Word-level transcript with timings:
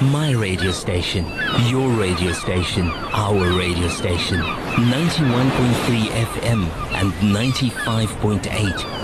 My 0.00 0.30
radio 0.30 0.70
station, 0.70 1.26
your 1.66 1.88
radio 1.90 2.30
station, 2.30 2.86
our 2.86 3.58
radio 3.58 3.88
station. 3.88 4.38
91.3 4.38 6.06
FM 6.06 6.62
and 6.92 7.12
95.8 7.34 8.38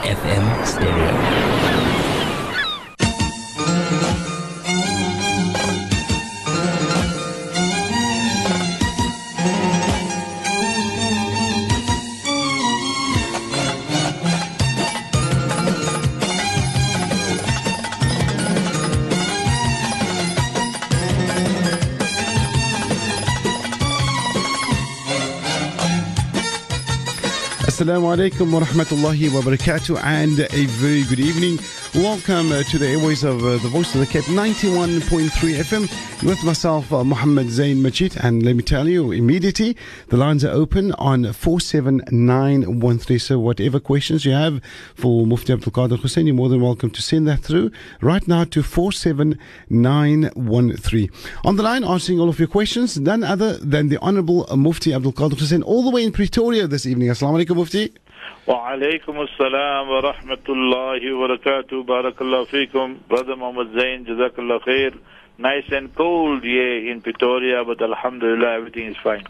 FM 0.03 0.65
stereo. 0.65 1.73
Assalamu 27.84 28.16
alaikum 28.16 28.51
wa 28.51 28.61
rahmatullahi 28.61 29.30
wa 29.30 29.43
barakatuh 29.43 30.02
and 30.05 30.41
a 30.41 30.65
very 30.80 31.05
good 31.05 31.20
evening. 31.20 31.59
Welcome 31.94 32.50
uh, 32.50 32.64
to 32.64 32.78
the 32.78 32.88
airways 32.88 33.22
of 33.22 33.44
uh, 33.44 33.58
the 33.58 33.68
Voice 33.68 33.94
of 33.94 34.00
the 34.00 34.06
Cape 34.06 34.24
91.3 34.24 35.30
FM 35.30 35.82
with 36.26 36.42
myself, 36.42 36.92
uh, 36.92 37.04
Muhammad 37.04 37.48
Zain 37.50 37.76
Machit. 37.76 38.16
And 38.16 38.42
let 38.42 38.56
me 38.56 38.64
tell 38.64 38.88
you 38.88 39.12
immediately, 39.12 39.76
the 40.08 40.16
lines 40.16 40.44
are 40.44 40.50
open 40.50 40.90
on 40.94 41.32
47913. 41.32 43.18
So, 43.20 43.38
whatever 43.38 43.78
questions 43.78 44.24
you 44.24 44.32
have 44.32 44.60
for 44.96 45.24
Mufti 45.24 45.52
Abdul 45.52 45.70
Kader 45.70 45.98
Hoosain, 45.98 46.26
you're 46.26 46.34
more 46.34 46.48
than 46.48 46.60
welcome 46.60 46.90
to 46.90 47.00
send 47.00 47.28
that 47.28 47.44
through 47.44 47.70
right 48.00 48.26
now 48.26 48.42
to 48.42 48.64
47913. 48.64 51.10
On 51.45 51.54
the 51.54 51.62
line, 51.62 51.84
answering 51.84 52.18
all 52.18 52.28
of 52.28 52.40
your 52.40 52.48
questions, 52.48 52.98
none 52.98 53.23
other 53.23 53.56
than 53.58 53.88
the 53.88 54.01
Honorable 54.02 54.48
Mufti 54.56 54.92
Abdul 54.92 55.12
Kader 55.12 55.36
Hoosain, 55.36 55.62
all 55.64 55.84
the 55.84 55.90
way 55.90 56.02
in 56.02 56.10
Pretoria 56.10 56.66
this 56.66 56.86
evening. 56.86 57.10
Assalamu 57.10 57.45
alaikum, 57.45 57.54
Mufti. 57.54 57.92
وعليكم 58.48 59.21
السلام 59.21 59.90
ورحمة 59.90 60.45
الله 60.49 61.13
وبركاته 61.13 61.84
بارك 61.84 62.21
الله 62.21 62.43
فيكم 62.43 62.98
brother 63.09 63.35
Muhammad 63.35 63.68
Zain 63.77 64.04
جزاك 64.08 64.40
الله 64.40 64.59
خير 64.59 64.94
nice 65.40 65.72
and 65.72 65.95
cold 65.95 66.44
here 66.44 66.92
in 66.92 67.02
Pretoria 67.02 67.64
but 67.66 67.82
alhamdulillah 67.82 68.54
everything 68.59 68.88
is 68.88 68.98
fine 69.04 69.23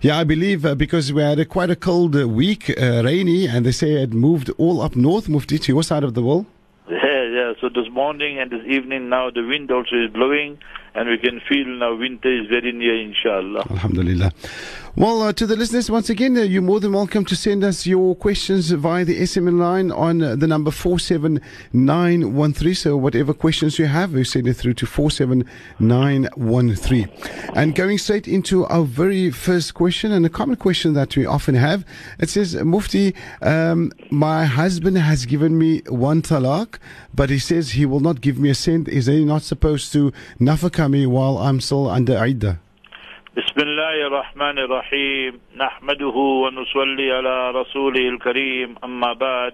Yeah, 0.00 0.18
I 0.18 0.24
believe 0.24 0.64
uh, 0.66 0.74
because 0.74 1.12
we 1.12 1.22
had 1.22 1.38
a, 1.38 1.44
quite 1.44 1.70
a 1.70 1.76
cold 1.76 2.16
uh, 2.16 2.26
week, 2.26 2.62
uh, 2.70 3.02
rainy, 3.04 3.46
and 3.46 3.64
they 3.64 3.70
say 3.70 3.90
it 4.02 4.12
moved 4.12 4.50
all 4.58 4.80
up 4.80 4.96
north, 4.96 5.28
Mufti, 5.28 5.58
to 5.60 5.68
your 5.74 5.84
side 5.84 6.02
of 6.02 6.14
the 6.14 6.22
wall. 6.22 6.42
yeah 6.88 7.22
yeah 7.38 7.50
so 7.60 7.68
this 7.78 7.88
morning 8.02 8.32
and 8.40 8.50
this 8.50 8.64
evening 8.76 9.02
now 9.16 9.24
the 9.38 9.44
wind 9.52 9.70
also 9.76 9.94
is 10.04 10.10
blowing 10.18 10.50
and 10.97 11.09
we 11.09 11.17
can 11.17 11.39
feel 11.47 11.67
now 11.67 11.95
winter 11.95 12.41
is 12.41 12.47
very 12.47 12.71
near 12.71 12.99
inshallah 12.99 13.63
Alhamdulillah. 13.69 14.31
Well, 14.97 15.21
uh, 15.21 15.31
to 15.33 15.45
the 15.45 15.55
listeners, 15.55 15.91
once 15.91 16.09
again, 16.09 16.35
uh, 16.35 16.41
you're 16.41 16.63
more 16.63 16.79
than 16.79 16.91
welcome 16.91 17.23
to 17.25 17.35
send 17.35 17.63
us 17.63 17.85
your 17.85 18.15
questions 18.15 18.71
via 18.71 19.05
the 19.05 19.21
SMS 19.21 19.59
line 19.59 19.91
on 19.91 20.23
uh, 20.23 20.35
the 20.35 20.47
number 20.47 20.71
47913. 20.71 22.73
So, 22.73 22.97
whatever 22.97 23.35
questions 23.35 23.77
you 23.77 23.85
have, 23.85 24.13
you 24.13 24.23
send 24.23 24.47
it 24.47 24.55
through 24.55 24.73
to 24.73 24.87
47913. 24.87 27.09
And 27.53 27.75
going 27.75 27.99
straight 27.99 28.27
into 28.27 28.65
our 28.65 28.85
very 28.85 29.29
first 29.29 29.75
question, 29.75 30.11
and 30.11 30.25
a 30.25 30.29
common 30.29 30.55
question 30.55 30.93
that 30.93 31.15
we 31.15 31.27
often 31.27 31.53
have 31.53 31.85
it 32.17 32.29
says, 32.29 32.55
Mufti, 32.55 33.13
um, 33.43 33.91
my 34.09 34.45
husband 34.45 34.97
has 34.97 35.27
given 35.27 35.59
me 35.59 35.83
one 35.89 36.23
talaq, 36.23 36.79
but 37.13 37.29
he 37.29 37.37
says 37.37 37.73
he 37.73 37.85
will 37.85 37.99
not 37.99 38.21
give 38.21 38.39
me 38.39 38.49
a 38.49 38.55
cent. 38.55 38.87
Is 38.87 39.05
he 39.05 39.23
not 39.23 39.43
supposed 39.43 39.93
to 39.93 40.11
nafaka 40.39 40.86
me 40.88 41.06
while 41.06 41.38
I'm 41.38 41.60
still 41.60 41.88
under 41.88 42.16
iddah? 42.18 42.58
بسم 43.36 43.60
الله 43.60 44.06
الرحمن 44.06 44.58
الرحيم 44.58 45.40
نحمده 45.56 46.16
ونصلي 46.16 47.12
على 47.12 47.50
رسوله 47.50 48.08
الكريم 48.08 48.74
أما 48.84 49.12
بعد 49.12 49.52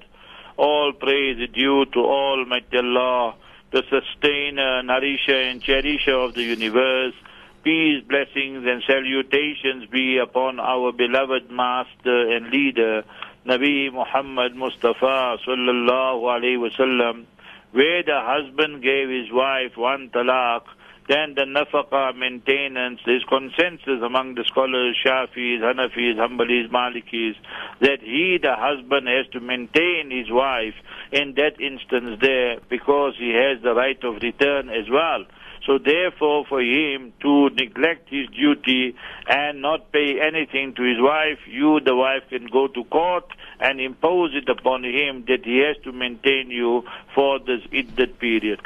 All 0.58 0.92
praise 0.92 1.38
is 1.38 1.50
due 1.54 1.86
to 1.86 2.00
Almighty 2.00 2.78
Allah, 2.78 3.34
the 3.70 3.84
sustainer, 3.88 4.82
nourisher 4.82 5.40
and 5.50 5.62
cherisher 5.62 6.16
of 6.18 6.34
the 6.34 6.42
universe. 6.42 7.14
Peace, 7.62 8.02
blessings 8.08 8.66
and 8.66 8.82
salutations 8.84 9.86
be 9.86 10.18
upon 10.18 10.58
our 10.58 10.90
beloved 10.90 11.48
master 11.48 12.34
and 12.34 12.50
leader, 12.50 13.04
Nabi 13.46 13.92
Muhammad 13.92 14.56
Mustafa 14.56 15.38
sallallahu 15.46 16.26
alayhi 16.26 16.58
wasallam. 16.58 17.26
Where 17.70 18.02
the 18.02 18.20
husband 18.20 18.82
gave 18.82 19.08
his 19.08 19.30
wife 19.30 19.76
one 19.76 20.10
talaq, 20.10 20.62
then 21.07 21.35
the 21.35 21.43
nafaqa 21.43 22.15
maintenance, 22.15 22.99
there's 23.05 23.23
consensus 23.27 24.01
among 24.03 24.35
the 24.35 24.43
scholars, 24.45 24.97
Shafis, 25.05 25.59
Hanafis, 25.59 26.15
Hanbalis, 26.15 26.69
Malikis, 26.69 27.35
that 27.81 27.99
he, 28.01 28.39
the 28.41 28.55
husband, 28.55 29.07
has 29.07 29.27
to 29.33 29.39
maintain 29.39 30.11
his 30.11 30.31
wife 30.31 30.75
in 31.11 31.33
that 31.35 31.59
instance 31.59 32.19
there 32.21 32.59
because 32.69 33.15
he 33.17 33.31
has 33.31 33.61
the 33.61 33.73
right 33.73 34.01
of 34.03 34.21
return 34.21 34.69
as 34.69 34.89
well. 34.89 35.25
So 35.65 35.77
therefore, 35.77 36.45
for 36.47 36.61
him 36.61 37.13
to 37.21 37.49
neglect 37.49 38.09
his 38.09 38.27
duty 38.29 38.95
and 39.27 39.61
not 39.61 39.91
pay 39.91 40.19
anything 40.19 40.73
to 40.75 40.83
his 40.83 40.99
wife, 40.99 41.39
you, 41.47 41.79
the 41.79 41.95
wife, 41.95 42.23
can 42.29 42.47
go 42.47 42.67
to 42.67 42.83
court 42.85 43.25
and 43.59 43.79
impose 43.79 44.31
it 44.35 44.49
upon 44.49 44.83
him 44.83 45.23
that 45.27 45.45
he 45.45 45.59
has 45.59 45.77
to 45.83 45.93
maintain 45.93 46.49
you 46.49 46.83
for 47.15 47.39
this 47.39 47.61
iddat 47.71 48.19
period. 48.19 48.59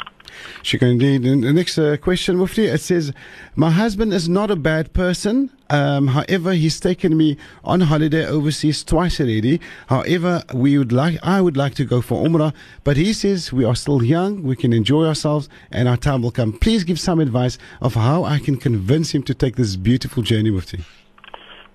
Shukran 0.63 0.91
indeed. 0.91 1.25
And 1.25 1.43
the 1.43 1.53
next 1.53 1.77
uh, 1.77 1.97
question, 1.97 2.37
Mufti, 2.37 2.65
it 2.65 2.81
says, 2.81 3.13
My 3.55 3.71
husband 3.71 4.13
is 4.13 4.27
not 4.27 4.51
a 4.51 4.55
bad 4.55 4.93
person. 4.93 5.51
Um, 5.69 6.07
however, 6.07 6.53
he's 6.53 6.79
taken 6.79 7.17
me 7.17 7.37
on 7.63 7.81
holiday 7.81 8.25
overseas 8.25 8.83
twice 8.83 9.19
already. 9.19 9.59
However, 9.87 10.43
we 10.53 10.77
would 10.77 10.91
like, 10.91 11.19
I 11.23 11.41
would 11.41 11.57
like 11.57 11.75
to 11.75 11.85
go 11.85 12.01
for 12.01 12.25
Umrah, 12.25 12.53
but 12.83 12.97
he 12.97 13.11
says 13.13 13.51
we 13.51 13.65
are 13.65 13.75
still 13.75 14.03
young, 14.03 14.43
we 14.43 14.55
can 14.55 14.71
enjoy 14.71 15.05
ourselves, 15.05 15.49
and 15.71 15.87
our 15.87 15.97
time 15.97 16.21
will 16.21 16.31
come. 16.31 16.53
Please 16.53 16.83
give 16.83 16.99
some 16.99 17.19
advice 17.19 17.57
of 17.81 17.95
how 17.95 18.23
I 18.23 18.39
can 18.39 18.57
convince 18.57 19.11
him 19.11 19.23
to 19.23 19.33
take 19.33 19.57
this 19.57 19.75
beautiful 19.75 20.23
journey, 20.23 20.51
Mufti. 20.51 20.83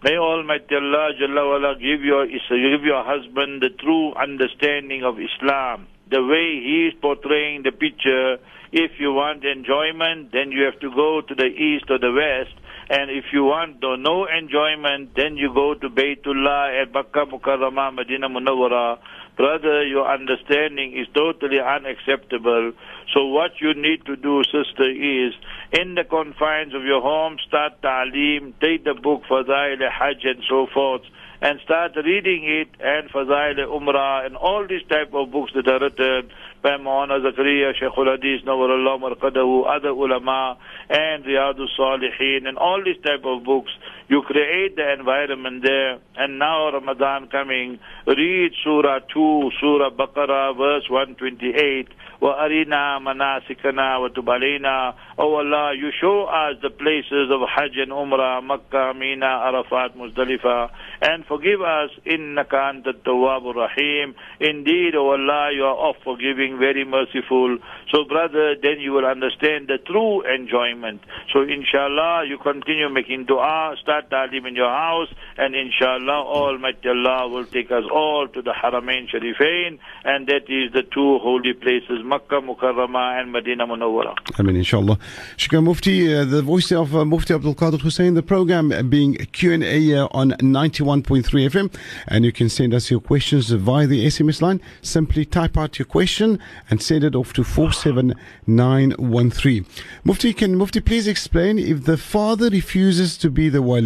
May 0.03 0.17
Almighty 0.17 0.75
Allah 0.75 1.13
Jalla 1.15 1.49
wala, 1.49 1.75
give 1.77 2.03
your 2.03 2.27
give 2.27 2.83
your 2.83 3.05
husband 3.05 3.63
the 3.63 3.71
true 3.71 4.13
understanding 4.15 5.05
of 5.05 5.21
Islam. 5.21 5.87
The 6.13 6.23
way 6.23 6.61
he 6.61 6.89
is 6.93 6.95
portraying 7.01 7.63
the 7.63 7.73
picture. 7.73 8.37
If 8.71 9.01
you 9.01 9.13
want 9.15 9.45
enjoyment, 9.45 10.31
then 10.31 10.53
you 10.53 10.65
have 10.65 10.79
to 10.81 10.91
go 10.91 11.23
to 11.27 11.35
the 11.35 11.47
east 11.47 11.89
or 11.89 11.99
the 11.99 12.13
west. 12.13 12.53
And 12.91 13.11
if 13.11 13.33
you 13.33 13.45
want 13.45 13.81
no, 13.81 14.27
enjoyment, 14.27 15.17
then 15.17 15.39
you 15.39 15.55
go 15.55 15.73
to 15.73 15.89
Baytullah 15.89 16.83
at 16.83 16.93
Makkah 16.93 17.25
Mukarramah, 17.33 17.95
Medina 17.95 18.29
Munawwara. 18.29 18.99
Brother, 19.39 19.87
your 19.87 20.07
understanding 20.07 20.93
is 20.93 21.07
totally 21.15 21.59
unacceptable. 21.59 22.73
So 23.15 23.25
what 23.25 23.53
you 23.63 23.73
need 23.73 24.05
to 24.05 24.17
do, 24.17 24.43
sister, 24.45 24.85
is 24.85 25.33
in 25.73 25.95
the 25.95 26.05
confines 26.05 26.75
of 26.75 26.85
your 26.85 27.01
home, 27.01 27.39
start 27.49 27.81
ta'aleem, 27.81 28.53
take 28.61 28.85
the 28.85 28.93
book 28.93 29.23
Fadail 29.31 29.81
Hajj 29.81 30.25
and 30.25 30.43
so 30.47 30.67
forth, 30.75 31.03
and 31.43 31.59
start 31.65 31.97
reading 31.97 32.45
it, 32.45 32.69
and 32.81 33.11
Fadail 33.11 33.59
Umrah, 33.67 34.25
and 34.25 34.37
all 34.37 34.65
these 34.65 34.87
type 34.89 35.13
of 35.13 35.33
books 35.33 35.51
that 35.57 35.67
are 35.67 35.81
written 35.81 36.31
by 36.63 36.77
Maulana 36.79 37.19
Zakaria, 37.19 37.75
Shaykhul 37.75 38.13
Hadith, 38.13 38.47
Nawwarullah 38.47 39.01
Marqadahu, 39.03 39.67
other 39.67 39.89
ulama, 39.89 40.57
and 40.89 41.25
Riyadus 41.25 41.67
Salihin, 41.77 42.47
and 42.47 42.57
all 42.57 42.81
these 42.85 43.03
type 43.03 43.25
of 43.25 43.43
books. 43.43 43.73
You 44.12 44.22
create 44.22 44.76
the 44.76 44.94
environment 44.94 45.64
there, 45.64 46.00
and 46.16 46.40
now 46.40 46.72
Ramadan 46.72 47.28
coming, 47.28 47.80
read 48.06 48.52
Surah 48.64 49.00
2, 49.14 49.52
Surah 49.60 49.90
Baqarah, 49.92 50.56
verse 50.56 50.90
128, 50.90 51.90
وَأَرِنَا 52.22 53.00
مَنَاسِكَنَا 53.00 53.98
وَتُبْ 54.00 54.26
عَلَيْنَا 54.26 54.94
Oh 55.20 55.36
Allah, 55.36 55.74
you 55.76 55.92
show 56.00 56.26
us 56.26 56.56
the 56.62 56.70
places 56.70 57.30
of 57.30 57.42
Hajj 57.48 57.78
and 57.78 57.92
Umrah, 57.92 58.44
Makkah, 58.44 58.94
Mina, 58.98 59.26
Arafat, 59.26 59.96
Muzdalifah, 59.98 60.72
and 61.02 61.26
forgive 61.26 61.62
us, 61.62 61.90
إِنَّكَ 62.06 62.50
أَنْتَ 62.50 62.88
التَّوَّابُ 62.88 63.54
الرَّحِيمُ 63.54 64.14
Indeed, 64.40 64.96
O 64.96 65.12
Allah, 65.12 65.52
you 65.54 65.66
are 65.66 65.90
of 65.90 65.96
forgiving, 66.04 66.58
very 66.58 66.86
merciful. 66.86 67.58
So 67.92 68.04
brother, 68.06 68.56
then 68.62 68.80
you 68.80 68.94
will 68.94 69.06
understand 69.06 69.68
the 69.68 69.78
true 69.78 70.24
enjoyment. 70.26 71.02
So 71.34 71.42
inshallah, 71.42 72.26
you 72.28 72.38
continue 72.38 72.90
making 72.90 73.26
dua, 73.26 73.76
start 73.82 74.01
talim 74.03 74.47
in 74.47 74.57
your 74.57 74.71
house, 74.71 75.09
and 75.37 75.55
inshallah, 75.55 76.25
Almighty 76.25 76.89
Allah 76.89 77.29
will 77.29 77.45
take 77.45 77.71
us 77.71 77.85
all 77.93 78.29
to 78.29 78.43
the 78.43 78.53
Haramain 78.53 79.09
Sharifain, 79.09 79.79
and 80.05 80.27
that 80.29 80.49
is 80.49 80.73
the 80.73 80.83
two 80.83 81.19
holy 81.19 81.53
places, 81.53 82.01
Makkah 82.05 82.41
Mukarramah 82.41 83.21
and 83.21 83.33
Medina 83.33 83.67
Munawwara. 83.67 84.15
I 84.39 84.43
mean, 84.43 84.57
inshallah. 84.57 84.99
Shukran 85.37 85.65
Mufti, 85.65 86.15
uh, 86.15 86.25
the 86.25 86.43
voice 86.43 86.71
of 86.73 86.95
uh, 86.95 87.05
Mufti 87.05 87.35
Abdul 87.35 87.55
Kader 87.55 87.79
Hoosain, 87.79 88.15
the 88.15 88.23
program 88.23 88.89
being 88.89 89.17
Q&A 89.33 89.97
uh, 89.97 90.07
on 90.13 90.31
91.3 90.33 91.25
FM. 91.25 91.75
And 92.09 92.25
you 92.25 92.33
can 92.33 92.49
send 92.49 92.75
us 92.75 92.91
your 92.91 92.99
questions 93.01 93.51
via 93.51 93.87
the 93.87 94.07
SMS 94.07 94.41
line. 94.41 94.61
Simply 94.81 95.25
type 95.25 95.57
out 95.57 95.79
your 95.79 95.87
question 95.87 96.41
and 96.71 96.83
send 96.83 97.05
it 97.05 97.15
off 97.15 97.33
to 97.35 97.45
47913. 97.45 99.67
Mufti, 100.05 100.33
can 100.33 100.57
Mufti 100.57 100.81
please 100.81 101.07
explain 101.09 101.59
if 101.59 101.85
the 101.85 101.97
father 101.97 102.49
refuses 102.49 103.17
to 103.19 103.31
be 103.31 103.49
the 103.49 103.63
wali 103.63 103.82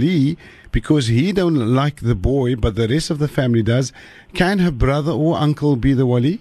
because 0.73 1.07
he 1.07 1.33
don't 1.33 1.75
like 1.75 2.01
the 2.01 2.15
boy, 2.15 2.57
but 2.57 2.75
the 2.75 2.89
rest 2.89 3.11
of 3.11 3.19
the 3.19 3.29
family 3.29 3.63
does, 3.63 3.93
can 4.35 4.59
her 4.59 4.71
brother 4.71 5.13
or 5.13 5.37
uncle 5.37 5.77
be 5.77 5.95
the 5.95 6.07
wali? 6.07 6.41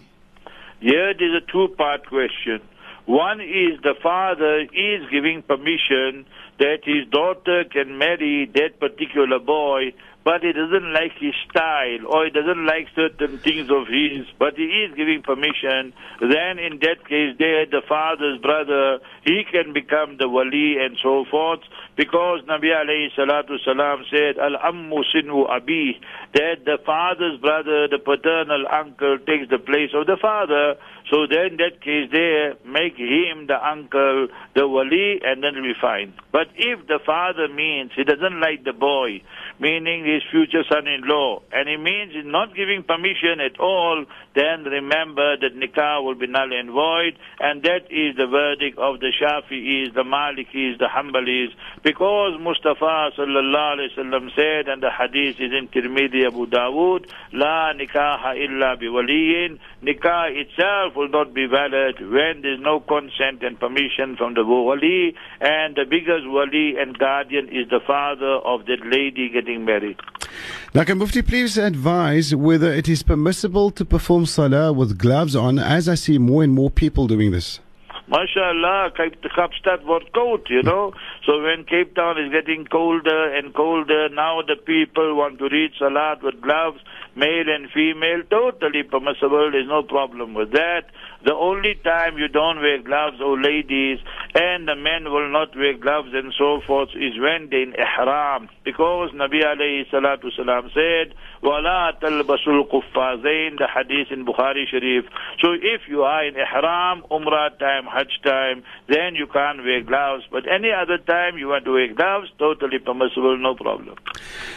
Here 0.80 1.10
it 1.10 1.22
is 1.22 1.34
a 1.34 1.52
two-part 1.52 2.08
question. 2.08 2.62
One 3.06 3.40
is 3.40 3.80
the 3.82 3.96
father 4.02 4.62
is 4.62 5.10
giving 5.12 5.44
permission 5.44 6.26
that 6.58 6.80
his 6.84 7.08
daughter 7.10 7.64
can 7.66 7.98
marry 7.98 8.50
that 8.56 8.80
particular 8.80 9.40
boy, 9.40 9.94
but 10.24 10.42
he 10.42 10.52
doesn't 10.54 10.92
like 10.92 11.12
his 11.20 11.36
style 11.48 12.08
or 12.08 12.26
he 12.26 12.32
doesn't 12.32 12.66
like 12.66 12.88
certain 12.96 13.38
things 13.38 13.70
of 13.70 13.86
his, 13.88 14.26
but 14.40 14.56
he 14.58 14.64
is 14.64 14.96
giving 14.96 15.22
permission, 15.22 15.94
then 16.20 16.58
in 16.58 16.80
that 16.82 17.08
case 17.08 17.36
there 17.38 17.68
the 17.68 17.84
father's 17.88 18.42
brother, 18.42 19.00
he 19.24 19.44
can 19.52 19.72
become 19.72 20.18
the 20.18 20.28
wali 20.28 20.78
and 20.80 20.98
so 21.02 21.26
forth, 21.30 21.62
because 21.96 22.42
Nabi 22.44 22.76
alayhi 22.76 23.08
salatu 23.18 23.58
salam 23.64 24.04
said, 24.12 24.38
Al-ammu 24.38 25.00
sinu 25.14 25.50
abi, 25.50 26.00
that 26.34 26.66
the 26.66 26.78
father's 26.86 27.40
brother, 27.40 27.88
the 27.88 28.00
paternal 28.00 28.66
uncle 28.72 29.18
takes 29.26 29.50
the 29.50 29.60
place 29.60 29.92
of 29.94 30.06
the 30.06 30.18
father, 30.22 30.76
so 31.10 31.28
then 31.30 31.58
that 31.58 31.82
case 31.82 32.10
there, 32.12 32.56
make 32.66 32.98
him 32.98 33.48
the 33.48 33.56
uncle, 33.62 34.28
the 34.56 34.68
wali, 34.68 35.22
and 35.24 35.44
then 35.44 35.54
be 35.62 35.74
fine. 35.80 36.14
But 36.32 36.48
if 36.56 36.88
the 36.88 37.00
father 37.06 37.48
means 37.48 37.92
he 37.96 38.04
doesn't 38.04 38.42
like 38.42 38.64
the 38.66 38.74
boy, 38.74 39.22
meaning 39.60 40.04
his 40.04 40.24
future 40.32 40.64
son-in-law, 40.68 41.44
and 41.54 41.70
he 41.70 41.78
means 41.78 42.14
he's 42.14 42.26
not 42.26 42.56
giving 42.56 42.84
permission 42.84 43.40
at 43.40 43.60
all, 43.60 44.06
then 44.36 44.64
remember 44.66 45.38
that 45.38 45.56
nikah 45.56 46.04
will 46.04 46.16
be 46.16 46.28
null 46.28 46.52
and 46.52 46.72
void, 46.72 47.16
and 47.40 47.62
that 47.64 47.86
is 47.90 48.18
the 48.18 48.28
verdict 48.28 48.78
of 48.80 49.00
the 49.00 49.14
Shafi'is, 49.14 49.94
the 49.94 50.04
Malikis, 50.04 50.80
the 50.80 50.90
Hanbalis, 50.92 51.54
because 51.86 52.34
Mustafa 52.42 53.12
sallallahu 53.16 53.78
alaihi 53.78 53.96
wasallam 53.96 54.34
said, 54.36 54.68
and 54.68 54.82
the 54.82 54.90
hadith 54.90 55.40
is 55.40 55.52
in 55.54 55.68
Tirmidhi 55.68 56.26
Abu 56.26 56.48
Dawood, 56.48 57.08
La 57.32 57.74
nikaha 57.74 58.34
illa 58.36 58.76
biwaliyin, 58.76 59.60
nikah 59.84 60.36
itself 60.36 60.96
will 60.96 61.10
not 61.10 61.32
be 61.32 61.46
valid 61.46 62.02
when 62.02 62.42
there 62.42 62.56
is 62.56 62.60
no 62.60 62.80
consent 62.80 63.44
and 63.44 63.60
permission 63.60 64.18
from 64.18 64.34
the 64.34 64.44
wali, 64.44 65.14
and 65.40 65.76
the 65.76 65.86
biggest 65.88 66.26
wali 66.26 66.76
and 66.76 66.98
guardian 66.98 67.50
is 67.50 67.70
the 67.70 67.80
father 67.86 68.34
of 68.44 68.66
that 68.66 68.82
lady 68.84 69.30
getting 69.30 69.64
married. 69.64 70.00
Now, 70.74 70.86
can 70.86 70.98
Mufti 70.98 71.22
please 71.22 71.56
advise 71.56 72.34
whether 72.34 72.74
it 72.74 72.90
is 72.90 73.04
permissible 73.04 73.70
to 73.70 73.86
perform 73.86 74.26
salah 74.26 74.74
with 74.74 74.98
gloves 74.98 75.36
on, 75.36 75.60
as 75.60 75.88
I 75.88 75.94
see 75.94 76.18
more 76.18 76.44
and 76.44 76.52
more 76.52 76.72
people 76.72 77.06
doing 77.06 77.30
this? 77.30 77.60
MashaAllah, 78.08 78.96
Cape 78.96 79.18
Kapstad 79.36 79.84
wordt 79.84 80.12
koud, 80.12 80.48
you 80.50 80.62
know. 80.62 80.94
So 81.26 81.42
when 81.42 81.64
Cape 81.66 81.96
Town 81.96 82.20
is 82.20 82.32
getting 82.32 82.66
colder 82.66 83.34
and 83.36 83.52
colder, 83.52 84.10
now 84.10 84.42
the 84.46 84.58
people 84.58 85.16
want 85.16 85.40
to 85.40 85.50
read 85.50 85.72
Salat 85.80 86.22
with 86.22 86.40
gloves, 86.40 86.80
male 87.16 87.50
and 87.50 87.68
female, 87.72 88.22
totally 88.30 88.84
permissible. 88.84 89.50
There's 89.52 89.68
no 89.68 89.82
problem 89.82 90.36
with 90.36 90.52
that. 90.52 90.92
The 91.26 91.34
only 91.34 91.74
time 91.84 92.20
you 92.20 92.28
don't 92.28 92.62
wear 92.62 92.80
gloves, 92.80 93.18
oh 93.20 93.34
ladies, 93.34 93.98
and 94.36 94.68
the 94.68 94.76
men 94.76 95.06
will 95.06 95.32
not 95.32 95.56
wear 95.56 95.74
gloves 95.76 96.10
and 96.14 96.32
so 96.38 96.62
forth 96.68 96.90
is 96.94 97.18
when 97.18 97.50
they're 97.50 97.64
in 97.64 97.74
ihram. 97.74 98.50
Because 98.64 99.10
Nabi 99.16 99.42
alayhi 99.42 99.90
salatu 99.90 100.30
salam 100.36 100.70
said, 100.76 101.16
وَلَا 101.45 101.99
تَلْبَسُوا 102.03 102.65
الْقُفَّازَيْن, 102.65 103.59
the 103.59 103.67
hadith 103.67 104.09
in 104.11 104.27
Bukhari 104.27 104.67
Sharif. 104.71 105.05
So 105.41 105.53
if 105.53 105.89
you 105.89 106.03
are 106.03 106.27
in 106.27 106.35
ihram, 106.37 107.03
umrah 107.11 107.59
time, 107.59 107.87
hajj 107.87 108.21
time, 108.23 108.63
then 108.89 109.15
you 109.15 109.27
can't 109.27 109.59
wear 109.65 109.83
gloves. 109.83 110.25
But 110.31 110.45
any 110.47 110.71
other 110.71 110.99
time 110.99 111.39
you 111.39 111.49
want 111.49 111.65
to 111.65 111.73
wear 111.73 111.93
gloves, 111.95 112.29
totally 112.39 112.79
permissible, 112.79 113.39
no 113.39 113.55
problem. 113.55 113.97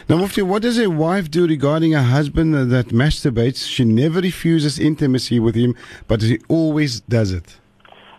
Now, 0.10 0.18
Mufti, 0.18 0.42
what 0.42 0.62
does 0.62 0.78
a 0.78 0.90
wife 0.90 1.32
do 1.32 1.48
regarding 1.48 1.96
a 1.96 2.04
husband 2.04 2.54
that 2.72 2.88
masturbates? 2.88 3.66
She 3.68 3.86
never 3.86 4.20
refuses 4.20 4.78
intimacy 4.78 5.40
with 5.40 5.56
him, 5.56 5.76
but 6.08 6.22
he 6.22 6.40
always 6.50 7.00
does 7.02 7.32
it. 7.32 7.60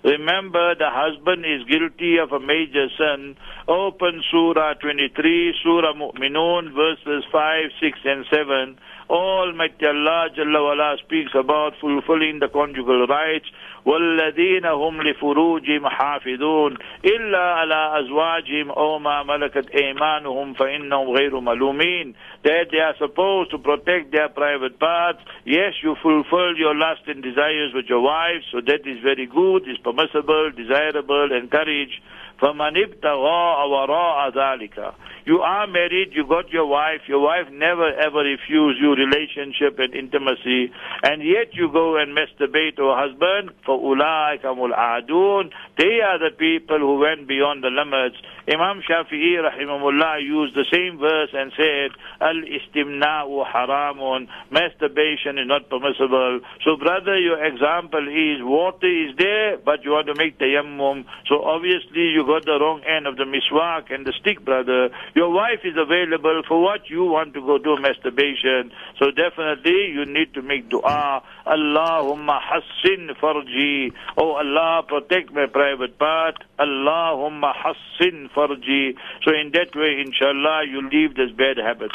Remember, 0.03 0.75
the 0.75 0.89
husband 0.89 1.43
is 1.45 1.67
guilty 1.67 2.17
of 2.17 2.31
a 2.31 2.39
major 2.39 2.87
sin. 2.97 3.35
Open 3.67 4.23
Surah 4.31 4.75
23, 4.75 5.53
Surah 5.61 5.93
Mu'minun, 5.93 6.73
verses 6.73 7.23
5, 7.31 7.63
6, 7.81 7.99
and 8.05 8.25
7. 8.31 8.77
Almighty 9.10 9.86
Allah 9.86 10.28
Jalla 10.36 10.62
wala 10.64 10.96
speaks 11.04 11.32
about 11.34 11.74
fulfilling 11.80 12.38
the 12.40 12.48
conjugal 12.48 13.06
rights. 13.06 13.46
والذين 13.84 14.66
هم 14.66 15.02
لفروجهم 15.02 15.88
حافظون 15.88 16.74
إلا 17.04 17.54
على 17.54 18.00
أزواجهم 18.00 18.70
أو 18.70 18.98
ما 18.98 19.22
ملكت 19.22 19.70
أيمانهم 19.70 20.52
فإنهم 20.54 21.10
غير 21.10 21.40
ملومين 21.40 22.14
that 22.44 22.70
they 22.70 22.80
are 22.80 22.96
supposed 22.98 23.50
to 23.50 23.58
protect 23.58 24.10
their 24.12 24.28
private 24.28 24.78
parts. 24.78 25.20
Yes, 25.44 25.74
you 25.82 25.96
fulfill 26.02 26.56
your 26.56 26.74
lust 26.74 27.02
and 27.06 27.22
desires 27.22 27.72
with 27.74 27.86
your 27.88 28.00
wife, 28.00 28.42
so 28.52 28.60
that 28.60 28.86
is 28.86 28.98
very 29.02 29.26
good, 29.26 29.68
is 29.68 29.78
permissible, 29.78 30.50
desirable, 30.56 31.32
encouraged. 31.32 32.00
فَمَنِ 32.40 32.76
ابْتَغَاءَ 32.76 33.68
وَرَاءَ 33.68 34.28
ذَلِكَ 34.30 34.94
You 35.26 35.40
are 35.40 35.66
married, 35.66 36.12
you 36.12 36.26
got 36.28 36.50
your 36.50 36.66
wife, 36.66 37.00
your 37.08 37.20
wife 37.20 37.48
never 37.50 37.88
ever 37.96 38.18
refused 38.18 38.78
you 38.78 38.92
relationship 38.94 39.78
and 39.78 39.94
intimacy, 39.94 40.70
and 41.02 41.22
yet 41.24 41.54
you 41.54 41.72
go 41.72 41.96
and 41.96 42.12
masturbate 42.12 42.76
to 42.76 42.92
a 42.92 42.96
husband, 43.08 43.56
فَأُولَٰئِكَ 43.66 44.42
مُلْعَادُونَ 44.44 45.50
They 45.78 46.00
are 46.04 46.18
the 46.18 46.36
people 46.36 46.78
who 46.78 46.98
went 46.98 47.26
beyond 47.26 47.64
the 47.64 47.68
limits. 47.72 48.16
Imam 48.46 48.82
Shafi'i 48.84 49.40
rahimahullah 49.40 50.20
used 50.20 50.54
the 50.54 50.66
same 50.70 50.98
verse 50.98 51.30
and 51.32 51.50
said, 51.56 51.96
Al-istimna'u 52.20 53.46
haramun, 53.48 54.28
masturbation 54.50 55.38
is 55.38 55.48
not 55.48 55.70
permissible. 55.70 56.40
So 56.62 56.76
brother, 56.76 57.16
your 57.18 57.42
example 57.42 58.04
is 58.06 58.44
water 58.44 58.84
is 58.84 59.16
there, 59.16 59.56
but 59.56 59.82
you 59.84 59.92
want 59.92 60.08
to 60.08 60.14
make 60.14 60.38
tayammum. 60.38 61.06
So 61.28 61.40
obviously 61.42 62.12
you 62.12 62.26
got 62.26 62.44
the 62.44 62.60
wrong 62.60 62.82
end 62.84 63.06
of 63.06 63.16
the 63.16 63.24
miswak 63.24 63.88
and 63.88 64.04
the 64.04 64.12
stick, 64.20 64.44
brother. 64.44 64.90
Your 65.15 65.31
wife 65.31 65.61
is 65.63 65.75
available 65.77 66.41
for 66.47 66.61
what 66.61 66.89
you 66.89 67.03
want 67.03 67.33
to 67.33 67.41
go 67.41 67.57
do 67.57 67.77
masturbation. 67.79 68.71
So 68.99 69.11
definitely 69.11 69.91
you 69.93 70.05
need 70.05 70.33
to 70.33 70.41
make 70.41 70.69
dua. 70.69 71.23
Allahumma 71.45 72.39
hassin 72.41 73.09
farji. 73.21 73.91
Oh 74.17 74.33
Allah, 74.33 74.83
protect 74.87 75.31
my 75.33 75.47
private 75.47 75.97
part. 75.97 76.43
Allahumma 76.59 77.53
hassin 77.55 78.29
farji. 78.35 78.95
So 79.23 79.33
in 79.33 79.51
that 79.53 79.75
way, 79.75 80.03
inshallah, 80.05 80.63
you 80.69 80.87
leave 80.89 81.15
this 81.15 81.31
bad 81.31 81.57
habit. 81.57 81.91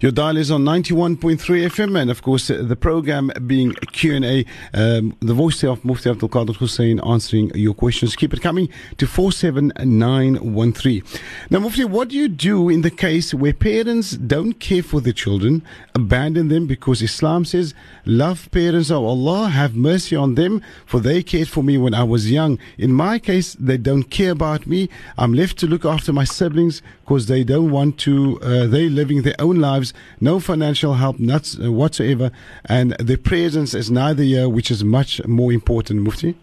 Your 0.00 0.12
dial 0.12 0.36
is 0.36 0.50
on 0.50 0.64
91.3 0.64 1.38
FM, 1.38 2.00
and 2.00 2.10
of 2.10 2.22
course, 2.22 2.48
the 2.48 2.76
program 2.76 3.30
being 3.46 3.72
Q&A, 3.92 4.44
um, 4.74 5.16
the 5.20 5.34
voice 5.34 5.62
of 5.62 5.84
Mufti 5.84 6.10
Abdul 6.10 6.28
Kader 6.28 6.52
Hoosain 6.54 7.06
answering 7.06 7.50
your 7.54 7.74
questions. 7.74 8.16
Keep 8.16 8.34
it 8.34 8.40
coming 8.40 8.68
to 8.98 9.06
47913. 9.06 11.02
Now, 11.50 11.58
Mufti, 11.60 11.84
what 11.84 12.08
do 12.08 12.16
you 12.16 12.28
do 12.28 12.68
in 12.68 12.82
the 12.82 12.90
case 12.90 13.34
where 13.34 13.52
parents 13.52 14.12
don't 14.12 14.54
care 14.54 14.82
for 14.82 15.00
their 15.00 15.12
children, 15.12 15.62
abandon 15.94 16.48
them 16.48 16.66
because 16.66 17.02
Islam 17.02 17.44
says, 17.44 17.74
love 18.04 18.50
parents 18.50 18.90
of 18.90 19.02
Allah, 19.04 19.48
have 19.48 19.74
mercy 19.74 20.16
on 20.16 20.34
them, 20.34 20.62
for 20.86 21.00
they 21.00 21.22
cared 21.22 21.48
for 21.48 21.62
me 21.62 21.76
when 21.78 21.94
I 21.94 22.04
was 22.04 22.30
young. 22.30 22.58
In 22.78 22.92
my 22.92 23.18
case, 23.18 23.54
they 23.54 23.76
don't 23.76 24.04
care 24.04 24.32
about 24.32 24.66
me. 24.66 24.88
I'm 25.18 25.34
left 25.34 25.58
to 25.58 25.66
look 25.66 25.84
after 25.84 26.12
my 26.12 26.24
siblings 26.24 26.82
because 27.02 27.26
they 27.26 27.44
don't 27.44 27.70
want 27.70 27.98
to, 27.98 28.38
uh, 28.42 28.66
they 28.66 28.88
living 28.88 29.22
their 29.22 29.34
own 29.38 29.49
lives, 29.56 29.92
no 30.20 30.40
financial 30.40 30.94
help 30.94 31.18
not, 31.18 31.54
uh, 31.62 31.72
whatsoever, 31.72 32.30
and 32.64 32.92
their 32.98 33.16
presence 33.16 33.74
is 33.74 33.90
neither 33.90 34.22
here, 34.22 34.48
which 34.48 34.70
is 34.70 34.84
much 34.84 35.24
more 35.26 35.52
important, 35.52 36.02
Mufti. 36.02 36.36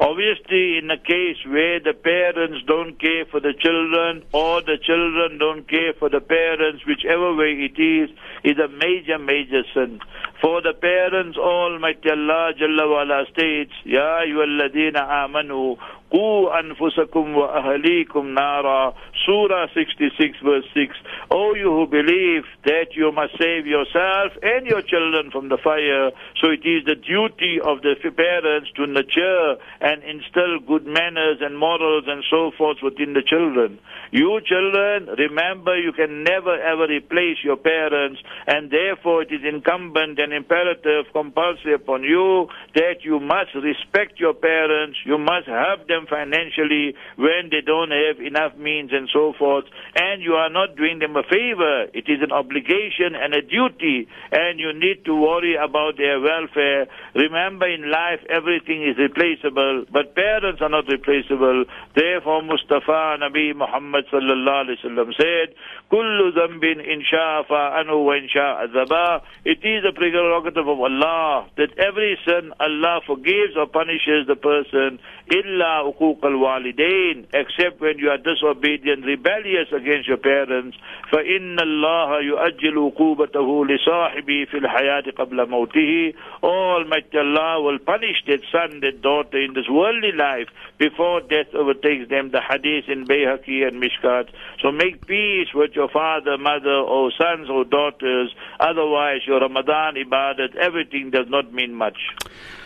Obviously, 0.00 0.78
in 0.78 0.90
a 0.90 0.98
case 0.98 1.36
where 1.46 1.78
the 1.78 1.94
parents 1.94 2.58
don't 2.66 2.98
care 3.00 3.24
for 3.30 3.40
the 3.40 3.54
children 3.54 4.22
or 4.32 4.60
the 4.60 4.76
children 4.76 5.38
don't 5.38 5.68
care 5.68 5.92
for 5.98 6.08
the 6.08 6.20
parents, 6.20 6.84
whichever 6.84 7.34
way 7.34 7.52
it 7.70 7.80
is, 7.80 8.10
is 8.42 8.58
a 8.58 8.68
major, 8.68 9.18
major 9.18 9.62
sin. 9.72 10.00
For 10.44 10.60
the 10.60 10.74
parents, 10.74 11.38
Almighty 11.38 12.10
Allah 12.10 12.52
Jalla 12.52 13.24
states, 13.32 13.72
Ya 13.86 14.20
ayyuhalladhina 14.28 15.00
amanu, 15.24 15.78
qu 16.12 16.50
anfusakum 16.52 17.32
wa 17.32 17.48
ahlikum 17.56 18.34
nara. 18.34 18.92
Surah 19.24 19.68
66 19.72 20.36
verse 20.44 20.66
6. 20.74 20.96
O 21.30 21.54
you 21.54 21.72
who 21.72 21.86
believe 21.86 22.44
that 22.66 22.92
you 22.92 23.10
must 23.10 23.32
save 23.40 23.66
yourself 23.66 24.36
and 24.42 24.66
your 24.66 24.82
children 24.82 25.30
from 25.32 25.48
the 25.48 25.56
fire, 25.56 26.12
so 26.36 26.50
it 26.52 26.60
is 26.68 26.84
the 26.84 26.94
duty 26.94 27.56
of 27.64 27.80
the 27.80 27.96
parents 28.14 28.68
to 28.76 28.86
nurture 28.86 29.56
and 29.80 30.02
instill 30.04 30.60
good 30.60 30.84
manners 30.84 31.38
and 31.40 31.56
morals 31.56 32.04
and 32.06 32.22
so 32.28 32.50
forth 32.58 32.78
within 32.82 33.14
the 33.14 33.22
children. 33.24 33.78
You 34.12 34.40
children, 34.44 35.08
remember 35.16 35.74
you 35.78 35.92
can 35.92 36.22
never 36.22 36.52
ever 36.60 36.86
replace 36.86 37.38
your 37.42 37.56
parents 37.56 38.20
and 38.46 38.70
therefore 38.70 39.22
it 39.22 39.32
is 39.32 39.40
incumbent 39.42 40.18
and 40.18 40.33
imperative, 40.34 41.06
compulsory 41.12 41.74
upon 41.74 42.02
you 42.02 42.48
that 42.74 43.04
you 43.04 43.20
must 43.20 43.54
respect 43.54 44.18
your 44.18 44.34
parents, 44.34 44.98
you 45.06 45.18
must 45.18 45.46
help 45.46 45.86
them 45.88 46.06
financially 46.10 46.94
when 47.16 47.48
they 47.50 47.60
don't 47.64 47.90
have 47.90 48.20
enough 48.20 48.56
means 48.58 48.90
and 48.92 49.08
so 49.12 49.32
forth, 49.38 49.64
and 49.94 50.22
you 50.22 50.34
are 50.34 50.50
not 50.50 50.76
doing 50.76 50.98
them 50.98 51.16
a 51.16 51.22
favor. 51.22 51.86
It 51.94 52.04
is 52.08 52.20
an 52.22 52.32
obligation 52.32 53.14
and 53.14 53.34
a 53.34 53.42
duty, 53.42 54.08
and 54.32 54.58
you 54.58 54.72
need 54.74 55.04
to 55.06 55.14
worry 55.14 55.56
about 55.56 55.96
their 55.96 56.20
welfare. 56.20 56.86
Remember, 57.14 57.68
in 57.68 57.90
life, 57.90 58.20
everything 58.28 58.82
is 58.82 58.98
replaceable, 58.98 59.84
but 59.90 60.14
parents 60.14 60.60
are 60.60 60.68
not 60.68 60.86
replaceable. 60.88 61.64
Therefore, 61.94 62.42
Mustafa 62.42 63.16
Nabi 63.22 63.54
Muhammad 63.54 64.04
sallallahu 64.12 64.66
alaihi 64.66 64.78
wasallam 64.82 65.14
said, 65.14 65.54
"Kullu 65.90 66.32
zambin 66.32 66.80
insha 66.82 67.44
fa'anu 67.46 68.04
wa 68.04 68.12
insha 68.14 68.66
azaba." 68.66 69.22
It 69.44 69.64
is 69.64 69.84
a 69.84 69.92
prerogative 70.14 70.68
of 70.68 70.78
Allah 70.78 71.50
that 71.56 71.74
every 71.78 72.14
sin 72.24 72.52
Allah 72.60 73.00
forgives 73.06 73.58
or 73.58 73.66
punishes 73.66 74.26
the 74.30 74.36
person 74.36 75.02
illa 75.26 75.82
al 75.82 75.94
walidain 75.98 77.26
except 77.34 77.80
when 77.80 77.98
you 77.98 78.10
are 78.14 78.18
disobedient 78.18 79.04
rebellious 79.04 79.68
against 79.74 80.06
your 80.06 80.18
parents 80.22 80.76
For 81.10 81.20
inna 81.20 81.62
Allah 81.62 82.22
yu'ajjilu 82.24 82.90
uqubatahu 82.90 83.66
li 83.68 83.78
sahibi 83.86 84.48
fil 84.50 84.66
hayati 84.66 85.12
qabla 85.12 85.46
mawtihi. 85.46 86.14
Almighty 86.42 87.18
Allah 87.18 87.62
will 87.62 87.78
punish 87.78 88.24
that 88.26 88.40
son 88.50 88.80
that 88.80 89.02
daughter 89.02 89.38
in 89.38 89.54
this 89.54 89.68
worldly 89.68 90.12
life 90.12 90.48
before 90.78 91.20
death 91.20 91.54
overtakes 91.54 92.08
them. 92.08 92.30
The 92.30 92.40
hadith 92.40 92.88
in 92.88 93.06
Bayhaqi 93.06 93.66
and 93.66 93.82
Mishkat. 93.82 94.28
So 94.60 94.72
make 94.72 95.06
peace 95.06 95.48
with 95.54 95.72
your 95.74 95.88
father 95.88 96.38
mother 96.38 96.82
or 96.82 97.12
sons 97.12 97.48
or 97.50 97.64
daughters. 97.64 98.34
Otherwise 98.58 99.20
your 99.26 99.40
Ramadan 99.40 99.96
ibadat, 100.04 100.54
everything 100.56 101.10
does 101.10 101.26
not 101.28 101.52
mean 101.52 101.74
much. 101.74 101.98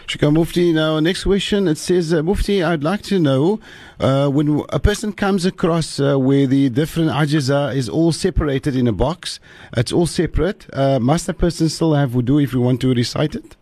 Shukran 0.08 0.32
Mufti. 0.32 0.72
Now, 0.72 1.00
next 1.00 1.24
question. 1.24 1.68
It 1.68 1.76
says, 1.76 2.14
uh, 2.14 2.22
Mufti, 2.22 2.62
I'd 2.62 2.82
like 2.82 3.02
to 3.02 3.18
know 3.18 3.60
uh, 4.00 4.28
when 4.28 4.64
a 4.70 4.80
person 4.80 5.12
comes 5.12 5.44
across 5.44 6.00
uh, 6.00 6.18
where 6.18 6.46
the 6.46 6.70
different 6.70 7.10
ajiza 7.10 7.76
is 7.76 7.90
all 7.90 8.12
separated 8.12 8.74
in 8.74 8.86
a 8.88 8.92
box, 8.92 9.38
it's 9.76 9.92
all 9.92 10.06
separate. 10.06 10.66
Uh, 10.72 10.98
must 10.98 11.26
the 11.26 11.34
person 11.34 11.68
still 11.68 11.92
have 11.92 12.12
wudu 12.12 12.42
if 12.42 12.54
you 12.54 12.60
want 12.62 12.80
to 12.80 12.94
recite 12.94 13.34
it? 13.34 13.54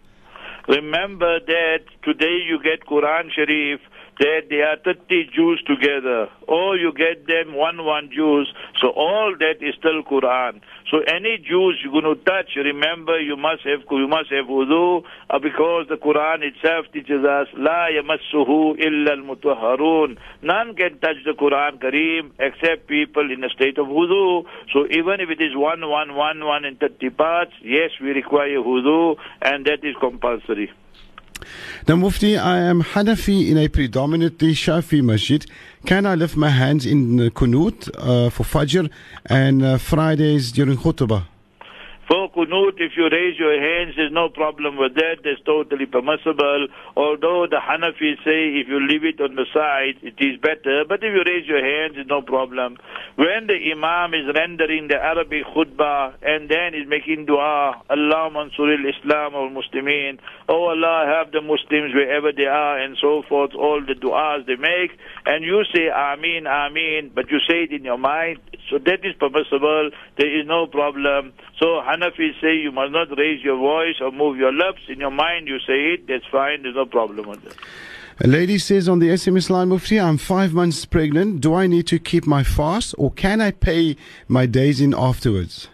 Remember 0.69 1.41
that 1.41 1.81
today 2.05 2.39
you 2.47 2.61
get 2.63 2.87
Quran 2.87 3.33
Sharif 3.35 3.81
that 4.19 4.49
there 4.49 4.69
are 4.69 4.77
30 4.79 5.31
juz 5.35 5.61
together, 5.67 6.29
or 6.49 6.77
you 6.77 6.93
get 6.93 7.27
them 7.27 7.55
one 7.55 7.85
one 7.85 8.09
juz, 8.09 8.47
so 8.81 8.89
all 8.91 9.35
that 9.39 9.61
is 9.61 9.75
still 9.79 10.03
Quran. 10.03 10.61
So 10.91 11.01
any 11.01 11.39
juz 11.39 11.77
you're 11.83 11.93
going 11.93 12.05
to 12.05 12.15
touch, 12.25 12.57
remember 12.57 13.19
you 13.21 13.37
must 13.37 13.63
have 13.65 13.81
you 13.91 14.09
must 14.09 14.31
have 14.31 14.47
wudu 14.47 15.05
uh, 15.29 15.39
because 15.39 15.87
the 15.89 15.97
Quran 15.97 16.43
itself 16.43 16.87
teaches 16.93 17.25
us 17.25 17.49
la 17.55 17.89
yamassuhu 17.91 18.79
illa 18.79 19.13
al 19.13 20.09
None 20.43 20.75
can 20.77 20.99
touch 20.99 21.21
the 21.25 21.33
Quran 21.33 21.79
Kareem 21.79 22.31
except 22.39 22.87
people 22.87 23.31
in 23.31 23.45
a 23.45 23.51
state 23.51 23.79
of 23.79 23.87
wudu. 23.87 24.45
So 24.73 24.87
even 24.91 25.21
if 25.21 25.29
it 25.31 25.43
is 25.43 25.55
one 25.55 25.87
one 25.89 26.15
one 26.15 26.45
one 26.45 26.65
in 26.65 26.77
30 26.77 27.11
parts, 27.11 27.53
yes, 27.63 27.91
we 28.01 28.11
require 28.11 28.59
wudu, 28.59 29.17
and 29.43 29.67
that 29.67 29.85
is 29.85 29.95
compulsory. 30.01 30.71
Now, 31.89 31.97
Mufti, 31.97 32.37
I 32.37 32.59
am 32.59 32.83
Hanafi 32.83 33.49
in 33.51 33.59
a 33.59 33.69
predominantly 33.69 34.53
Shafi 34.53 35.03
masjid. 35.03 35.47
Can 35.85 36.07
I 36.07 36.15
lift 36.15 36.37
my 36.37 36.51
hands 36.51 36.85
in 36.85 37.19
kunut 37.31 37.89
uh, 37.95 38.31
for 38.31 38.45
Fajr 38.45 38.91
and 39.27 39.63
uh, 39.63 39.79
Fridays 39.79 40.53
during 40.53 40.77
khutbah? 40.77 41.27
For 42.09 42.31
kunut, 42.31 42.79
if 42.79 42.93
you 42.97 43.09
raise 43.11 43.37
your 43.37 43.59
hands, 43.61 43.95
there's 43.97 44.13
no 44.13 44.29
problem 44.29 44.77
with 44.77 44.95
that. 44.95 45.25
That's 45.25 45.43
totally 45.45 45.87
permissible. 45.87 46.69
Although 46.95 47.47
the 47.51 47.59
Hanafis 47.59 48.23
say 48.23 48.63
if 48.63 48.69
you 48.69 48.79
leave 48.79 49.03
it 49.03 49.21
on 49.21 49.35
the 49.35 49.45
side, 49.53 49.99
it 50.03 50.15
is 50.23 50.39
better. 50.39 50.85
But 50.87 51.03
if 51.03 51.11
you 51.11 51.23
raise 51.27 51.49
your 51.49 51.59
hands, 51.59 51.97
it's 51.99 52.09
no 52.09 52.23
problem. 52.23 52.79
When 53.17 53.49
the 53.49 53.59
Imam 53.59 54.15
is 54.15 54.31
rendering 54.33 54.87
the 54.87 55.03
Arabic 55.03 55.47
khutbah 55.51 56.15
and 56.23 56.49
then 56.49 56.75
is 56.79 56.87
making 56.87 57.27
dua, 57.27 57.83
Allah 57.91 58.31
mansuril 58.31 58.87
Islam 58.87 59.35
or 59.35 59.51
Muslimin, 59.51 60.19
oh 60.49 60.71
Allah 60.71 61.11
have 61.11 61.33
the 61.33 61.41
Muslims 61.41 61.93
wherever 61.93 62.31
they 62.31 62.47
are 62.47 62.79
and 62.79 62.97
so 63.03 63.23
forth, 63.29 63.51
all 63.55 63.81
the 63.81 63.95
du'as 63.95 64.47
they 64.47 64.55
make, 64.55 64.93
and 65.27 65.45
you 65.45 65.65
say 65.75 65.91
Ameen, 65.91 66.47
Ameen, 66.47 67.11
but 67.15 67.31
you 67.31 67.39
say 67.51 67.65
it 67.65 67.73
in 67.73 67.85
your 67.85 67.99
mind, 67.99 68.39
so 68.71 68.79
that 68.79 69.03
is 69.03 69.15
permissible. 69.19 69.91
There 70.19 70.41
is 70.41 70.47
no 70.47 70.67
problem. 70.67 71.33
So 71.59 71.81
Hanafis 71.81 72.39
say 72.41 72.55
you 72.57 72.71
must 72.71 72.93
not 72.93 73.09
raise 73.17 73.43
your 73.43 73.57
voice 73.57 73.97
or 74.01 74.13
move 74.13 74.37
your 74.37 74.53
lips. 74.53 74.81
In 74.89 75.01
your 75.01 75.11
mind 75.11 75.49
you 75.49 75.59
say 75.61 75.95
it, 75.95 76.07
that's 76.07 76.27
fine, 76.31 76.63
there's 76.63 76.75
no 76.75 76.85
problem 76.85 77.29
with 77.29 77.43
that. 77.45 77.57
A 78.25 78.27
lady 78.27 78.59
says 78.59 78.89
on 78.89 78.99
the 78.99 79.09
SMS 79.09 79.51
line, 79.51 79.69
Mufti, 79.69 80.01
I'm 80.01 80.17
five 80.17 80.55
months 80.55 80.85
pregnant. 80.87 81.43
Do 81.43 81.55
I 81.55 81.67
need 81.67 81.87
to 81.89 81.99
keep 81.99 82.27
my 82.27 82.43
fast 82.43 82.95
or 82.99 83.11
can 83.11 83.41
I 83.41 83.51
pay 83.51 83.97
my 84.27 84.47
days 84.47 84.81
in 84.81 84.95
afterwards? 84.95 85.69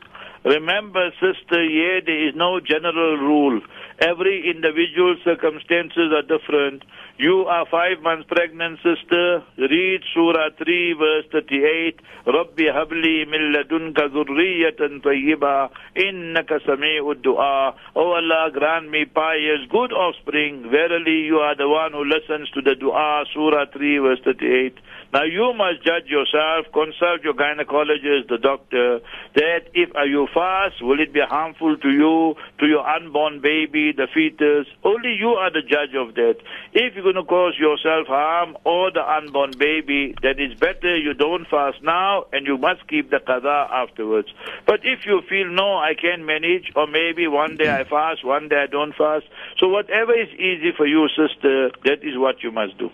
Remember, 0.45 1.11
sister, 1.21 1.63
yeah, 1.63 2.01
there 2.05 2.29
is 2.29 2.35
no 2.35 2.59
general 2.59 3.17
rule. 3.17 3.61
Every 4.03 4.51
individual 4.51 5.15
circumstances 5.23 6.11
are 6.11 6.27
different. 6.27 6.83
You 7.19 7.47
are 7.47 7.65
five 7.71 8.03
months 8.03 8.27
pregnant, 8.27 8.81
sister. 8.83 9.45
Read 9.57 10.01
Surah 10.13 10.51
3, 10.59 10.95
verse 10.99 11.27
38. 11.31 12.01
Rabbi 12.27 12.67
habli 12.67 13.23
min 13.31 13.55
ladunka 13.55 14.11
zurriyatan 14.11 15.03
tayyiba 15.07 15.71
innaka 15.95 16.59
sami'ud 16.67 17.23
du'a. 17.23 17.75
Oh 17.95 18.11
Allah, 18.19 18.51
grant 18.53 18.91
me 18.91 19.05
pious, 19.05 19.63
good 19.71 19.93
offspring. 19.93 20.69
Verily, 20.69 21.23
you 21.31 21.37
are 21.37 21.55
the 21.55 21.69
one 21.69 21.93
who 21.93 22.03
listens 22.03 22.51
to 22.59 22.61
the 22.61 22.75
dua. 22.75 23.25
Surah 23.33 23.67
3, 23.71 23.99
verse 23.99 24.21
38. 24.25 24.79
Now 25.13 25.25
you 25.25 25.53
must 25.53 25.85
judge 25.85 26.07
yourself, 26.07 26.73
consult 26.73 27.23
your 27.23 27.35
gynecologist, 27.35 28.29
the 28.29 28.39
doctor, 28.39 29.01
that 29.35 29.69
if 29.75 29.91
you 30.09 30.27
fast, 30.33 30.81
will 30.81 31.01
it 31.01 31.13
be 31.13 31.21
harmful 31.21 31.77
to 31.77 31.91
you, 31.91 32.35
to 32.61 32.67
your 32.67 32.89
unborn 32.89 33.43
baby, 33.43 33.93
the 33.93 34.09
fetus? 34.09 34.67
Only 34.83 35.13
you 35.13 35.37
are 35.37 35.51
the 35.51 35.61
judge 35.61 35.95
of 35.95 36.15
that. 36.15 36.37
If 36.73 36.95
you're 36.95 37.05
going 37.05 37.17
to 37.17 37.25
cause 37.25 37.59
yourself 37.59 38.07
harm 38.07 38.57
or 38.65 38.91
the 38.91 39.05
unborn 39.05 39.53
baby, 39.59 40.15
then 40.23 40.37
it's 40.39 40.59
better 40.59 40.97
you 40.97 41.13
don't 41.13 41.47
fast 41.47 41.83
now 41.83 42.25
and 42.33 42.47
you 42.47 42.57
must 42.57 42.89
keep 42.89 43.11
the 43.11 43.19
qada 43.19 43.69
afterwards. 43.71 44.29
But 44.67 44.81
if 44.83 45.05
you 45.05 45.21
feel, 45.29 45.49
no, 45.53 45.77
I 45.77 45.93
can 45.93 46.25
manage, 46.25 46.73
or 46.75 46.87
maybe 46.87 47.29
one 47.29 47.59
day 47.59 47.71
I 47.71 47.85
fast, 47.85 48.25
one 48.25 48.49
day 48.49 48.63
I 48.63 48.67
don't 48.67 48.95
fast, 48.95 49.27
so 49.59 49.69
whatever 49.69 50.19
is 50.19 50.31
easy 50.41 50.73
for 50.75 50.87
you, 50.87 51.07
sister, 51.09 51.71
that 51.85 52.01
is 52.03 52.17
what 52.17 52.43
you 52.43 52.51
must 52.51 52.79
do. 52.79 52.91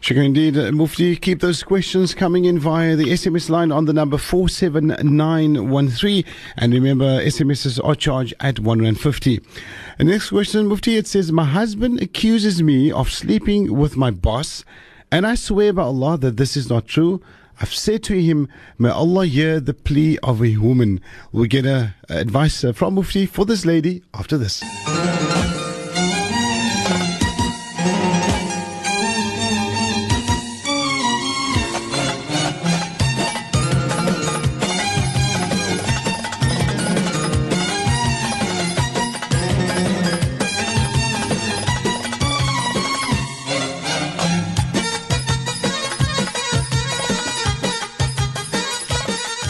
Shukran 0.00 0.26
indeed. 0.26 0.56
Uh, 0.56 0.70
Mufti, 0.72 1.16
keep 1.16 1.40
those 1.40 1.62
questions 1.62 2.14
coming 2.14 2.44
in 2.44 2.58
via 2.58 2.96
the 2.96 3.06
SMS 3.06 3.50
line 3.50 3.72
on 3.72 3.86
the 3.86 3.92
number 3.92 4.16
47913. 4.16 6.24
And 6.56 6.72
remember, 6.72 7.22
SMSs 7.24 7.84
are 7.84 7.94
charged 7.94 8.34
at 8.40 8.60
150. 8.60 9.40
The 9.98 10.04
next 10.04 10.30
question, 10.30 10.66
Mufti, 10.66 10.96
it 10.96 11.06
says, 11.06 11.32
My 11.32 11.44
husband 11.44 12.00
accuses 12.00 12.62
me 12.62 12.90
of 12.92 13.10
sleeping 13.10 13.76
with 13.76 13.96
my 13.96 14.10
boss, 14.10 14.64
and 15.10 15.26
I 15.26 15.34
swear 15.34 15.72
by 15.72 15.82
Allah 15.82 16.16
that 16.18 16.36
this 16.36 16.56
is 16.56 16.70
not 16.70 16.86
true. 16.86 17.20
I've 17.60 17.74
said 17.74 18.04
to 18.04 18.20
him, 18.20 18.48
May 18.78 18.90
Allah 18.90 19.26
hear 19.26 19.58
the 19.58 19.74
plea 19.74 20.16
of 20.22 20.44
a 20.44 20.56
woman. 20.58 21.00
We'll 21.32 21.46
get 21.46 21.66
a, 21.66 21.94
a 22.08 22.18
advice 22.18 22.62
uh, 22.62 22.72
from 22.72 22.94
Mufti 22.94 23.26
for 23.26 23.44
this 23.44 23.66
lady 23.66 24.04
after 24.14 24.38
this. 24.38 24.62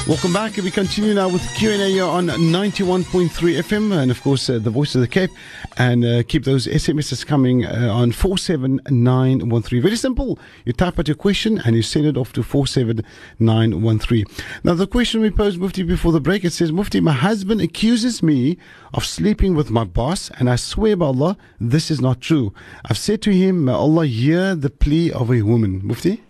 Welcome 0.08 0.32
back. 0.32 0.56
We 0.56 0.70
continue 0.70 1.12
now 1.12 1.28
with 1.28 1.46
Q&A 1.54 2.00
on 2.00 2.28
91.3 2.28 3.28
FM 3.28 3.92
and, 3.94 4.10
of 4.10 4.22
course, 4.22 4.48
uh, 4.48 4.58
the 4.58 4.70
Voice 4.70 4.94
of 4.94 5.02
the 5.02 5.06
Cape. 5.06 5.30
And 5.76 6.02
uh, 6.02 6.22
keep 6.22 6.44
those 6.44 6.66
SMSs 6.66 7.26
coming 7.26 7.66
uh, 7.66 7.90
on 7.92 8.12
47913. 8.12 9.82
Very 9.82 9.96
simple. 9.96 10.38
You 10.64 10.72
type 10.72 10.98
out 10.98 11.08
your 11.08 11.14
question 11.14 11.60
and 11.62 11.76
you 11.76 11.82
send 11.82 12.06
it 12.06 12.16
off 12.16 12.32
to 12.32 12.42
47913. 12.42 14.24
Now, 14.64 14.72
the 14.72 14.86
question 14.86 15.20
we 15.20 15.30
posed, 15.30 15.60
Mufti, 15.60 15.82
before 15.82 16.12
the 16.12 16.22
break, 16.22 16.42
it 16.42 16.54
says, 16.54 16.72
Mufti, 16.72 17.00
my 17.00 17.12
husband 17.12 17.60
accuses 17.60 18.22
me 18.22 18.56
of 18.94 19.04
sleeping 19.04 19.54
with 19.54 19.68
my 19.70 19.84
boss 19.84 20.30
and 20.38 20.48
I 20.48 20.56
swear 20.56 20.96
by 20.96 21.04
Allah, 21.04 21.36
this 21.60 21.90
is 21.90 22.00
not 22.00 22.22
true. 22.22 22.54
I've 22.86 22.96
said 22.96 23.20
to 23.22 23.30
him, 23.30 23.66
may 23.66 23.72
Allah 23.72 24.06
hear 24.06 24.54
the 24.54 24.70
plea 24.70 25.12
of 25.12 25.30
a 25.30 25.42
woman. 25.42 25.86
Mufti? 25.86 26.22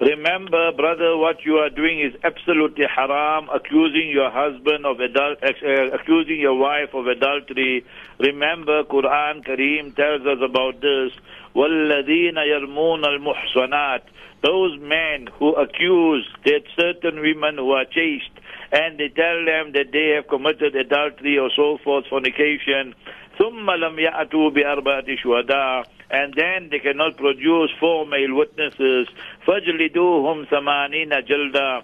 Remember, 0.00 0.72
brother, 0.72 1.16
what 1.16 1.44
you 1.44 1.58
are 1.58 1.70
doing 1.70 2.00
is 2.00 2.12
absolutely 2.24 2.84
haram, 2.84 3.48
accusing 3.54 4.10
your 4.10 4.28
husband 4.28 4.84
of 4.84 4.98
adult, 4.98 5.38
uh, 5.40 5.94
accusing 5.94 6.40
your 6.40 6.54
wife 6.58 6.92
of 6.94 7.06
adultery. 7.06 7.84
Remember, 8.18 8.82
Quran 8.84 9.46
Kareem 9.46 9.94
tells 9.94 10.22
us 10.26 10.38
about 10.42 10.80
this. 10.80 11.12
وَالَّذِينَ 11.54 12.34
يَرْمُونَ 12.34 13.04
الْمُحْصَنَاتِ 13.04 14.00
Those 14.42 14.78
men 14.80 15.28
who 15.38 15.54
accuse 15.54 16.26
that 16.44 16.62
certain 16.76 17.20
women 17.20 17.56
who 17.56 17.70
are 17.70 17.84
chaste, 17.84 18.34
and 18.72 18.98
they 18.98 19.08
tell 19.08 19.44
them 19.44 19.72
that 19.74 19.92
they 19.92 20.16
have 20.16 20.26
committed 20.26 20.74
adultery 20.74 21.38
or 21.38 21.50
so 21.54 21.78
forth, 21.84 22.06
fornication, 22.10 22.96
ثُمَّ 23.38 23.66
لَمْ 23.66 23.96
يَأْتُوا 23.96 24.50
بِأَرْبَعَةِ 24.50 25.06
شُهَدَاءَ 25.22 25.84
and 26.10 26.34
then 26.34 26.68
they 26.70 26.78
cannot 26.78 27.16
produce 27.16 27.70
four 27.80 28.06
male 28.06 28.34
witnesses. 28.34 29.08
فَجْلِدُوهُمْ 29.46 30.46
ثَمَانِينَ 30.46 31.10
جَلْدًا 31.10 31.82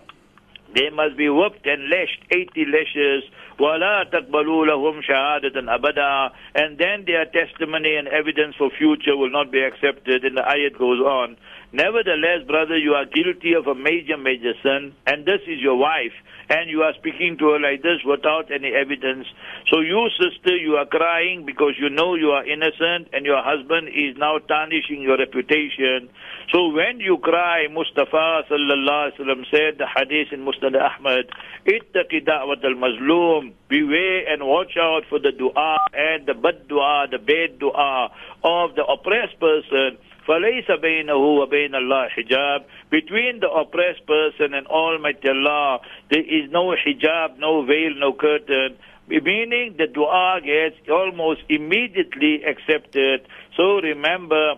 They 0.75 0.91
must 0.91 1.17
be 1.17 1.29
whipped 1.29 1.67
and 1.67 1.89
lashed 1.89 2.23
80 2.31 2.65
lashes. 2.67 3.25
وَلَا 3.59 4.05
تَقْبَلُوا 4.11 4.67
لَهُمْ 4.67 5.03
شَهَادَةً 5.03 5.57
أَبَدًا 5.57 6.31
And 6.55 6.79
then 6.79 7.05
their 7.07 7.25
testimony 7.27 7.97
and 7.97 8.09
evidence 8.09 8.55
for 8.57 8.71
future 8.71 9.17
will 9.17 9.31
not 9.31 9.51
be 9.51 9.63
accepted. 9.63 10.25
And 10.25 10.37
the 10.37 10.43
ayat 10.43 10.79
goes 10.79 11.01
on. 11.01 11.37
Nevertheless, 11.76 12.48
brother, 12.48 12.78
you 12.78 12.94
are 12.94 13.04
guilty 13.04 13.52
of 13.52 13.68
a 13.68 13.76
major, 13.76 14.16
major 14.16 14.54
sin, 14.64 14.96
and 15.06 15.26
this 15.26 15.42
is 15.46 15.60
your 15.60 15.76
wife 15.76 16.16
and 16.50 16.70
you 16.70 16.82
are 16.84 16.94
speaking 16.98 17.38
to 17.40 17.52
her 17.52 17.60
like 17.60 17.82
this 17.82 18.00
without 18.06 18.52
any 18.52 18.70
evidence. 18.74 19.26
So 19.68 19.82
you, 19.82 20.08
sister, 20.20 20.56
you 20.56 20.76
are 20.76 20.86
crying 20.86 21.46
because 21.46 21.74
you 21.80 21.90
know 21.90 22.16
you 22.16 22.32
are 22.32 22.46
innocent 22.46 23.10
and 23.14 23.26
your 23.26 23.42
husband 23.42 23.90
is 23.90 24.16
now 24.18 24.38
tarnishing 24.40 25.02
your 25.02 25.18
reputation. 25.18 26.10
So 26.54 26.70
when 26.70 27.00
you 27.00 27.18
cry, 27.18 27.68
Mustafa 27.72 28.46
sallallahu 28.50 29.12
alaihi 29.12 29.20
wasallam 29.20 29.44
said, 29.50 29.78
the 29.80 29.88
hadith 29.90 30.32
in 30.32 30.46
Musnad 30.46 30.78
Ahmad, 30.78 31.26
ittaqi 31.66 32.24
da'wat 32.24 32.64
al-mazlum, 32.64 33.54
beware 33.68 34.32
and 34.32 34.46
watch 34.46 34.78
out 34.80 35.04
for 35.10 35.20
the 35.20 35.32
dua 35.32 35.78
and 35.94 36.28
the 36.28 36.36
bad 36.36 36.68
dua, 36.68 37.08
the 37.10 37.18
bad 37.18 37.58
dua 37.60 38.12
of 38.44 38.76
the 38.76 38.86
oppressed 38.86 39.40
person. 39.40 39.98
فَلَيْسَ 40.27 40.71
بَيْنَهُ 40.71 41.17
وَبَيْنَ 41.17 41.75
اللَّهِ 41.75 42.09
حِجَابٌ 42.09 42.65
Between 42.91 43.41
the 43.41 43.51
oppressed 43.51 44.07
person 44.07 44.55
and 44.55 44.67
Almighty 44.67 45.29
Allah, 45.29 45.81
there 46.11 46.23
is 46.23 46.51
no 46.51 46.75
hijab, 46.77 47.39
no 47.39 47.65
veil, 47.65 47.95
no 47.97 48.13
curtain. 48.13 48.77
Meaning 49.09 49.75
the 49.77 49.89
dua 49.89 50.41
gets 50.45 50.77
almost 50.89 51.41
immediately 51.49 52.45
accepted. 52.45 53.27
So 53.57 53.81
remember, 53.81 54.55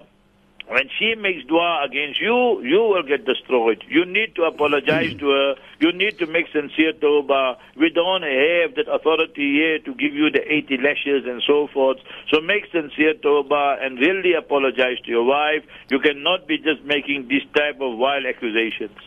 when 0.68 0.90
she 1.00 1.16
makes 1.16 1.46
dua 1.46 1.86
against 1.86 2.20
you, 2.20 2.62
you 2.62 2.80
will 2.80 3.04
get 3.04 3.26
destroyed. 3.26 3.84
You 3.88 4.06
need 4.06 4.36
to 4.36 4.44
apologize 4.44 5.14
to 5.20 5.30
her. 5.30 5.56
You 5.80 5.94
need 5.94 6.20
to 6.20 6.26
make 6.28 6.48
sincere 6.52 6.94
tawbah. 6.94 7.58
We 7.78 7.90
don't 7.90 8.24
have 8.24 8.76
that 8.76 8.92
authority 8.92 9.54
here 9.54 9.80
to 9.80 9.94
give 9.94 10.14
you 10.14 10.30
the 10.30 10.42
80 10.44 10.78
lashes 10.78 11.26
and 11.26 11.42
so 11.48 11.68
forth. 11.74 11.98
So 12.30 12.42
make 12.42 12.66
sincere 12.72 13.14
tawbah 13.14 13.84
and 13.84 13.98
really 13.98 14.34
apologize 14.34 15.00
to 15.06 15.10
your 15.10 15.24
wife. 15.24 15.64
You 15.90 16.00
cannot 16.00 16.48
be 16.48 16.58
just 16.58 16.84
making 16.84 17.30
this 17.30 17.44
type 17.56 17.80
of 17.80 17.98
wild 17.98 18.26
accusations. 18.26 18.98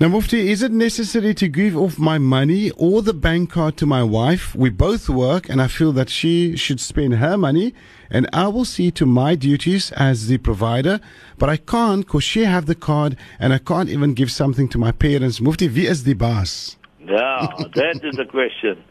Now, 0.00 0.08
Mufti, 0.08 0.50
is 0.50 0.60
it 0.60 0.72
necessary 0.72 1.34
to 1.34 1.46
give 1.46 1.76
off 1.76 2.00
my 2.00 2.18
money 2.18 2.72
or 2.72 3.00
the 3.00 3.14
bank 3.14 3.50
card 3.50 3.76
to 3.76 3.86
my 3.86 4.02
wife? 4.02 4.52
We 4.52 4.68
both 4.68 5.08
work, 5.08 5.48
and 5.48 5.62
I 5.62 5.68
feel 5.68 5.92
that 5.92 6.10
she 6.10 6.56
should 6.56 6.80
spend 6.80 7.14
her 7.14 7.38
money, 7.38 7.74
and 8.10 8.28
I 8.32 8.48
will 8.48 8.64
see 8.64 8.90
to 8.90 9.06
my 9.06 9.36
duties 9.36 9.92
as 9.92 10.26
the 10.26 10.38
provider. 10.38 10.98
But 11.38 11.48
I 11.48 11.58
can't 11.58 12.04
because 12.04 12.24
she 12.24 12.44
have 12.44 12.66
the 12.66 12.74
card, 12.74 13.16
and 13.38 13.52
I 13.52 13.58
can't 13.58 13.88
even 13.88 14.14
give 14.14 14.32
something 14.32 14.68
to 14.70 14.78
my 14.78 14.90
parents. 14.90 15.40
Mufti, 15.40 15.68
wie 15.68 15.86
is 15.86 16.02
the 16.02 16.14
boss? 16.14 16.76
Yeah, 16.98 17.46
that 17.76 18.00
is 18.02 18.16
the 18.16 18.24
question. 18.24 18.82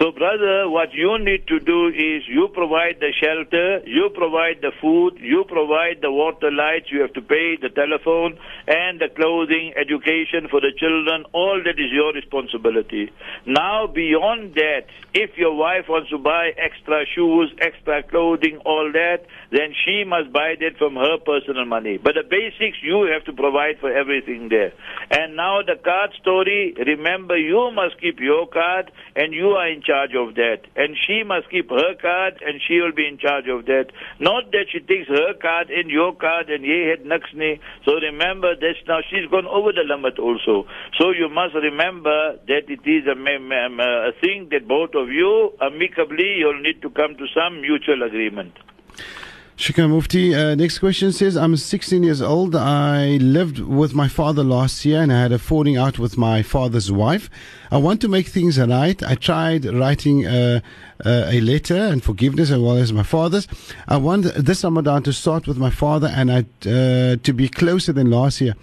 So, 0.00 0.12
brother, 0.12 0.66
what 0.70 0.94
you 0.94 1.18
need 1.18 1.46
to 1.48 1.60
do 1.60 1.88
is 1.88 2.22
you 2.26 2.48
provide 2.54 3.00
the 3.00 3.12
shelter, 3.20 3.84
you 3.84 4.08
provide 4.14 4.62
the 4.62 4.72
food, 4.80 5.18
you 5.20 5.44
provide 5.46 6.00
the 6.00 6.10
water 6.10 6.50
lights, 6.50 6.86
you 6.90 7.02
have 7.02 7.12
to 7.12 7.20
pay 7.20 7.58
the 7.60 7.68
telephone 7.68 8.38
and 8.66 8.98
the 8.98 9.12
clothing, 9.14 9.74
education 9.76 10.48
for 10.48 10.62
the 10.62 10.72
children. 10.72 11.26
All 11.34 11.60
that 11.62 11.76
is 11.76 11.92
your 11.92 12.14
responsibility. 12.14 13.12
Now, 13.44 13.88
beyond 13.88 14.54
that, 14.54 14.88
if 15.12 15.36
your 15.36 15.54
wife 15.54 15.84
wants 15.86 16.08
to 16.08 16.16
buy 16.16 16.52
extra 16.56 17.04
shoes, 17.04 17.52
extra 17.60 18.02
clothing, 18.02 18.56
all 18.64 18.90
that, 18.90 19.26
then 19.52 19.74
she 19.84 20.04
must 20.04 20.32
buy 20.32 20.54
that 20.60 20.78
from 20.78 20.96
her 20.96 21.18
personal 21.18 21.66
money. 21.66 21.98
But 21.98 22.14
the 22.14 22.24
basics, 22.24 22.78
you 22.80 23.04
have 23.12 23.24
to 23.24 23.34
provide 23.34 23.76
for 23.80 23.92
everything 23.92 24.48
there. 24.48 24.72
And 25.10 25.36
now 25.36 25.60
the 25.60 25.76
card 25.76 26.16
story, 26.22 26.72
remember, 26.72 27.36
you 27.36 27.70
must 27.74 28.00
keep 28.00 28.18
your 28.18 28.46
card 28.46 28.90
and 29.14 29.34
you 29.34 29.60
are 29.60 29.68
in 29.68 29.82
charge 29.82 29.89
of 29.90 30.34
that. 30.36 30.62
And 30.76 30.96
she 30.96 31.22
must 31.22 31.50
keep 31.50 31.70
her 31.70 31.94
card 32.00 32.42
and 32.44 32.60
she 32.66 32.80
will 32.80 32.92
be 32.92 33.06
in 33.06 33.18
charge 33.18 33.48
of 33.48 33.66
that. 33.66 33.86
Not 34.18 34.50
that 34.52 34.66
she 34.70 34.80
takes 34.80 35.08
her 35.08 35.34
card 35.34 35.70
and 35.70 35.90
your 35.90 36.14
card 36.14 36.48
and 36.50 36.64
ye 36.64 36.88
had 36.88 37.04
naksni. 37.04 37.60
So 37.84 37.94
remember 37.94 38.54
this 38.54 38.76
now 38.86 39.00
she's 39.08 39.28
gone 39.30 39.46
over 39.46 39.72
the 39.72 39.82
limit 39.82 40.18
also. 40.18 40.66
So 40.98 41.10
you 41.10 41.28
must 41.28 41.54
remember 41.54 42.38
that 42.46 42.70
it 42.70 42.86
is 42.86 43.06
a, 43.06 43.16
a 43.16 44.12
thing 44.20 44.48
that 44.50 44.66
both 44.68 44.94
of 44.94 45.08
you 45.08 45.52
amicably 45.60 46.38
you'll 46.38 46.60
need 46.60 46.82
to 46.82 46.90
come 46.90 47.16
to 47.16 47.26
some 47.34 47.60
mutual 47.60 48.02
agreement. 48.02 48.56
Shukran 49.60 49.90
Mufti. 49.90 50.34
Uh, 50.34 50.54
next 50.54 50.78
question 50.78 51.12
says, 51.12 51.36
I'm 51.36 51.54
16 51.54 52.02
years 52.02 52.22
old. 52.22 52.56
I 52.56 53.18
lived 53.18 53.58
with 53.58 53.92
my 53.92 54.08
father 54.08 54.42
last 54.42 54.86
year 54.86 55.02
and 55.02 55.12
I 55.12 55.20
had 55.20 55.32
a 55.32 55.38
falling 55.38 55.76
out 55.76 55.98
with 55.98 56.16
my 56.16 56.42
father's 56.42 56.90
wife. 56.90 57.28
I 57.70 57.76
want 57.76 58.00
to 58.00 58.08
make 58.08 58.28
things 58.28 58.58
right. 58.58 59.02
I 59.02 59.16
tried 59.16 59.66
writing 59.66 60.26
uh, 60.26 60.60
uh, 61.04 61.26
a 61.28 61.42
letter 61.42 61.76
and 61.76 62.02
forgiveness 62.02 62.50
as 62.50 62.58
well 62.58 62.78
as 62.78 62.90
my 62.90 63.02
father's. 63.02 63.46
I 63.86 63.98
want 63.98 64.32
this 64.34 64.64
Ramadan 64.64 65.02
to 65.02 65.12
start 65.12 65.46
with 65.46 65.58
my 65.58 65.68
father 65.68 66.06
and 66.06 66.32
I, 66.32 66.38
uh, 66.66 67.16
to 67.22 67.32
be 67.34 67.50
closer 67.50 67.92
than 67.92 68.10
last 68.10 68.40
year. 68.40 68.54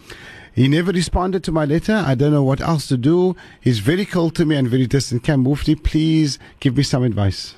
He 0.56 0.68
never 0.68 0.92
responded 0.92 1.44
to 1.44 1.52
my 1.52 1.66
letter. 1.66 1.94
I 1.94 2.16
don't 2.16 2.32
know 2.32 2.44
what 2.44 2.60
else 2.60 2.88
to 2.88 2.98
do. 2.98 3.36
He's 3.62 3.78
very 3.78 4.04
cold 4.04 4.34
to 4.38 4.48
me 4.48 4.56
and 4.56 4.68
very 4.68 4.88
distant. 4.88 5.22
Can 5.22 5.42
Mufti 5.42 5.76
please 5.76 6.40
give 6.60 6.76
me 6.76 6.82
some 6.82 7.04
advice? 7.04 7.54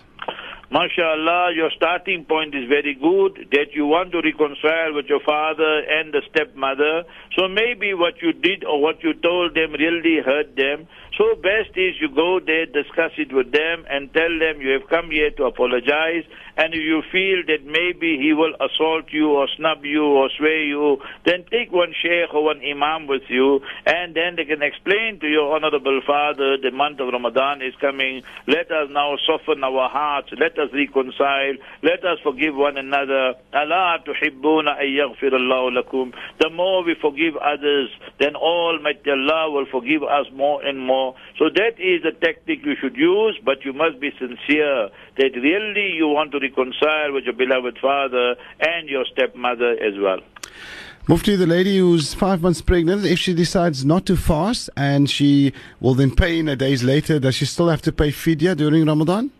MashaAllah, 0.71 1.55
your 1.55 1.71
starting 1.75 2.25
point 2.25 2.53
is 2.53 2.69
very 2.69 2.93
good, 2.93 3.49
that 3.51 3.73
you 3.73 3.87
want 3.87 4.11
to 4.11 4.21
reconcile 4.21 4.93
with 4.93 5.07
your 5.07 5.19
father 5.25 5.81
and 5.89 6.13
the 6.13 6.21
stepmother. 6.29 7.05
So 7.35 7.47
maybe 7.47 7.95
what 7.95 8.21
you 8.21 8.33
did 8.33 8.63
or 8.63 8.79
what 8.79 9.01
you 9.01 9.13
told 9.15 9.55
them 9.55 9.73
really 9.73 10.21
hurt 10.23 10.55
them. 10.55 10.87
So 11.19 11.35
best 11.35 11.75
is 11.75 11.99
you 11.99 12.07
go 12.15 12.39
there, 12.39 12.65
discuss 12.65 13.11
it 13.17 13.33
with 13.35 13.51
them 13.51 13.83
and 13.89 14.07
tell 14.13 14.31
them 14.39 14.61
you 14.61 14.79
have 14.79 14.87
come 14.89 15.11
here 15.11 15.31
to 15.35 15.51
apologize 15.51 16.23
and 16.55 16.73
if 16.73 16.79
you 16.79 17.03
feel 17.11 17.43
that 17.47 17.67
maybe 17.67 18.15
he 18.15 18.31
will 18.31 18.55
assault 18.55 19.11
you 19.11 19.31
or 19.31 19.47
snub 19.57 19.83
you 19.83 20.03
or 20.03 20.29
sway 20.37 20.63
you, 20.67 20.95
then 21.25 21.43
take 21.51 21.73
one 21.73 21.91
sheikh 22.01 22.33
or 22.33 22.45
one 22.45 22.61
imam 22.63 23.07
with 23.07 23.23
you 23.27 23.59
and 23.85 24.15
then 24.15 24.35
they 24.37 24.45
can 24.45 24.63
explain 24.63 25.19
to 25.19 25.27
your 25.27 25.53
honorable 25.53 25.99
father 26.07 26.55
the 26.55 26.71
month 26.71 27.01
of 27.01 27.11
Ramadan 27.11 27.61
is 27.61 27.75
coming. 27.81 28.23
Let 28.47 28.71
us 28.71 28.87
now 28.89 29.15
soften 29.27 29.61
our 29.61 29.89
hearts. 29.89 30.29
Let 30.39 30.55
us 30.57 30.71
reconcile. 30.71 31.59
Let 31.83 31.99
us 32.07 32.19
forgive 32.23 32.55
one 32.55 32.77
another. 32.77 33.35
Allah 33.53 33.99
tuhibbuna 34.07 34.79
Allah 34.79 35.83
lakum. 35.83 36.13
The 36.39 36.49
more 36.49 36.85
we 36.85 36.95
forgive 37.01 37.35
others, 37.35 37.89
then 38.19 38.35
Almighty 38.37 39.11
Allah 39.11 39.51
will 39.51 39.67
forgive 39.69 40.03
us 40.03 40.27
more 40.33 40.63
and 40.63 40.79
more. 40.79 41.08
So 41.37 41.45
that 41.49 41.79
is 41.79 42.03
the 42.03 42.11
tactic 42.11 42.65
you 42.65 42.75
should 42.79 42.95
use, 42.95 43.39
but 43.43 43.65
you 43.65 43.73
must 43.73 43.99
be 43.99 44.11
sincere 44.19 44.89
that 45.17 45.31
really 45.35 45.93
you 45.93 46.07
want 46.07 46.31
to 46.31 46.39
reconcile 46.39 47.13
with 47.13 47.25
your 47.25 47.33
beloved 47.33 47.77
father 47.81 48.35
and 48.59 48.89
your 48.89 49.05
stepmother 49.11 49.71
as 49.71 49.93
well. 49.99 50.19
Mufti, 51.07 51.35
the 51.35 51.47
lady 51.47 51.77
who's 51.79 52.13
five 52.13 52.41
months 52.41 52.61
pregnant, 52.61 53.03
if 53.03 53.17
she 53.17 53.33
decides 53.33 53.83
not 53.83 54.05
to 54.05 54.15
fast 54.15 54.69
and 54.77 55.09
she 55.09 55.53
will 55.79 55.95
then 55.95 56.13
pay 56.15 56.37
in 56.37 56.47
a 56.47 56.55
days 56.55 56.83
later, 56.83 57.19
does 57.19 57.35
she 57.35 57.45
still 57.45 57.69
have 57.69 57.81
to 57.81 57.91
pay 57.91 58.11
fidya 58.11 58.55
during 58.55 58.85
Ramadan? 58.85 59.31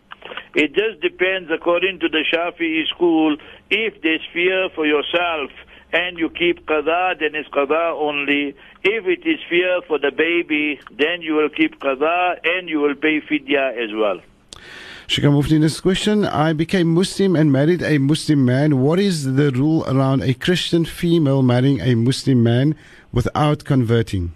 It 0.54 0.74
just 0.74 1.00
depends 1.00 1.48
according 1.52 2.00
to 2.00 2.08
the 2.08 2.24
Shafi'i 2.26 2.88
school. 2.88 3.36
If 3.70 4.02
there's 4.02 4.26
fear 4.32 4.68
for 4.74 4.84
yourself 4.84 5.50
and 5.92 6.18
you 6.18 6.30
keep 6.30 6.66
qada, 6.66 7.18
then 7.18 7.34
it's 7.34 7.48
qada 7.48 7.92
only. 7.98 8.54
If 8.82 9.06
it 9.06 9.26
is 9.26 9.38
fear 9.48 9.80
for 9.86 9.98
the 9.98 10.10
baby, 10.10 10.80
then 10.90 11.22
you 11.22 11.34
will 11.34 11.50
keep 11.50 11.80
qada 11.80 12.38
and 12.44 12.68
you 12.68 12.80
will 12.80 12.94
pay 12.94 13.20
fidya 13.20 13.76
as 13.76 13.90
well. 13.94 14.20
Shukran 15.08 15.32
Mufti, 15.32 15.58
next 15.58 15.80
question. 15.80 16.24
I 16.24 16.52
became 16.52 16.94
Muslim 16.94 17.34
and 17.34 17.50
married 17.50 17.82
a 17.82 17.98
Muslim 17.98 18.44
man. 18.44 18.80
What 18.80 19.00
is 19.00 19.34
the 19.34 19.50
rule 19.50 19.84
around 19.88 20.22
a 20.22 20.34
Christian 20.34 20.84
female 20.84 21.42
marrying 21.42 21.80
a 21.80 21.96
Muslim 21.96 22.44
man 22.44 22.76
without 23.12 23.64
converting? 23.64 24.32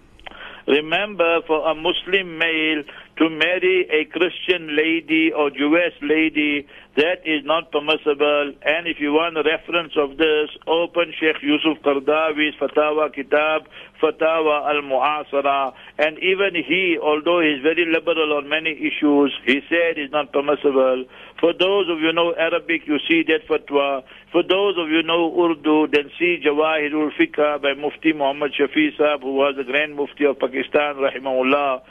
Remember, 0.66 1.42
for 1.46 1.70
a 1.70 1.74
Muslim 1.74 2.38
male 2.38 2.82
to 3.18 3.30
marry 3.30 3.86
a 3.90 4.06
Christian 4.06 4.74
lady 4.74 5.30
or 5.30 5.50
Jewish 5.50 5.94
lady, 6.02 6.66
that 6.96 7.26
is 7.26 7.44
not 7.44 7.72
permissible. 7.72 8.54
And 8.62 8.86
if 8.86 9.00
you 9.00 9.12
want 9.12 9.36
a 9.36 9.42
reference 9.42 9.94
of 9.98 10.16
this, 10.16 10.50
open 10.66 11.12
Sheikh 11.18 11.42
Yusuf 11.42 11.82
Qardawi's 11.82 12.54
Fatawa 12.54 13.12
Kitab, 13.12 13.66
Fatawa 14.00 14.70
al-Mu'asara. 14.70 15.74
And 15.98 16.18
even 16.18 16.54
he, 16.54 16.96
although 17.02 17.40
he's 17.40 17.62
very 17.62 17.84
liberal 17.90 18.38
on 18.38 18.48
many 18.48 18.78
issues, 18.78 19.34
he 19.44 19.60
said 19.68 19.98
it's 19.98 20.12
not 20.12 20.32
permissible. 20.32 21.04
For 21.40 21.52
those 21.52 21.90
of 21.90 21.98
you 21.98 22.12
know 22.12 22.32
Arabic, 22.38 22.86
you 22.86 22.98
see 23.08 23.24
that 23.26 23.48
fatwa. 23.50 24.04
For 24.30 24.42
those 24.42 24.78
of 24.78 24.88
you 24.88 25.02
know 25.02 25.34
Urdu, 25.34 25.88
then 25.90 26.10
see 26.18 26.38
Jawahirul 26.46 27.10
Fiqh 27.18 27.60
by 27.60 27.74
Mufti 27.74 28.12
Muhammad 28.12 28.52
Shafi 28.54 28.96
Saab, 28.96 29.22
who 29.22 29.34
was 29.34 29.54
the 29.56 29.64
Grand 29.64 29.96
Mufti 29.96 30.26
of 30.26 30.38
Pakistan, 30.38 30.94
rahimahullah. 30.94 31.82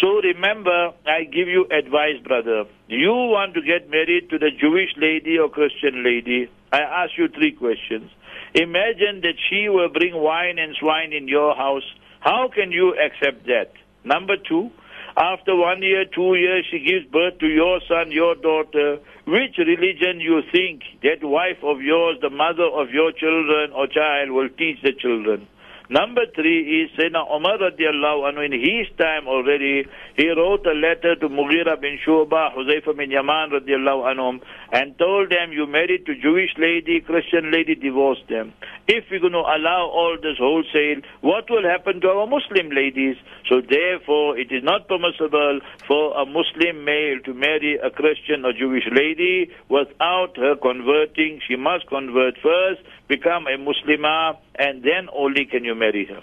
So 0.00 0.20
remember, 0.20 0.92
I 1.06 1.24
give 1.24 1.48
you 1.48 1.66
advice, 1.70 2.18
brother. 2.26 2.64
You 2.88 3.10
want 3.10 3.54
to 3.54 3.62
get 3.62 3.90
married 3.90 4.30
to 4.30 4.38
the 4.38 4.50
Jewish 4.50 4.90
lady 4.96 5.38
or 5.38 5.48
Christian 5.48 6.02
lady. 6.04 6.50
I 6.72 6.80
ask 6.80 7.12
you 7.16 7.28
three 7.28 7.52
questions. 7.52 8.10
Imagine 8.54 9.20
that 9.22 9.38
she 9.48 9.68
will 9.68 9.88
bring 9.88 10.14
wine 10.14 10.58
and 10.58 10.74
swine 10.78 11.12
in 11.12 11.28
your 11.28 11.54
house. 11.54 11.84
How 12.20 12.48
can 12.54 12.72
you 12.72 12.94
accept 12.98 13.46
that? 13.46 13.72
Number 14.04 14.36
two, 14.36 14.70
after 15.16 15.54
one 15.54 15.82
year, 15.82 16.04
two 16.04 16.34
years, 16.34 16.66
she 16.70 16.80
gives 16.80 17.06
birth 17.06 17.38
to 17.40 17.46
your 17.46 17.80
son, 17.86 18.10
your 18.10 18.34
daughter. 18.34 18.98
Which 19.26 19.56
religion 19.58 20.20
you 20.20 20.42
think 20.50 20.82
that 21.02 21.22
wife 21.22 21.62
of 21.62 21.80
yours, 21.80 22.18
the 22.20 22.30
mother 22.30 22.64
of 22.64 22.90
your 22.90 23.12
children 23.12 23.72
or 23.72 23.86
child, 23.86 24.30
will 24.30 24.48
teach 24.48 24.82
the 24.82 24.92
children? 24.92 25.46
Number 25.90 26.22
three 26.34 26.82
is 26.82 26.90
Sayyidina 26.98 27.30
Umar 27.34 27.58
radiallahu 27.58 28.30
anhu, 28.30 28.46
in 28.46 28.52
his 28.52 28.86
time 28.98 29.26
already, 29.26 29.84
he 30.16 30.28
wrote 30.30 30.64
a 30.66 30.72
letter 30.72 31.16
to 31.16 31.28
Mughira 31.28 31.80
bin 31.80 31.98
Shuba, 32.04 32.50
Huzaifa 32.56 32.96
bin 32.96 33.10
Yaman 33.10 33.50
radiallahu 33.50 34.06
anhum, 34.14 34.40
and 34.72 34.96
told 34.98 35.30
them, 35.30 35.52
you 35.52 35.66
married 35.66 36.06
to 36.06 36.14
Jewish 36.14 36.50
lady, 36.56 37.00
Christian 37.00 37.50
lady, 37.50 37.74
divorce 37.74 38.20
them. 38.28 38.52
If 38.88 39.04
we're 39.10 39.20
going 39.20 39.32
to 39.32 39.38
allow 39.40 39.90
all 39.92 40.16
this 40.20 40.38
wholesale, 40.38 41.02
what 41.20 41.50
will 41.50 41.64
happen 41.68 42.00
to 42.00 42.08
our 42.08 42.26
Muslim 42.26 42.70
ladies? 42.70 43.16
So 43.48 43.60
therefore, 43.60 44.38
it 44.38 44.50
is 44.50 44.62
not 44.62 44.88
permissible 44.88 45.60
for 45.86 46.16
a 46.16 46.24
Muslim 46.24 46.84
male 46.84 47.20
to 47.24 47.34
marry 47.34 47.78
a 47.82 47.90
Christian 47.90 48.44
or 48.44 48.52
Jewish 48.52 48.84
lady 48.90 49.50
without 49.68 50.36
her 50.36 50.56
converting. 50.56 51.40
She 51.46 51.56
must 51.56 51.86
convert 51.88 52.38
first, 52.42 52.80
become 53.08 53.46
a 53.46 53.58
Muslimah, 53.58 54.38
and 54.56 54.82
then 54.82 55.08
only 55.14 55.44
can 55.44 55.64
you 55.64 55.74
marry 55.74 56.06
her. 56.06 56.20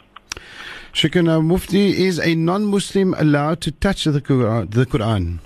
Shukran 0.93 1.29
uh, 1.29 1.41
Mufti, 1.41 2.05
is 2.07 2.19
a 2.19 2.35
non-Muslim 2.35 3.13
allowed 3.13 3.61
to 3.61 3.71
touch? 3.71 4.05
The 4.05 4.21
Quran? 4.21 5.39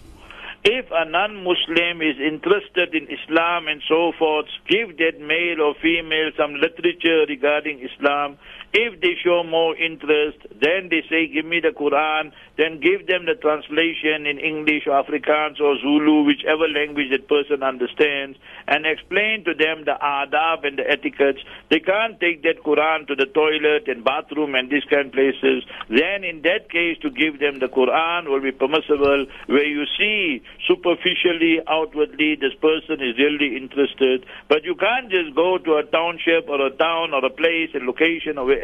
If 0.64 0.86
a 0.92 1.04
non-Muslim 1.10 2.02
is 2.02 2.16
interested 2.26 2.96
in 2.96 3.08
Islam 3.12 3.68
and 3.68 3.82
so 3.88 4.14
forth, 4.18 4.48
give 4.70 4.98
that 4.98 5.20
male 5.20 5.62
or 5.62 5.76
female 5.82 6.32
some 6.38 6.56
literature 6.56 7.26
regarding 7.28 7.82
Islam. 7.84 8.38
If 8.74 9.02
they 9.02 9.14
show 9.24 9.44
more 9.44 9.78
interest, 9.78 10.40
then 10.50 10.90
they 10.90 11.04
say, 11.08 11.28
give 11.28 11.46
me 11.46 11.62
the 11.62 11.70
Quran, 11.70 12.32
then 12.58 12.82
give 12.82 13.06
them 13.06 13.30
the 13.30 13.36
translation 13.38 14.26
in 14.26 14.40
English 14.42 14.88
or 14.88 14.98
Afrikaans 14.98 15.62
or 15.62 15.78
Zulu, 15.78 16.26
whichever 16.26 16.66
language 16.68 17.12
that 17.12 17.30
person 17.30 17.62
understands, 17.62 18.40
and 18.68 18.88
explain 18.88 19.46
to 19.46 19.54
them 19.54 19.86
the 19.86 19.94
adab 20.02 20.66
and 20.66 20.80
the 20.80 20.90
etiquettes. 20.90 21.38
They 21.70 21.82
can't 21.82 22.20
take 22.20 22.42
that 22.50 22.66
Quran 22.66 23.06
to 23.08 23.16
the 23.16 23.28
toilet 23.28 23.86
and 23.86 24.04
bathroom 24.04 24.56
and 24.56 24.72
these 24.72 24.86
kind 24.90 25.08
of 25.08 25.14
places. 25.14 25.64
Then 25.90 26.24
in 26.26 26.42
that 26.42 26.72
case, 26.74 26.98
to 27.06 27.12
give 27.14 27.38
them 27.38 27.60
the 27.60 27.70
Quran 27.70 28.26
will 28.26 28.42
be 28.42 28.52
permissible, 28.52 29.28
where 29.46 29.70
you 29.70 29.86
see 29.98 30.42
superficially, 30.66 31.62
outwardly, 31.70 32.42
this 32.42 32.58
person 32.58 33.06
is 33.06 33.22
really 33.22 33.54
interested. 33.56 34.26
But 34.50 34.66
you 34.66 34.74
can't 34.74 35.12
just 35.14 35.36
go 35.36 35.60
to 35.60 35.78
a 35.78 35.84
township 35.84 36.50
or 36.50 36.58
a 36.66 36.72
town 36.72 37.14
or 37.14 37.24
a 37.24 37.30
place, 37.30 37.70
a 37.76 37.86
location 37.86 38.42
or 38.42 38.63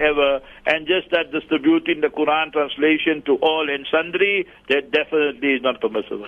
and 0.66 0.88
just 0.88 1.08
start 1.08 1.32
distributing 1.32 2.02
the 2.02 2.08
Quran 2.08 2.52
translation 2.52 3.22
to 3.26 3.36
all 3.38 3.70
and 3.70 3.86
sundry. 3.92 4.48
That 4.70 4.92
definitely 4.92 5.54
is 5.54 5.62
not 5.62 5.82
permissible. 5.82 6.28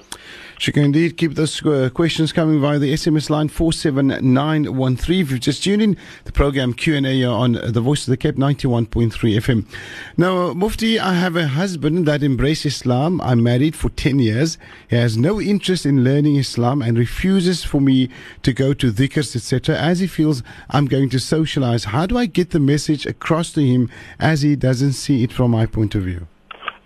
She 0.58 0.72
can 0.72 0.84
indeed. 0.84 1.18
Keep 1.18 1.34
those 1.34 1.66
uh, 1.66 1.90
questions 1.94 2.32
coming 2.32 2.62
via 2.62 2.78
the 2.78 2.94
SMS 2.94 3.30
line 3.30 3.48
47913. 3.48 5.22
If 5.22 5.32
you've 5.32 5.40
just 5.40 5.64
tuned 5.64 5.82
in, 5.82 5.98
the 6.26 6.32
program 6.32 6.74
Q&A 6.74 7.24
on 7.24 7.54
the 7.54 7.82
Voice 7.82 8.08
of 8.08 8.12
the 8.12 8.18
Cape 8.18 8.36
91.3 8.36 9.12
FM. 9.12 9.66
Now, 10.18 10.50
uh, 10.50 10.54
Mufti, 10.54 11.00
I 11.00 11.14
have 11.14 11.36
a 11.36 11.48
husband 11.48 12.06
that 12.08 12.24
embraced 12.24 12.66
Islam. 12.66 13.22
I'm 13.22 13.44
married 13.44 13.76
for 13.76 13.90
10 13.90 14.20
years. 14.20 14.58
He 14.90 14.96
has 14.96 15.18
no 15.18 15.42
interest 15.42 15.86
in 15.86 16.04
learning 16.04 16.36
Islam 16.36 16.82
and 16.82 16.98
refuses 16.98 17.64
for 17.64 17.82
me 17.82 18.10
to 18.44 18.54
go 18.54 18.74
to 18.74 18.92
dhikrs, 18.92 19.36
etc., 19.36 19.78
as 19.78 20.00
he 20.00 20.08
feels 20.08 20.44
I'm 20.70 20.86
going 20.86 21.10
to 21.10 21.20
socialize. 21.20 21.86
How 21.86 22.06
do 22.06 22.18
I 22.18 22.26
get 22.26 22.52
the 22.52 22.60
message 22.60 23.06
across 23.06 23.52
to 23.54 23.61
him 23.62 23.90
as 24.20 24.42
he 24.42 24.56
doesn't 24.56 24.94
see 24.94 25.24
it 25.24 25.32
from 25.32 25.52
my 25.52 25.66
point 25.66 25.96
of 25.96 26.04
view? 26.04 26.28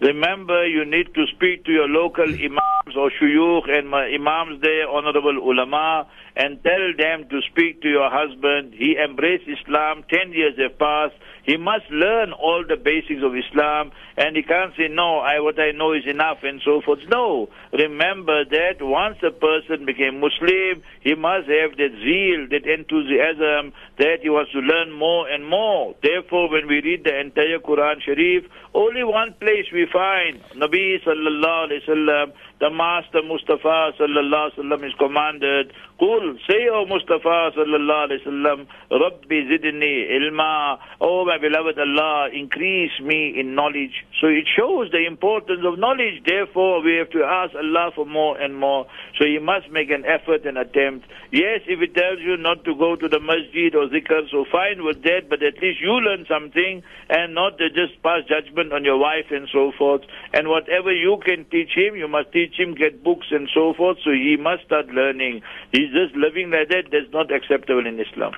Remember, 0.02 0.68
you 0.68 0.86
need 0.86 1.14
to 1.16 1.26
speak 1.28 1.66
to 1.66 1.72
your 1.72 1.88
local 1.88 2.26
imams 2.26 2.96
or 2.96 3.10
shuyukh 3.10 3.70
and 3.70 3.94
imams 3.94 4.62
there, 4.62 4.88
honorable 4.90 5.38
ulama, 5.38 6.08
and 6.36 6.62
tell 6.64 6.86
them 6.98 7.30
to 7.30 7.40
speak 7.52 7.82
to 7.82 7.90
your 7.90 8.10
husband. 8.12 8.74
He 8.74 8.98
embraced 8.98 9.48
Islam, 9.48 10.04
10 10.10 10.34
years 10.34 10.54
have 10.60 10.78
passed. 10.78 11.16
He 11.46 11.58
must 11.58 11.86
learn 11.92 12.34
all 12.34 12.66
the 12.68 12.76
basics 12.76 13.22
of 13.24 13.36
Islam, 13.38 13.92
and 14.18 14.36
he 14.36 14.42
can't 14.42 14.74
say, 14.76 14.88
no, 14.90 15.20
I, 15.20 15.40
what 15.40 15.60
I 15.60 15.72
know 15.72 15.94
is 15.94 16.04
enough, 16.08 16.40
and 16.42 16.60
so 16.66 16.82
forth. 16.82 17.00
No. 17.08 17.50
Remember 17.72 18.44
that 18.46 18.82
once 18.82 19.18
a 19.22 19.30
person 19.32 19.86
became 19.86 20.20
Muslim, 20.20 20.82
he 21.02 21.14
must 21.14 21.48
have 21.48 21.78
that 21.78 21.94
zeal, 22.02 22.50
that 22.50 22.66
enthusiasm, 22.66 23.74
that 24.00 24.20
he 24.24 24.30
wants 24.30 24.52
to 24.54 24.60
learn 24.60 24.92
more 24.92 25.30
and 25.30 25.46
more. 25.48 25.94
Therefore, 26.02 26.50
when 26.50 26.68
we 26.68 26.82
read 26.82 27.04
the 27.04 27.14
entire 27.20 27.60
Quran 27.60 28.02
Sharif, 28.02 28.46
only 28.74 29.04
one 29.04 29.34
place 29.40 29.70
we 29.72 29.86
find 29.94 30.42
Nabi 30.58 30.98
sallallahu 31.06 31.70
alayhi 31.70 31.88
wasallam, 31.88 32.34
the 32.60 32.70
Master 32.72 33.22
Mustafa 33.22 33.94
sallallahu 34.00 34.52
alayhi 34.52 34.58
wasallam 34.58 34.88
is 34.88 34.94
commanded, 34.98 35.74
Qul, 36.00 36.38
say, 36.46 36.68
O 36.68 36.86
Mustafa 36.86 37.52
sallallahu 37.56 38.12
alayhi 38.12 38.28
wasallam, 38.28 38.68
Rabbi 38.92 39.48
zidni 39.48 40.12
ilma, 40.18 40.78
O 41.00 41.24
my 41.24 41.38
beloved 41.38 41.80
Allah, 41.80 42.30
increase 42.34 42.92
me 43.02 43.40
in 43.40 43.56
knowledge. 43.56 44.04
So 44.20 44.28
it 44.28 44.44
shows 44.58 44.92
the 44.92 45.06
importance 45.06 45.62
of 45.64 45.80
knowledge. 45.80 46.24
Therefore, 46.26 46.84
we 46.84 46.96
have 46.96 47.10
to 47.12 47.24
ask 47.24 47.56
Allah 47.56 47.92
for 47.96 48.06
more 48.06 48.38
and 48.38 48.58
more. 48.58 48.88
So 49.18 49.26
you 49.26 49.40
must 49.40 49.72
make 49.72 49.90
an 49.90 50.04
effort 50.06 50.46
and 50.46 50.58
attempt. 50.58 51.08
Yes, 51.32 51.62
if 51.66 51.80
it 51.82 51.96
tells 51.96 52.20
you 52.20 52.36
not 52.36 52.66
to 52.66 52.76
go 52.76 52.98
to 52.98 53.08
the 53.08 53.20
masjid 53.20 53.74
or 53.74 53.88
zikr, 53.88 54.30
so 54.30 54.44
fine 54.52 54.84
with 54.84 55.02
that, 55.04 55.30
but 55.30 55.42
at 55.44 55.62
least 55.62 55.80
you 55.80 55.94
learn 56.04 56.26
something 56.28 56.84
and 57.10 57.34
not 57.34 57.58
to 57.58 57.70
just 57.70 58.02
pass 58.04 58.24
judgment 58.28 58.74
on 58.74 58.84
your 58.84 58.98
wife 58.98 59.32
and 59.32 59.48
so 59.52 59.72
forth. 59.78 60.02
And 60.34 60.50
whatever 60.50 60.92
you 60.92 61.20
can 61.24 61.46
teach 61.46 61.72
him, 61.72 61.96
you 61.96 62.10
must 62.10 62.34
teach 62.34 62.60
him, 62.60 62.76
get 62.76 63.02
books 63.02 63.28
and 63.32 63.48
so 63.54 63.74
forth, 63.74 63.98
so 64.04 64.12
he 64.12 64.36
must 64.36 64.66
start 64.66 64.88
learning. 64.88 65.42
He's 65.86 65.94
just 65.94 66.16
living 66.16 66.50
like 66.50 66.70
that, 66.70 66.86
that's 66.92 67.12
not 67.14 67.32
acceptable 67.32 67.86
in 67.86 68.00
Islam. 68.00 68.34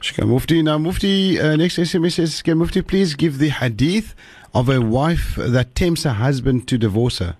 Shukran 0.00 0.28
Mufti. 0.28 0.62
Now, 0.62 0.78
Mufti, 0.78 1.40
uh, 1.40 1.56
next 1.56 1.76
SMS 1.76 2.12
says, 2.12 2.40
Can 2.40 2.58
Mufti 2.58 2.82
please 2.82 3.14
give 3.14 3.38
the 3.38 3.48
hadith 3.48 4.14
of 4.54 4.68
a 4.68 4.80
wife 4.80 5.34
that 5.36 5.74
tempts 5.74 6.04
her 6.04 6.12
husband 6.12 6.68
to 6.68 6.78
divorce 6.78 7.18
her? 7.18 7.36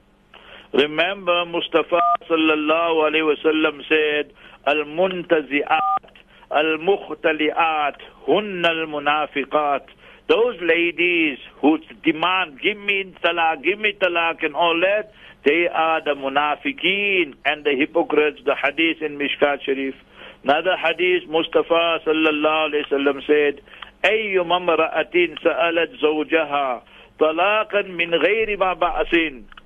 Remember, 0.73 1.45
Mustafa 1.47 2.01
sallallahu 2.29 3.09
alayhi 3.09 3.33
wasallam 3.33 3.81
said, 3.89 4.33
Al-muntazi'at, 4.67 6.11
al-mukhtali'at, 6.51 7.97
hunna 8.27 8.71
al-munafiqat. 8.71 9.87
Those 10.29 10.57
ladies 10.63 11.39
who 11.61 11.79
demand, 12.03 12.61
give 12.61 12.79
me 12.79 13.15
talaq, 13.23 13.63
give 13.63 13.79
me 13.79 13.93
talaq 13.93 14.45
and 14.45 14.57
all 14.57 14.81
that, 14.81 15.13
they 15.46 15.68
are 15.74 16.04
the 16.04 16.16
munafiqeen 16.16 17.36
and 17.46 17.66
the 17.66 17.76
hypocrites, 17.78 18.40
the 18.46 18.56
hadith 18.56 19.02
in 19.02 19.18
Mishkat 19.18 19.64
Sharif. 19.66 19.96
Another 20.44 20.76
hadith, 20.76 21.30
Mustafa 21.30 22.00
sallallahu 22.06 22.72
alayhi 22.72 22.86
wasallam 22.92 23.26
said, 23.26 23.62
أي 24.06 24.40
امرأة 24.40 25.36
سألت 25.44 25.92
زوجها 26.02 26.84
طلاقا 27.20 27.82
من 27.82 28.16
غير 28.16 28.58
ما 28.58 28.74
بأس 28.74 29.16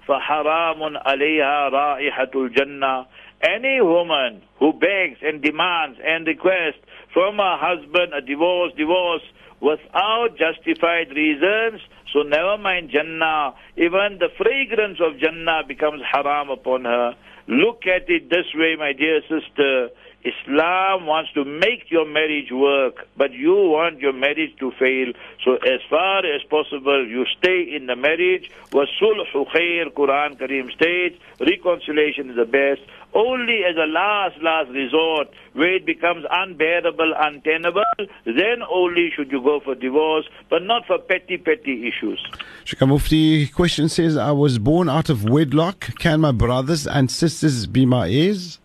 فحرام 0.08 0.98
عليها 0.98 1.70
رائحة 1.70 2.32
الجنة 2.36 3.06
Any 3.46 3.82
woman 3.82 4.42
who 4.58 4.72
begs 4.72 5.20
and 5.22 5.42
demands 5.42 6.00
and 6.04 6.26
requests 6.26 6.80
from 7.14 7.38
her 7.38 7.58
husband 7.60 8.14
a 8.14 8.22
divorce, 8.22 8.72
divorce 8.78 9.22
without 9.60 10.38
justified 10.38 11.10
reasons, 11.12 11.82
so 12.12 12.22
never 12.22 12.58
mind 12.58 12.90
Jannah. 12.92 13.54
Even 13.78 14.20
the 14.20 14.30
fragrance 14.38 15.00
of 15.00 15.20
Jannah 15.20 15.64
becomes 15.68 16.02
haram 16.12 16.50
upon 16.50 16.86
her. 16.86 17.16
Look 17.48 17.88
at 17.88 18.10
it 18.10 18.30
this 18.30 18.46
way, 18.56 18.76
my 18.78 18.94
dear 18.94 19.22
sister. 19.22 19.90
Islam 20.24 21.06
wants 21.06 21.34
to 21.34 21.44
make 21.44 21.92
your 21.92 22.06
marriage 22.06 22.50
work, 22.52 23.08
but 23.18 23.34
you 23.34 23.54
want 23.54 24.00
your 24.00 24.14
marriage 24.14 24.56
to 24.60 24.72
fail. 24.80 25.12
So 25.44 25.56
as 25.56 25.82
far 25.90 26.20
as 26.20 26.42
possible, 26.50 27.06
you 27.06 27.26
stay 27.38 27.76
in 27.76 27.88
the 27.88 27.98
marriage. 27.98 28.50
وَالصُّلْحُ 28.72 29.34
خَيْرٌ 29.34 29.92
Quran 29.92 30.40
Kareem 30.40 30.72
states, 30.72 31.20
reconciliation 31.42 32.30
is 32.30 32.38
the 32.38 32.46
best. 32.46 32.82
Only 33.15 33.65
as 33.65 33.77
a 33.77 33.87
last, 33.87 34.37
last 34.43 34.71
resort, 34.71 35.29
where 35.55 35.75
it 35.77 35.87
becomes 35.87 36.25
unbearable, 36.31 37.15
untenable, 37.19 37.83
then 38.25 38.63
only 38.71 39.11
should 39.17 39.33
you 39.33 39.43
go 39.43 39.61
for 39.65 39.75
divorce, 39.75 40.27
but 40.51 40.63
not 40.63 40.87
for 40.87 40.99
petty, 40.99 41.39
petty 41.39 41.89
issues. 41.89 42.25
Shika 42.65 42.87
Mufti 42.87 43.49
question 43.49 43.89
says, 43.89 44.17
I 44.17 44.33
was 44.33 44.59
born 44.59 44.89
out 44.89 45.09
of 45.09 45.25
wedlock. 45.25 45.97
Can 45.99 46.21
my 46.21 46.33
brothers 46.33 46.87
and 46.87 47.11
sisters 47.11 47.67
be 47.67 47.87
my 47.87 48.11
heirs? 48.11 48.59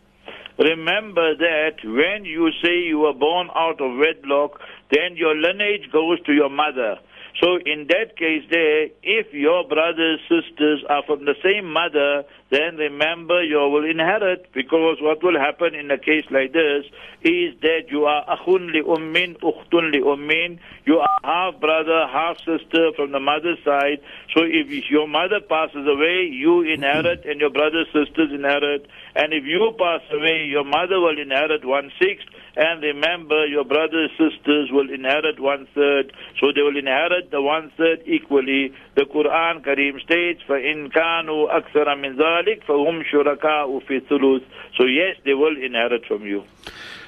Remember 0.60 1.36
that 1.36 1.78
when 1.84 2.26
you 2.26 2.52
say 2.62 2.80
you 2.80 3.00
were 3.00 3.14
born 3.14 3.50
out 3.56 3.82
of 3.82 3.98
wedlock, 3.98 4.60
then 4.92 5.16
your 5.16 5.36
lineage 5.36 5.90
goes 5.92 6.22
to 6.26 6.34
your 6.34 6.50
mother. 6.50 7.00
So 7.42 7.58
in 7.66 7.88
that 7.88 8.16
case 8.18 8.44
there, 8.52 8.90
if 9.02 9.34
your 9.34 9.68
brothers, 9.68 10.20
sisters 10.30 10.84
are 10.90 11.02
from 11.04 11.26
the 11.26 11.34
same 11.44 11.72
mother, 11.72 12.24
then 12.53 12.77
remember 12.77 13.43
you 13.43 13.59
will 13.59 13.85
inherit 13.85 14.53
because 14.55 14.97
what 15.01 15.23
will 15.23 15.39
happen 15.39 15.75
in 15.75 15.91
a 15.91 15.99
case 15.99 16.25
like 16.31 16.53
this 16.53 16.85
is 17.23 17.55
that 17.61 17.91
you 17.91 18.05
are 18.05 18.25
akhun 18.25 18.73
li 18.73 18.81
ummin, 18.81 19.37
ukhtun 19.41 19.93
li 19.93 20.01
ummin, 20.01 20.59
you 20.87 20.99
are 20.99 21.21
half 21.25 21.61
brother, 21.61 22.07
half 22.11 22.39
sister 22.39 22.93
from 22.97 23.13
the 23.13 23.21
mother's 23.21 23.59
side. 23.65 24.01
So 24.35 24.45
if 24.45 24.89
your 24.91 25.07
mother 25.07 25.41
passes 25.41 25.87
away, 25.87 26.31
you 26.33 26.63
inherit 26.63 27.27
and 27.27 27.39
your 27.41 27.51
brothers, 27.51 27.87
sisters 27.93 28.33
inherit. 28.33 28.87
And 29.15 29.35
if 29.35 29.45
you 29.45 29.75
pass 29.79 30.01
away, 30.11 30.47
your 30.47 30.65
mother 30.65 31.01
will 31.01 31.21
inherit 31.21 31.65
one 31.67 31.93
sixth 32.01 32.29
and 32.59 32.83
remember, 32.83 33.47
your 33.47 33.65
brothers 33.65 34.11
sisters 34.19 34.71
will 34.73 34.91
inherit 34.93 35.39
one 35.39 35.69
third, 35.77 36.13
so 36.41 36.51
they 36.53 36.63
will 36.63 36.77
inherit 36.77 37.31
the 37.31 37.41
one 37.41 37.71
third 37.77 38.03
equally. 38.05 38.75
The 38.97 39.03
Quran 39.03 39.65
Kareem 39.65 40.01
states, 40.01 40.43
فَإِن 40.49 40.91
كَانُوا 40.91 41.55
أَكْثَرَ 41.55 41.87
مِنْ 41.95 42.17
ذَلِكَ 42.17 42.39
فَهُمْ 42.43 43.03
شُرَكَاءُ 43.13 43.81
فِي 43.87 44.01
الثُّلُثِ 44.01 44.43
So 44.77 44.85
yes, 44.85 45.17
they 45.25 45.35
will 45.35 45.57
inherit 45.57 46.05
from 46.07 46.27
you. 46.27 46.45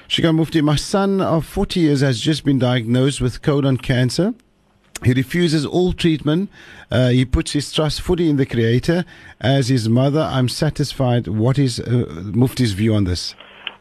Shika 0.07 0.35
Mufti, 0.35 0.61
my 0.61 0.75
son 0.75 1.21
of 1.21 1.45
40 1.45 1.79
years 1.79 2.01
has 2.01 2.19
just 2.19 2.43
been 2.43 2.59
diagnosed 2.59 3.21
with 3.21 3.41
colon 3.41 3.77
cancer. 3.77 4.33
He 5.03 5.13
refuses 5.13 5.65
all 5.65 5.93
treatment. 5.93 6.49
Uh, 6.91 7.09
he 7.09 7.25
puts 7.25 7.53
his 7.53 7.71
trust 7.71 8.01
fully 8.01 8.29
in 8.29 8.37
the 8.37 8.45
Creator. 8.45 9.03
As 9.39 9.69
his 9.69 9.89
mother, 9.89 10.21
I'm 10.21 10.47
satisfied. 10.47 11.27
What 11.27 11.57
is 11.57 11.79
uh, 11.79 12.05
Mufti's 12.33 12.73
view 12.73 12.93
on 12.93 13.05
this? 13.05 13.33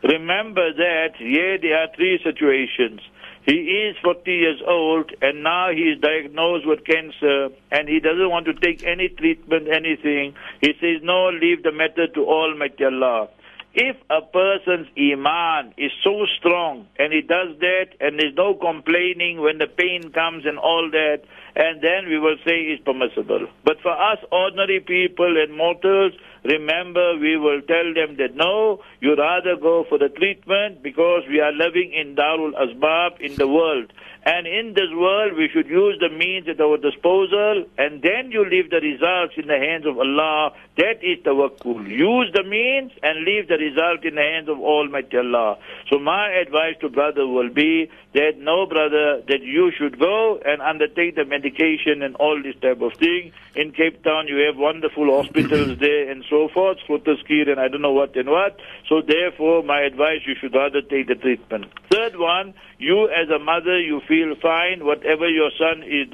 Remember 0.03 0.73
that 0.73 1.11
here 1.19 1.59
there 1.59 1.77
are 1.77 1.89
three 1.95 2.19
situations. 2.25 3.01
He 3.46 3.54
is 3.54 3.96
40 4.04 4.32
years 4.32 4.62
old 4.68 5.12
and 5.22 5.44
now 5.44 5.70
he 5.72 5.94
is 5.94 6.02
diagnosed 6.02 6.66
with 6.66 6.84
cancer 6.84 7.50
and 7.72 7.88
he 7.88 8.00
doesn't 8.00 8.30
want 8.30 8.48
to 8.48 8.54
take 8.54 8.84
any 8.84 9.08
treatment, 9.10 9.68
anything. 9.68 10.34
He 10.62 10.74
says, 10.82 11.02
no, 11.04 11.30
leave 11.30 11.62
the 11.62 11.72
matter 11.72 12.08
to 12.08 12.26
Almighty 12.26 12.86
Allah. 12.86 13.30
If 13.76 13.98
a 14.10 14.22
person's 14.22 14.88
iman 14.98 15.76
is 15.78 15.92
so 16.04 16.26
strong 16.40 16.88
and 16.98 17.14
he 17.14 17.22
does 17.22 17.60
that 17.60 17.88
and 18.00 18.18
there's 18.18 18.34
no 18.34 18.56
complaining 18.56 19.42
when 19.42 19.60
the 19.60 19.68
pain 19.68 20.12
comes 20.12 20.46
and 20.46 20.58
all 20.58 20.90
that, 20.92 21.22
and 21.56 21.82
then 21.82 22.10
we 22.10 22.18
will 22.18 22.38
say 22.48 22.62
it's 22.72 22.84
permissible. 22.84 23.48
But 23.64 23.82
for 23.82 23.92
us 23.92 24.18
ordinary 24.32 24.80
people 24.80 25.36
and 25.38 25.56
mortals, 25.56 26.14
remember 26.46 27.18
we 27.18 27.38
will 27.38 27.62
tell 27.62 27.94
them 27.94 28.18
that 28.18 28.36
no, 28.36 28.82
you 29.02 29.16
rather 29.16 29.56
go 29.56 29.86
for 29.90 29.98
the 29.98 30.10
treatment 30.10 30.82
because 30.82 31.24
we 31.30 31.40
are 31.40 31.52
living 31.52 31.92
in 31.94 32.16
Darul 32.16 32.54
Asbab 32.54 33.20
in 33.20 33.36
the 33.36 33.48
world. 33.48 33.92
And 34.28 34.48
in 34.48 34.74
this 34.74 34.90
world, 34.92 35.34
we 35.38 35.50
should 35.54 35.68
use 35.68 35.98
the 36.00 36.10
means 36.10 36.48
at 36.50 36.60
our 36.60 36.78
disposal, 36.78 37.66
and 37.78 38.02
then 38.02 38.32
you 38.32 38.44
leave 38.44 38.72
the 38.72 38.82
results 38.82 39.36
in 39.38 39.46
the 39.46 39.60
hands 39.60 39.86
of 39.86 40.00
Allah. 40.00 40.50
That 40.78 41.04
is 41.04 41.22
tawakkul. 41.24 41.88
Use 41.88 42.32
the 42.34 42.42
means 42.44 42.92
and 43.04 43.24
leave 43.24 43.48
the 43.48 43.58
result 43.58 44.04
in 44.04 44.16
the 44.16 44.26
hands 44.26 44.50
of 44.50 44.58
Almighty 44.58 45.18
Allah. 45.18 45.60
So 45.92 46.00
my 46.00 46.32
advice 46.42 46.74
to 46.82 46.90
brother 46.90 47.28
will 47.28 47.54
be 47.54 47.92
that 48.16 48.40
no 48.40 48.66
brother, 48.66 49.22
that 49.28 49.44
you 49.44 49.72
should 49.78 50.00
go 50.00 50.40
and 50.46 50.62
undertake 50.62 51.16
the 51.16 51.26
medication 51.26 52.02
and 52.02 52.16
all 52.16 52.42
this 52.42 52.56
type 52.62 52.80
of 52.82 52.94
thing. 52.94 53.34
In 53.56 53.72
Cape 53.72 54.04
Town, 54.04 54.28
you 54.30 54.38
have 54.48 54.56
wonderful 54.56 55.12
hospitals 55.22 55.78
there 55.80 56.10
and 56.10 56.24
so 56.30 56.48
forth, 56.48 56.78
Sloterskir 56.88 57.52
and 57.52 57.60
I 57.60 57.68
don't 57.68 57.82
know 57.82 57.92
what 57.92 58.16
and 58.16 58.30
what. 58.30 58.58
So 58.88 59.02
therefore, 59.02 59.64
my 59.64 59.82
advice, 59.82 60.22
you 60.26 60.36
should 60.40 60.56
rather 60.56 60.82
take 60.82 61.08
the 61.08 61.16
treatment. 61.16 61.66
Third 61.92 62.16
one, 62.18 62.54
you 62.78 63.10
as 63.12 63.30
a 63.30 63.40
mother, 63.40 63.80
you 63.80 64.00
feel 64.08 64.34
fine. 64.42 64.86
Whatever 64.86 65.28
your 65.30 65.52
son 65.60 65.84
is 65.84 66.08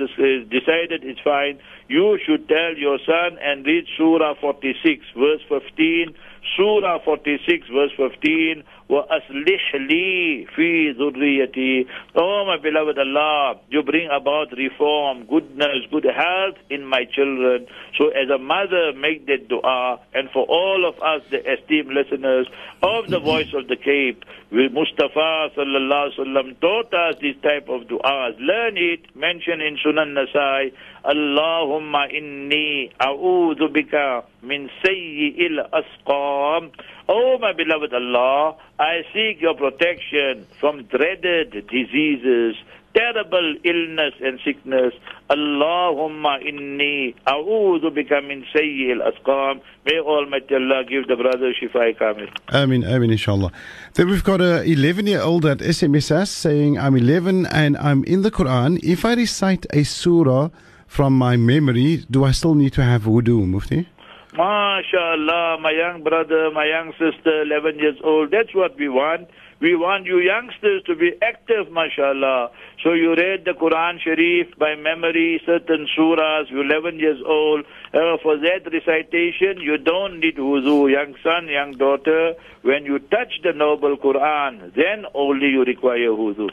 decided 0.50 1.06
is 1.06 1.18
fine. 1.24 1.60
You 1.88 2.18
should 2.26 2.48
tell 2.50 2.74
your 2.78 2.98
son 3.06 3.38
and 3.42 3.64
read 3.64 3.86
Surah 3.96 4.34
46, 4.42 5.06
verse 5.16 5.42
15. 5.50 6.16
Surah 6.57 6.99
46, 7.05 7.69
verse 7.69 7.91
15. 7.97 8.63
وَأَصْلِحْ 8.89 9.75
لِي 9.75 10.47
فِي 10.55 10.95
ذُرِّيَّتِي 10.95 11.87
Oh, 12.15 12.45
my 12.47 12.57
beloved 12.57 12.97
Allah, 12.99 13.59
you 13.69 13.83
bring 13.83 14.09
about 14.09 14.53
reform, 14.57 15.27
goodness, 15.27 15.83
good 15.91 16.05
health 16.05 16.55
in 16.71 16.87
my 16.87 17.05
children. 17.05 17.67
So 17.99 18.09
as 18.11 18.31
a 18.31 18.39
mother, 18.39 18.93
make 18.95 19.27
that 19.27 19.49
dua. 19.49 19.99
And 20.15 20.31
for 20.31 20.45
all 20.47 20.87
of 20.87 20.95
us, 21.03 21.27
the 21.31 21.43
esteemed 21.51 21.91
listeners 21.91 22.47
of 22.81 23.09
the 23.09 23.19
Voice 23.19 23.53
of 23.55 23.67
the 23.67 23.77
Cape, 23.77 24.25
we 24.53 24.69
Mustafa 24.69 25.51
sallallahu 25.57 26.15
alaihi 26.15 26.19
wasallam 26.19 26.61
taught 26.61 26.95
us 26.95 27.17
this 27.21 27.35
type 27.43 27.69
of 27.69 27.89
du'as. 27.89 28.39
Learn 28.39 28.77
it, 28.77 29.17
mention 29.17 29.61
in 29.61 29.77
Sunan 29.85 30.15
Nasai, 30.15 30.71
Allahumma 31.04 32.06
inni 32.14 32.92
a'udhu 33.00 33.74
bika 33.74 34.24
min 34.44 34.70
sayyi'il 34.86 35.58
asqam. 35.74 36.70
Oh, 37.10 37.38
my 37.40 37.54
beloved 37.54 37.92
Allah, 37.94 38.56
I 38.80 39.02
seek 39.12 39.42
your 39.42 39.56
protection 39.56 40.46
from 40.60 40.84
dreaded 40.84 41.68
diseases, 41.68 42.56
terrible 42.94 43.56
illness 43.64 44.14
and 44.22 44.40
sickness. 44.46 44.94
Allahumma 45.32 46.38
inni 46.46 47.16
a'udhu 47.26 47.90
bika 47.90 48.22
min 48.22 48.46
sayyi 48.54 48.92
al-asqam. 48.94 49.60
May 49.86 49.98
Almighty 50.00 50.54
Allah 50.54 50.84
give 50.88 51.08
the 51.08 51.16
brother 51.16 51.52
Shifai 51.52 51.98
Kamil. 51.98 52.28
Amin, 52.50 52.86
Amin, 52.86 53.10
inshallah. 53.10 53.52
Then 53.96 54.08
we've 54.08 54.24
got 54.24 54.40
a 54.40 54.62
11 54.64 55.08
year 55.08 55.22
old 55.22 55.48
at 55.48 55.58
SMS 55.60 56.12
us 56.12 56.30
saying, 56.30 56.78
I'm 56.78 56.96
11 56.96 57.48
and 57.48 57.76
I'm 57.78 58.04
in 58.04 58.22
the 58.22 58.30
Quran. 58.30 58.80
If 58.84 59.04
I 59.04 59.16
recite 59.16 59.66
a 59.72 59.84
surah 59.84 60.50
from 60.92 61.18
my 61.18 61.38
memory, 61.38 62.04
do 62.12 62.26
I 62.26 62.32
still 62.32 62.54
need 62.54 62.74
to 62.74 62.84
have 62.84 63.04
wudu, 63.04 63.48
Mufti? 63.48 63.88
MashaAllah, 64.34 65.62
my 65.62 65.72
young 65.72 66.04
brother, 66.04 66.52
my 66.52 66.66
young 66.66 66.92
sister, 67.00 67.44
11 67.44 67.80
years 67.80 67.96
old. 68.04 68.32
That's 68.32 68.54
what 68.54 68.78
we 68.78 68.90
want. 68.90 69.30
We 69.62 69.76
want 69.76 70.06
you 70.06 70.20
youngsters 70.20 70.84
to 70.88 70.96
be 70.96 71.14
active, 71.22 71.72
mashallah. 71.72 72.50
So 72.84 72.92
you 72.92 73.16
read 73.16 73.46
the 73.46 73.54
Quran 73.54 74.02
Sharif 74.04 74.58
by 74.58 74.76
memory, 74.76 75.42
certain 75.46 75.88
surahs, 75.98 76.50
you're 76.50 76.66
11 76.66 77.00
years 77.00 77.20
old. 77.26 77.64
Uh, 77.94 78.18
for 78.22 78.36
that 78.38 78.68
recitation, 78.72 79.62
you 79.62 79.78
don't 79.78 80.20
need 80.20 80.36
wuzu. 80.36 80.92
Young 80.92 81.16
son, 81.24 81.48
young 81.48 81.72
daughter, 81.74 82.34
when 82.64 82.84
you 82.84 83.00
touch 83.00 83.40
the 83.44 83.54
noble 83.54 83.96
Quran, 83.96 84.74
then 84.76 85.06
only 85.14 85.48
you 85.48 85.64
require 85.64 86.10
wuzu. 86.10 86.50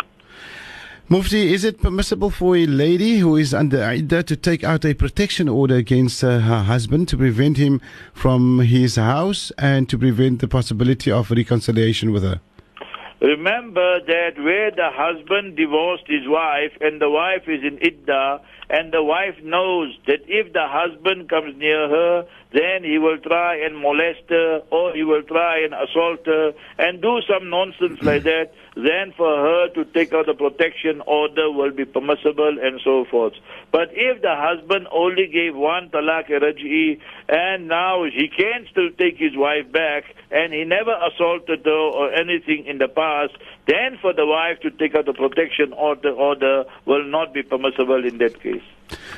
Mufti, 1.10 1.54
is 1.54 1.64
it 1.64 1.80
permissible 1.80 2.28
for 2.28 2.54
a 2.54 2.66
lady 2.66 3.16
who 3.16 3.36
is 3.36 3.54
under 3.54 3.78
Iddah 3.82 4.24
to 4.24 4.36
take 4.36 4.62
out 4.62 4.84
a 4.84 4.92
protection 4.92 5.48
order 5.48 5.76
against 5.76 6.22
uh, 6.22 6.40
her 6.40 6.64
husband 6.64 7.08
to 7.08 7.16
prevent 7.16 7.56
him 7.56 7.80
from 8.12 8.58
his 8.58 8.96
house 8.96 9.50
and 9.56 9.88
to 9.88 9.96
prevent 9.96 10.40
the 10.40 10.48
possibility 10.48 11.10
of 11.10 11.30
reconciliation 11.30 12.12
with 12.12 12.24
her? 12.24 12.42
Remember 13.22 14.00
that 14.06 14.32
where 14.36 14.70
the 14.70 14.90
husband 14.92 15.56
divorced 15.56 16.04
his 16.06 16.28
wife 16.28 16.72
and 16.82 17.00
the 17.00 17.08
wife 17.08 17.48
is 17.48 17.64
in 17.64 17.78
Iddah 17.80 18.42
and 18.70 18.92
the 18.92 19.02
wife 19.02 19.36
knows 19.42 19.96
that 20.06 20.20
if 20.26 20.52
the 20.52 20.66
husband 20.66 21.28
comes 21.28 21.56
near 21.56 21.88
her, 21.88 22.26
then 22.52 22.84
he 22.84 22.98
will 22.98 23.18
try 23.18 23.56
and 23.56 23.80
molest 23.80 24.28
her 24.28 24.62
or 24.70 24.94
he 24.94 25.02
will 25.04 25.22
try 25.22 25.64
and 25.64 25.74
assault 25.74 26.24
her 26.26 26.52
and 26.78 27.00
do 27.00 27.20
some 27.28 27.50
nonsense 27.50 28.00
like 28.02 28.24
that, 28.24 28.52
then 28.74 29.12
for 29.16 29.28
her 29.28 29.68
to 29.74 29.84
take 29.86 30.12
out 30.12 30.28
a 30.28 30.34
protection 30.34 31.02
order 31.06 31.50
will 31.50 31.72
be 31.72 31.84
permissible 31.84 32.56
and 32.60 32.80
so 32.84 33.04
forth. 33.10 33.34
But 33.72 33.88
if 33.92 34.22
the 34.22 34.34
husband 34.36 34.86
only 34.92 35.26
gave 35.26 35.54
one 35.54 35.90
talaq 35.90 36.28
raj'i 36.28 37.00
and 37.28 37.68
now 37.68 38.04
he 38.04 38.28
can 38.28 38.66
still 38.70 38.90
take 38.98 39.16
his 39.18 39.36
wife 39.36 39.70
back 39.72 40.04
and 40.30 40.52
he 40.52 40.64
never 40.64 40.92
assaulted 40.92 41.64
her 41.64 41.70
or 41.70 42.12
anything 42.12 42.66
in 42.66 42.78
the 42.78 42.88
past, 42.88 43.32
then 43.68 43.98
for 44.00 44.12
the 44.14 44.26
wife 44.26 44.58
to 44.60 44.70
take 44.70 44.94
out 44.94 45.04
the 45.04 45.12
protection 45.12 45.72
order, 45.74 46.10
order 46.10 46.64
will 46.86 47.04
not 47.04 47.34
be 47.34 47.42
permissible 47.42 48.04
in 48.04 48.16
that 48.18 48.40
case. 48.42 48.62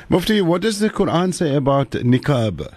Mufti, 0.09 0.41
what 0.41 0.61
does 0.61 0.79
the 0.79 0.89
Quran 0.89 1.33
say 1.33 1.55
about 1.55 1.91
niqab? 1.91 2.67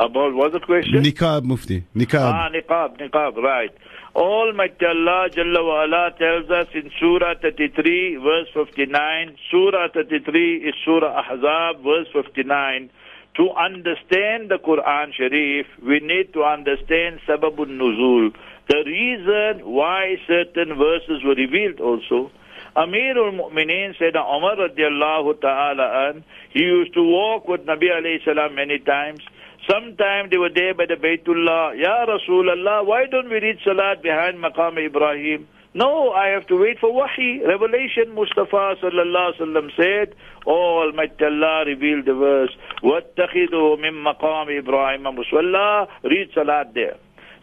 About 0.00 0.32
what's 0.34 0.54
the 0.54 0.60
question? 0.60 1.04
Niqab, 1.04 1.44
Mufti. 1.44 1.84
Niqab. 1.94 2.32
Ah, 2.32 2.48
niqab, 2.48 2.98
niqab, 2.98 3.36
right. 3.36 3.70
Almighty 4.16 4.86
Allah 4.86 5.28
Jalla 5.30 5.62
wa 5.62 5.84
ala 5.84 6.10
tells 6.18 6.50
us 6.50 6.66
in 6.74 6.90
Surah 6.98 7.34
33, 7.42 8.16
verse 8.16 8.48
59. 8.54 9.36
Surah 9.50 9.88
33 9.92 10.56
is 10.68 10.74
Surah 10.84 11.22
Ahzab, 11.22 11.84
verse 11.84 12.08
59. 12.14 12.90
To 13.36 13.50
understand 13.50 14.50
the 14.50 14.58
Quran 14.58 15.14
Sharif, 15.14 15.66
we 15.86 16.00
need 16.00 16.32
to 16.32 16.42
understand 16.42 17.20
Sababun 17.28 17.78
Nuzul, 17.78 18.34
the 18.69 18.83
reason 18.85 19.65
why 19.69 20.15
certain 20.27 20.77
verses 20.77 21.23
were 21.23 21.35
revealed 21.35 21.79
also. 21.79 22.31
Amirul 22.75 23.31
Mu'mineen 23.39 23.97
said 23.97 24.15
Umar 24.15 24.57
radiallahu 24.57 25.39
ta'ala 25.39 26.09
an, 26.09 26.23
he 26.51 26.59
used 26.59 26.93
to 26.93 27.03
walk 27.03 27.47
with 27.47 27.61
Nabi 27.65 27.87
alayhi 27.89 28.23
salam 28.25 28.55
many 28.55 28.79
times. 28.79 29.21
Sometime 29.69 30.29
they 30.29 30.37
were 30.37 30.53
there 30.53 30.73
by 30.75 30.85
the 30.85 30.93
Baytullah. 30.95 31.77
Ya 31.79 32.05
Rasulallah, 32.05 32.85
why 32.85 33.05
don't 33.09 33.29
we 33.29 33.39
read 33.39 33.57
Salat 33.63 34.03
behind 34.03 34.37
Maqam 34.37 34.77
Ibrahim? 34.77 35.47
No, 35.73 36.11
I 36.11 36.27
have 36.29 36.45
to 36.47 36.55
wait 36.55 36.79
for 36.79 36.93
Wahi. 36.93 37.41
Revelation 37.43 38.13
Mustafa 38.13 38.75
sallallahu 38.79 39.33
alaihi 39.33 39.41
wasallam 39.41 39.69
said, 39.75 40.15
oh, 40.45 40.85
Almighty 40.85 41.25
Allah 41.25 41.65
revealed 41.65 42.05
the 42.05 42.13
verse, 42.13 42.51
وَاتَّخِذُوا 42.83 43.79
مِن 43.79 44.03
مَقَامِ 44.05 44.47
إِبْرَاهِيمَ 44.61 45.03
مُصْوَلَّى 45.03 45.87
Read 46.03 46.29
Salat 46.33 46.73
there. 46.75 46.97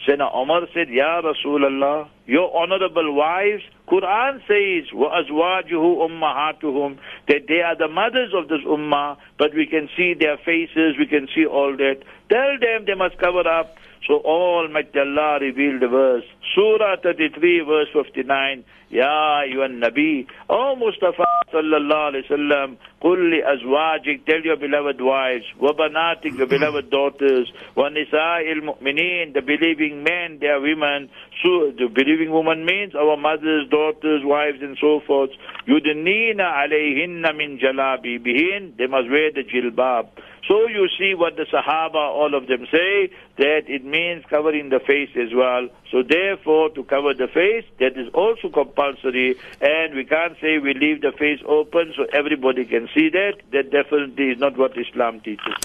Sayyidina 0.07 0.35
Umar 0.35 0.63
said, 0.75 0.89
Ya 0.89 1.23
Rasulullah, 1.23 2.09
your 2.27 2.55
honorable 2.57 3.15
wives, 3.15 3.63
Quran 3.89 4.41
says, 4.49 4.91
وَأَزْوَاجُهُ 4.93 5.71
أُمَّهَاتُهُمْ 5.71 6.99
that 7.29 7.47
they 7.49 7.61
are 7.61 7.77
the 7.77 7.89
mothers 7.89 8.33
of 8.35 8.49
this 8.49 8.61
ummah, 8.67 9.17
but 9.39 9.55
we 9.55 9.67
can 9.67 9.89
see 9.97 10.15
their 10.19 10.37
faces, 10.39 10.97
we 10.99 11.07
can 11.07 11.29
see 11.35 11.47
all 11.47 11.77
that. 11.77 12.03
Tell 12.29 12.59
them 12.61 12.85
they 12.87 12.95
must 12.95 13.19
cover 13.19 13.47
up. 13.47 13.77
So 14.09 14.15
Almighty 14.25 14.99
Allah 14.99 15.39
revealed 15.41 15.81
the 15.83 15.89
verse. 15.89 16.25
Surah 16.55 16.97
33 17.03 17.61
verse 17.61 17.89
59. 17.93 18.65
Ya 18.91 19.07
ayyuhan 19.47 19.79
Nabi. 19.79 20.27
O 20.51 20.75
Mustafa 20.75 21.25
sallallahu 21.55 22.11
alayhi 22.11 22.27
wasallam. 22.29 22.77
قل 23.01 23.31
لأزواجك 23.31 24.21
tell 24.27 24.43
your 24.45 24.57
beloved 24.57 25.01
wives 25.01 25.45
وبناتك 25.61 26.39
your 26.39 26.47
beloved 26.47 26.91
daughters 26.91 27.53
ونساء 27.77 28.53
المؤمنين 28.53 29.33
the 29.33 29.43
believing 29.43 30.03
men 30.03 30.39
their 30.39 30.61
women 30.61 31.09
so 31.43 31.73
the 31.79 31.89
believing 31.89 32.31
woman 32.31 32.65
means 32.65 32.95
our 32.95 33.17
mothers 33.17 33.69
daughters 33.71 34.23
wives 34.25 34.63
and 34.63 34.77
so 34.81 35.01
forth 35.07 35.31
يدنين 35.69 36.41
عليهن 36.41 37.35
من 37.37 37.59
جلابيبهن 37.59 38.73
they 38.79 38.87
must 38.87 39.09
wear 39.11 39.31
the 39.33 39.45
jilbab 39.45 40.07
so 40.49 40.67
you 40.67 40.89
see 40.99 41.15
what 41.15 41.37
the 41.37 41.47
Sahaba, 41.47 41.95
all 41.95 42.35
of 42.35 42.49
them 42.49 42.67
say, 42.71 43.11
that 43.39 43.63
it 43.69 43.85
means 43.85 44.25
covering 44.29 44.71
the 44.71 44.81
face 44.81 45.11
as 45.17 45.33
well. 45.33 45.69
So 45.92 46.04
therefore, 46.04 46.70
to 46.72 46.84
cover 46.84 47.14
the 47.14 47.28
face, 47.28 47.66
that 47.80 47.98
is 47.98 48.10
also 48.14 48.50
compulsory, 48.50 49.38
and 49.62 49.96
we 49.96 50.04
can't 50.04 50.36
say 50.42 50.58
we 50.58 50.74
leave 50.74 51.02
the 51.02 51.14
face 51.14 51.40
open 51.48 51.94
so 51.96 52.06
everybody 52.12 52.66
can 52.66 52.90
see 52.94 53.10
that. 53.10 53.36
That 53.54 53.72
definitely 53.72 54.32
is 54.32 54.40
not 54.40 54.58
what 54.58 54.78
Islam 54.78 55.22
teaches. 55.22 55.56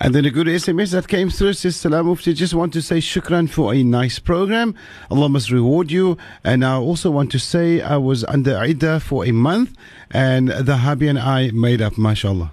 And 0.00 0.14
then 0.14 0.24
a 0.24 0.30
good 0.30 0.46
SMS 0.46 0.92
that 0.92 1.08
came 1.08 1.28
through 1.28 1.54
says, 1.54 1.74
Salam 1.74 2.06
Mufti, 2.06 2.32
just 2.32 2.54
want 2.54 2.72
to 2.74 2.82
say 2.82 2.98
shukran 2.98 3.50
for 3.50 3.74
a 3.74 3.82
nice 3.82 4.20
program. 4.20 4.76
Allah 5.10 5.28
must 5.28 5.50
reward 5.50 5.90
you. 5.90 6.16
And 6.44 6.64
I 6.64 6.76
also 6.76 7.10
want 7.10 7.32
to 7.32 7.40
say 7.40 7.80
I 7.80 7.96
was 7.96 8.22
under 8.24 8.62
Iddah 8.62 9.00
for 9.00 9.24
a 9.26 9.32
month 9.32 9.74
and 10.10 10.50
the 10.50 10.76
hubby 10.78 11.08
and 11.08 11.18
I 11.18 11.50
made 11.50 11.82
up, 11.82 11.98
mashallah. 11.98 12.52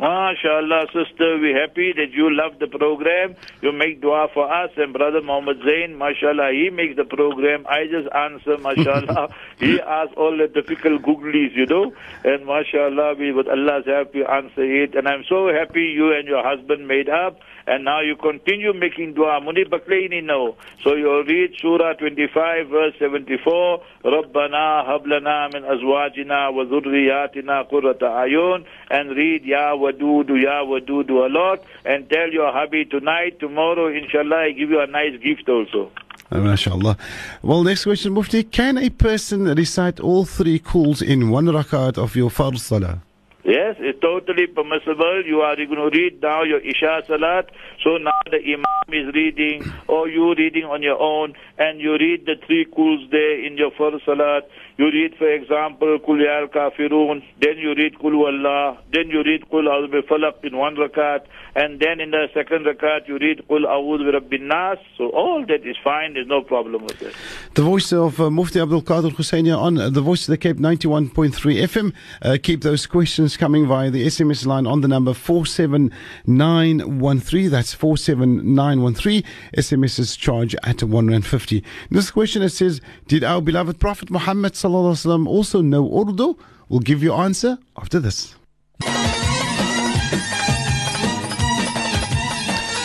MashaAllah, 0.00 0.86
sister, 0.86 1.36
we're 1.38 1.60
happy 1.60 1.92
that 1.92 2.10
you 2.12 2.34
love 2.34 2.58
the 2.58 2.68
program. 2.68 3.36
You 3.60 3.70
make 3.70 4.00
dua 4.00 4.28
for 4.32 4.50
us 4.50 4.70
and 4.78 4.94
brother 4.94 5.20
Muhammad 5.20 5.58
Zain, 5.62 5.98
mashallah, 5.98 6.52
he 6.52 6.70
makes 6.70 6.96
the 6.96 7.04
program. 7.04 7.66
I 7.68 7.84
just 7.84 8.08
answer, 8.14 8.56
mashallah. 8.56 9.28
he 9.60 9.78
asks 9.78 10.14
all 10.16 10.34
the 10.34 10.48
difficult 10.48 11.02
googlies, 11.02 11.54
you 11.54 11.66
know. 11.66 11.92
And 12.24 12.46
mashallah, 12.46 13.16
we, 13.18 13.32
with 13.32 13.46
Allah's 13.46 13.84
help, 13.84 14.14
we 14.14 14.24
answer 14.24 14.64
it. 14.64 14.94
And 14.94 15.06
I'm 15.06 15.24
so 15.28 15.52
happy 15.52 15.92
you 15.92 16.16
and 16.16 16.26
your 16.26 16.42
husband 16.42 16.88
made 16.88 17.10
up 17.10 17.38
and 17.66 17.84
now 17.84 18.00
you 18.00 18.16
continue 18.16 18.72
making 18.72 19.14
dua 19.14 19.40
muni 19.40 19.64
baklaini 19.64 20.22
now 20.24 20.54
so 20.82 20.94
you 20.94 21.22
read 21.24 21.54
surah 21.60 21.92
25 21.94 22.68
verse 22.68 22.94
74 22.98 23.80
rabbana 24.04 24.84
hablana 24.86 25.48
min 25.52 25.64
azwajina 25.64 26.50
wa 26.50 26.64
dhurriyyatina 26.64 27.64
qurrata 27.64 28.16
ayun 28.22 28.64
and 28.90 29.10
read 29.16 29.44
ya 29.46 29.74
wadudu 29.74 30.36
ya 30.36 30.62
wadudu, 30.62 31.24
a 31.24 31.28
lot 31.28 31.60
and 31.84 32.08
tell 32.10 32.32
your 32.32 32.52
hubby 32.52 32.84
tonight 32.84 33.38
tomorrow 33.38 33.88
inshallah 33.88 34.38
i 34.48 34.52
give 34.52 34.70
you 34.70 34.80
a 34.80 34.86
nice 34.86 35.16
gift 35.22 35.48
also 35.48 35.90
uh, 36.32 36.36
MashaAllah. 36.36 36.96
Well, 37.42 37.64
next 37.64 37.84
question, 37.84 38.12
Mufti. 38.12 38.44
Can 38.44 38.78
a 38.78 38.88
person 38.90 39.46
recite 39.46 39.98
all 39.98 40.24
three 40.24 40.60
Quls 40.60 41.02
in 41.02 41.28
one 41.28 41.46
rakat 41.46 41.98
of 41.98 42.14
your 42.14 42.30
Fard 42.30 42.56
Salah? 42.60 43.02
Yes, 43.44 43.76
it's 43.78 44.00
totally 44.00 44.46
permissible. 44.46 45.22
You 45.24 45.40
are 45.40 45.56
going 45.56 45.70
to 45.70 45.90
read 45.96 46.20
now 46.20 46.42
your 46.42 46.60
Isha 46.60 47.02
Salat. 47.06 47.50
So 47.82 47.96
now 47.96 48.12
the 48.30 48.36
Imam 48.36 48.64
is 48.92 49.14
reading, 49.14 49.64
or 49.88 50.06
you 50.08 50.34
reading 50.34 50.64
on 50.64 50.82
your 50.82 51.00
own, 51.00 51.32
and 51.58 51.80
you 51.80 51.92
read 51.92 52.26
the 52.26 52.34
three 52.46 52.66
kuls 52.66 53.08
there 53.10 53.42
in 53.42 53.56
your 53.56 53.70
first 53.70 54.04
Salat. 54.04 54.50
You 54.76 54.86
read, 54.86 55.14
for 55.16 55.30
example, 55.30 55.98
Kul 56.04 56.20
Ya 56.20 56.46
Kafirun, 56.46 57.22
then 57.40 57.56
you 57.58 57.74
read 57.74 57.98
Kul 57.98 58.18
Wallah, 58.18 58.78
then 58.92 59.08
you 59.08 59.22
read 59.22 59.48
Kul 59.50 59.64
A'udhu 59.64 59.90
bi 59.92 60.00
Falaq 60.08 60.44
in 60.44 60.56
one 60.56 60.76
rakat, 60.76 61.20
and 61.54 61.78
then 61.80 62.00
in 62.00 62.10
the 62.10 62.26
second 62.34 62.66
rakat 62.66 63.08
you 63.08 63.18
read 63.18 63.46
Kul 63.48 63.64
A'udhu 63.66 64.30
bi 64.30 64.36
Nas. 64.38 64.78
So 64.98 65.08
all 65.10 65.44
that 65.46 65.66
is 65.66 65.76
fine, 65.82 66.14
there's 66.14 66.26
no 66.26 66.42
problem 66.42 66.84
with 66.84 67.00
it. 67.02 67.14
The 67.54 67.62
voice 67.62 67.92
of 67.92 68.20
uh, 68.20 68.30
Mufti 68.30 68.60
Abdul 68.60 68.82
Kader 68.82 69.10
Hoosain 69.10 69.50
on 69.56 69.74
the 69.74 70.00
voice 70.00 70.28
of 70.28 70.32
the 70.32 70.38
Cape 70.38 70.56
91.3 70.56 71.30
FM. 71.32 71.92
Uh, 72.22 72.36
keep 72.42 72.62
those 72.62 72.86
questions 72.86 73.36
coming 73.36 73.66
via 73.66 73.90
the 73.90 74.06
SMS 74.06 74.46
line 74.46 74.66
on 74.66 74.80
the 74.80 74.88
number 74.88 75.12
47913. 75.14 77.50
That's 77.50 77.69
47913. 77.74 79.22
SMS 79.56 79.98
is 79.98 80.16
charged 80.16 80.56
at 80.62 80.82
150. 80.82 81.64
This 81.90 82.10
question 82.10 82.42
it 82.42 82.50
says, 82.50 82.80
Did 83.06 83.24
our 83.24 83.40
beloved 83.40 83.78
Prophet 83.80 84.10
Muhammad 84.10 84.54
also 84.64 85.60
know 85.60 86.00
Urdu? 86.00 86.36
We'll 86.68 86.80
give 86.80 87.02
you 87.02 87.12
answer 87.12 87.58
after 87.76 87.98
this. 87.98 88.34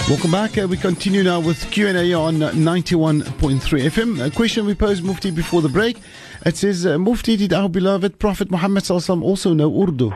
Welcome 0.08 0.32
back. 0.32 0.56
Uh, 0.56 0.68
we 0.68 0.78
continue 0.78 1.24
now 1.24 1.40
with 1.40 1.72
Q&A 1.72 2.14
on 2.14 2.36
91.3 2.36 3.24
FM. 3.24 4.24
A 4.24 4.30
question 4.30 4.68
we 4.68 4.76
posed 4.76 5.04
Mufti 5.04 5.32
before 5.32 5.64
the 5.64 5.70
break. 5.70 5.98
It 6.46 6.56
says, 6.58 6.86
uh, 6.86 7.00
Mufti, 7.00 7.36
did 7.36 7.54
our 7.54 7.68
beloved 7.68 8.20
Prophet 8.20 8.52
Muhammad 8.52 8.90
also 8.92 9.54
know 9.56 9.82
Urdu? 9.82 10.14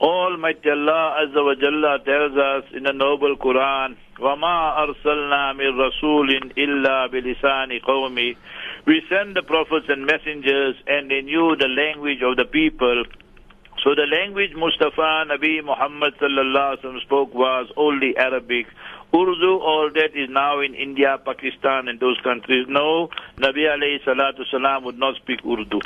Almighty 0.00 0.70
Allah 0.70 1.26
Azza 1.26 1.44
wa 1.44 1.54
Jalla 1.60 2.02
tells 2.04 2.32
us 2.36 2.64
in 2.74 2.84
the 2.84 2.92
noble 2.92 3.36
Quran, 3.36 3.96
وَمَا 4.18 4.78
أَرْسَلْنَا 4.78 5.52
مِن 5.56 5.76
رَسُولٍ 5.76 6.52
إِلَّا 6.56 7.10
بِلِسَانِ 7.12 7.82
قَوْمِ 7.82 8.36
We 8.86 9.02
send 9.10 9.36
the 9.36 9.42
prophets 9.42 9.86
and 9.90 10.06
messengers 10.06 10.76
and 10.86 11.10
they 11.10 11.20
knew 11.20 11.54
the 11.54 11.68
language 11.68 12.22
of 12.22 12.36
the 12.36 12.46
people. 12.46 13.04
So 13.84 13.94
the 13.94 14.04
language 14.04 14.52
Mustafa 14.56 15.24
Nabi 15.28 15.64
Muhammad 15.64 16.14
sallallahu 16.20 16.76
alaihi 16.76 16.84
wasallam 16.84 17.00
spoke 17.02 17.34
was 17.34 17.70
only 17.76 18.16
Arabic. 18.16 18.66
Urdu, 19.15 19.59
all 19.59 19.89
that 19.93 20.11
is 20.13 20.29
now 20.29 20.59
in 20.59 20.75
India, 20.75 21.17
Pakistan, 21.23 21.87
and 21.87 21.99
those 22.01 22.19
countries. 22.21 22.65
No, 22.67 23.09
Nabi 23.37 23.63
alayhi 23.73 24.03
salatu 24.03 24.43
salam 24.51 24.83
would 24.83 24.99
not 24.99 25.15
speak 25.15 25.39
Urdu. 25.45 25.79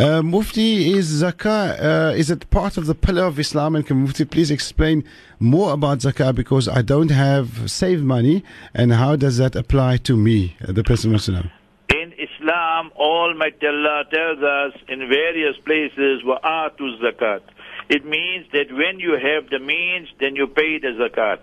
Uh, 0.00 0.22
Mufti, 0.22 0.92
is 0.92 1.22
zakah, 1.22 2.10
uh, 2.10 2.14
is 2.16 2.30
it 2.30 2.50
part 2.50 2.76
of 2.76 2.86
the 2.86 2.96
pillar 2.96 3.26
of 3.26 3.38
Islam? 3.38 3.76
And 3.76 3.86
can 3.86 3.98
Mufti 3.98 4.24
please 4.24 4.50
explain 4.50 5.04
more 5.38 5.72
about 5.72 5.98
zakah 5.98 6.34
because 6.34 6.66
I 6.68 6.82
don't 6.82 7.12
have 7.12 7.70
saved 7.70 8.02
money 8.02 8.42
and 8.74 8.92
how 8.92 9.14
does 9.14 9.36
that 9.38 9.54
apply 9.54 9.98
to 9.98 10.16
me, 10.16 10.56
uh, 10.66 10.72
the 10.72 10.82
to. 10.82 11.50
In 11.90 12.12
Islam, 12.18 12.90
Almighty 12.96 13.66
Allah 13.68 14.04
tells 14.12 14.42
us 14.42 14.80
in 14.88 15.08
various 15.08 15.56
places, 15.64 16.22
wa'atu 16.24 16.98
zakat. 17.02 17.42
It 17.88 18.04
means 18.04 18.46
that 18.52 18.72
when 18.72 18.98
you 18.98 19.12
have 19.12 19.48
the 19.50 19.60
means, 19.60 20.08
then 20.18 20.34
you 20.34 20.48
pay 20.48 20.78
the 20.78 20.92
zakat. 20.98 21.38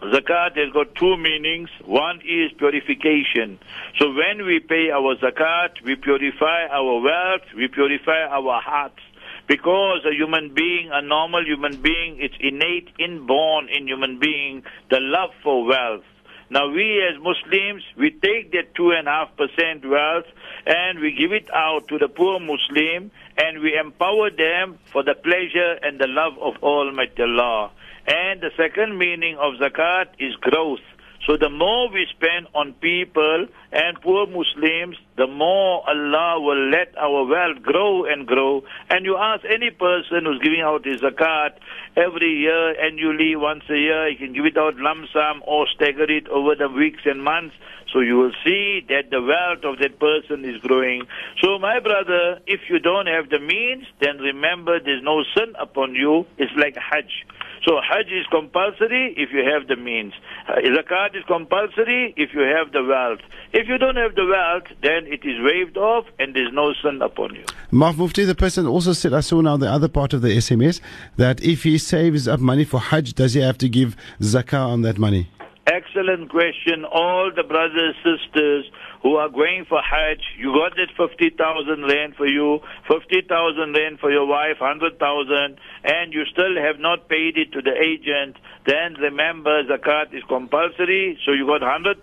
Zakat 0.00 0.56
has 0.56 0.72
got 0.72 0.94
two 0.94 1.16
meanings. 1.18 1.68
One 1.84 2.20
is 2.24 2.52
purification. 2.56 3.58
So 3.98 4.08
when 4.14 4.46
we 4.46 4.58
pay 4.58 4.90
our 4.90 5.14
zakat, 5.16 5.82
we 5.84 5.94
purify 5.94 6.68
our 6.72 7.00
wealth, 7.00 7.42
we 7.54 7.68
purify 7.68 8.22
our 8.30 8.62
hearts. 8.62 9.00
Because 9.46 10.00
a 10.06 10.14
human 10.14 10.54
being, 10.54 10.88
a 10.90 11.02
normal 11.02 11.44
human 11.44 11.82
being, 11.82 12.16
it's 12.18 12.34
innate, 12.40 12.88
inborn 12.98 13.68
in 13.68 13.86
human 13.86 14.18
being, 14.18 14.62
the 14.90 15.00
love 15.00 15.30
for 15.42 15.66
wealth. 15.66 16.04
Now 16.48 16.68
we 16.68 17.02
as 17.06 17.20
Muslims, 17.22 17.84
we 17.96 18.10
take 18.10 18.52
that 18.52 18.74
two 18.74 18.90
and 18.92 19.06
a 19.06 19.10
half 19.10 19.36
percent 19.36 19.84
wealth 19.84 20.26
and 20.66 20.98
we 20.98 21.12
give 21.12 21.32
it 21.32 21.48
out 21.54 21.88
to 21.88 21.98
the 21.98 22.08
poor 22.08 22.40
Muslim 22.40 23.10
and 23.36 23.60
we 23.60 23.78
empower 23.78 24.30
them 24.30 24.78
for 24.92 25.04
the 25.04 25.14
pleasure 25.14 25.78
and 25.82 26.00
the 26.00 26.08
love 26.08 26.38
of 26.40 26.60
Almighty 26.62 27.22
Allah. 27.22 27.70
And 28.06 28.40
the 28.40 28.50
second 28.56 28.98
meaning 28.98 29.36
of 29.36 29.54
zakat 29.60 30.06
is 30.18 30.34
growth. 30.36 30.80
So 31.26 31.36
the 31.36 31.50
more 31.50 31.90
we 31.92 32.06
spend 32.10 32.46
on 32.54 32.72
people 32.80 33.46
and 33.72 34.00
poor 34.00 34.26
Muslims, 34.26 34.96
the 35.16 35.26
more 35.26 35.86
Allah 35.86 36.40
will 36.40 36.70
let 36.70 36.96
our 36.96 37.26
wealth 37.26 37.62
grow 37.62 38.04
and 38.06 38.26
grow. 38.26 38.64
And 38.88 39.04
you 39.04 39.18
ask 39.18 39.44
any 39.44 39.70
person 39.70 40.24
who's 40.24 40.40
giving 40.42 40.62
out 40.62 40.86
his 40.86 41.02
zakat 41.02 41.58
every 41.94 42.40
year, 42.40 42.80
annually, 42.80 43.36
once 43.36 43.64
a 43.68 43.76
year, 43.76 44.08
he 44.08 44.16
can 44.16 44.32
give 44.32 44.46
it 44.46 44.56
out 44.56 44.76
lump 44.76 45.08
sum 45.12 45.42
or 45.46 45.66
stagger 45.68 46.10
it 46.10 46.26
over 46.28 46.54
the 46.54 46.68
weeks 46.68 47.02
and 47.04 47.22
months. 47.22 47.54
So 47.92 48.00
you 48.00 48.16
will 48.16 48.32
see 48.42 48.84
that 48.88 49.10
the 49.10 49.20
wealth 49.20 49.64
of 49.64 49.78
that 49.80 49.98
person 49.98 50.44
is 50.44 50.56
growing. 50.62 51.02
So 51.42 51.58
my 51.58 51.80
brother, 51.80 52.40
if 52.46 52.60
you 52.70 52.78
don't 52.78 53.08
have 53.08 53.28
the 53.28 53.40
means, 53.40 53.84
then 54.00 54.18
remember 54.18 54.80
there's 54.80 55.02
no 55.02 55.22
sin 55.36 55.54
upon 55.60 55.94
you. 55.94 56.24
It's 56.38 56.52
like 56.56 56.76
Hajj. 56.76 57.26
So 57.66 57.78
Hajj 57.80 58.06
is 58.10 58.26
compulsory 58.30 59.14
if 59.16 59.30
you 59.32 59.44
have 59.44 59.68
the 59.68 59.76
means. 59.76 60.14
Uh, 60.48 60.54
Zakat 60.62 61.14
is 61.14 61.24
compulsory 61.26 62.14
if 62.16 62.30
you 62.32 62.40
have 62.40 62.72
the 62.72 62.82
wealth. 62.82 63.20
If 63.52 63.68
you 63.68 63.76
don't 63.76 63.96
have 63.96 64.14
the 64.14 64.24
wealth, 64.24 64.64
then 64.82 65.06
it 65.06 65.20
is 65.24 65.36
waived 65.40 65.76
off 65.76 66.06
and 66.18 66.34
there's 66.34 66.52
no 66.52 66.72
sin 66.82 67.02
upon 67.02 67.34
you. 67.34 67.44
Mark 67.70 67.98
Mufti, 67.98 68.24
the 68.24 68.34
person 68.34 68.66
also 68.66 68.94
said, 68.94 69.12
I 69.12 69.20
saw 69.20 69.42
now 69.42 69.58
the 69.58 69.70
other 69.70 69.88
part 69.88 70.14
of 70.14 70.22
the 70.22 70.28
SMS, 70.28 70.80
that 71.16 71.42
if 71.42 71.64
he 71.64 71.76
saves 71.76 72.26
up 72.26 72.40
money 72.40 72.64
for 72.64 72.80
Hajj, 72.80 73.14
does 73.14 73.34
he 73.34 73.40
have 73.42 73.58
to 73.58 73.68
give 73.68 73.94
zakah 74.20 74.66
on 74.66 74.80
that 74.82 74.98
money? 74.98 75.28
Excellent 75.66 76.30
question. 76.30 76.84
All 76.84 77.30
the 77.34 77.42
brothers, 77.44 77.94
sisters 78.02 78.64
who 79.02 79.16
are 79.16 79.30
going 79.30 79.64
for 79.68 79.80
Hajj, 79.80 80.20
you 80.38 80.52
got 80.52 80.76
that 80.76 80.92
50,000 80.96 81.82
rand 81.88 82.16
for 82.16 82.26
you, 82.26 82.60
50,000 82.86 83.72
rand 83.72 83.98
for 83.98 84.10
your 84.10 84.26
wife, 84.26 84.60
100,000, 84.60 85.56
and 85.84 86.12
you 86.12 86.24
still 86.30 86.54
have 86.60 86.78
not 86.78 87.08
paid 87.08 87.38
it 87.38 87.52
to 87.52 87.62
the 87.62 87.72
agent, 87.80 88.36
then 88.66 88.94
remember 89.00 89.64
zakat 89.64 90.12
is 90.12 90.22
compulsory. 90.28 91.18
So 91.24 91.32
you 91.32 91.46
got 91.46 91.62
100,000, 91.62 91.96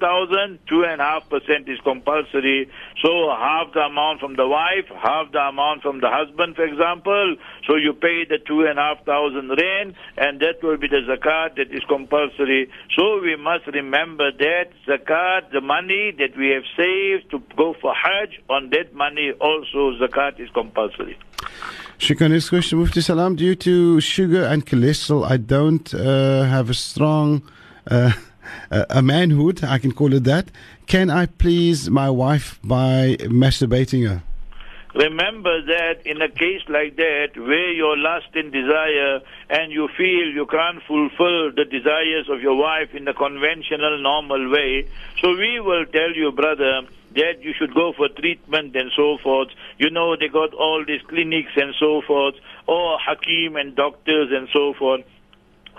2.5% 0.65 1.69
is 1.69 1.79
compulsory. 1.83 2.69
So 3.03 3.29
half 3.29 3.73
the 3.73 3.81
amount 3.81 4.19
from 4.19 4.35
the 4.35 4.47
wife, 4.47 4.89
half 4.89 5.31
the 5.31 5.53
amount 5.53 5.83
from 5.83 6.01
the 6.01 6.09
husband, 6.09 6.55
for 6.55 6.65
example. 6.65 7.35
So 7.67 7.75
you 7.75 7.93
pay 7.93 8.25
the 8.25 8.39
2.5,000 8.41 9.53
rand, 9.53 9.93
and 10.17 10.39
that 10.41 10.63
will 10.63 10.77
be 10.77 10.87
the 10.87 11.05
zakat 11.05 11.57
that 11.57 11.69
is 11.69 11.83
compulsory. 11.87 12.71
So 12.97 13.21
we 13.21 13.35
must 13.35 13.67
remember 13.67 14.31
that 14.31 14.73
zakat, 14.87 15.51
the 15.53 15.61
money 15.61 16.11
that 16.17 16.35
we 16.35 16.49
have 16.57 16.65
saved 16.75 16.86
to 17.31 17.41
go 17.55 17.75
for 17.81 17.93
Hajj, 17.93 18.41
on 18.49 18.69
that 18.71 18.93
money 18.93 19.31
also 19.39 19.93
zakat 19.99 20.39
is 20.39 20.49
compulsory. 20.53 21.17
Shukran. 21.99 22.31
Next 22.31 22.49
question, 22.49 22.79
Mufti 22.79 23.01
Salam. 23.01 23.35
Due 23.35 23.55
to 23.55 23.99
sugar 23.99 24.43
and 24.43 24.65
cholesterol, 24.65 25.29
I 25.29 25.37
don't 25.37 25.93
uh, 25.93 26.43
have 26.43 26.69
a 26.69 26.73
strong 26.73 27.41
uh, 27.89 28.11
a 28.71 29.01
manhood, 29.01 29.63
I 29.63 29.77
can 29.77 29.91
call 29.91 30.13
it 30.13 30.23
that. 30.25 30.49
Can 30.85 31.09
I 31.09 31.25
please 31.25 31.89
my 31.89 32.09
wife 32.09 32.59
by 32.63 33.17
masturbating 33.21 34.07
her? 34.07 34.23
Remember 34.95 35.61
that 35.61 36.05
in 36.05 36.21
a 36.21 36.29
case 36.29 36.61
like 36.69 36.95
that, 36.95 37.29
where 37.35 37.71
your 37.71 37.97
lust 37.97 38.27
and 38.33 38.51
desire, 38.51 39.19
and 39.49 39.71
you 39.71 39.89
feel 39.97 40.27
you 40.33 40.45
can't 40.45 40.81
fulfill 40.87 41.51
the 41.51 41.65
desires 41.69 42.29
of 42.29 42.41
your 42.41 42.55
wife 42.55 42.95
in 42.95 43.05
the 43.05 43.13
conventional, 43.13 44.01
normal 44.01 44.49
way, 44.49 44.87
so 45.21 45.35
we 45.35 45.59
will 45.59 45.85
tell 45.85 46.13
you, 46.13 46.31
brother, 46.31 46.81
that 47.15 47.41
you 47.41 47.53
should 47.57 47.73
go 47.73 47.93
for 47.93 48.07
treatment 48.09 48.75
and 48.75 48.91
so 48.95 49.17
forth. 49.17 49.49
You 49.77 49.89
know, 49.89 50.15
they 50.15 50.29
got 50.29 50.53
all 50.53 50.83
these 50.85 51.01
clinics 51.01 51.51
and 51.55 51.73
so 51.79 52.01
forth, 52.01 52.35
or 52.65 52.97
Hakim 52.99 53.55
and 53.55 53.75
doctors 53.75 54.29
and 54.31 54.47
so 54.53 54.73
forth 54.73 55.03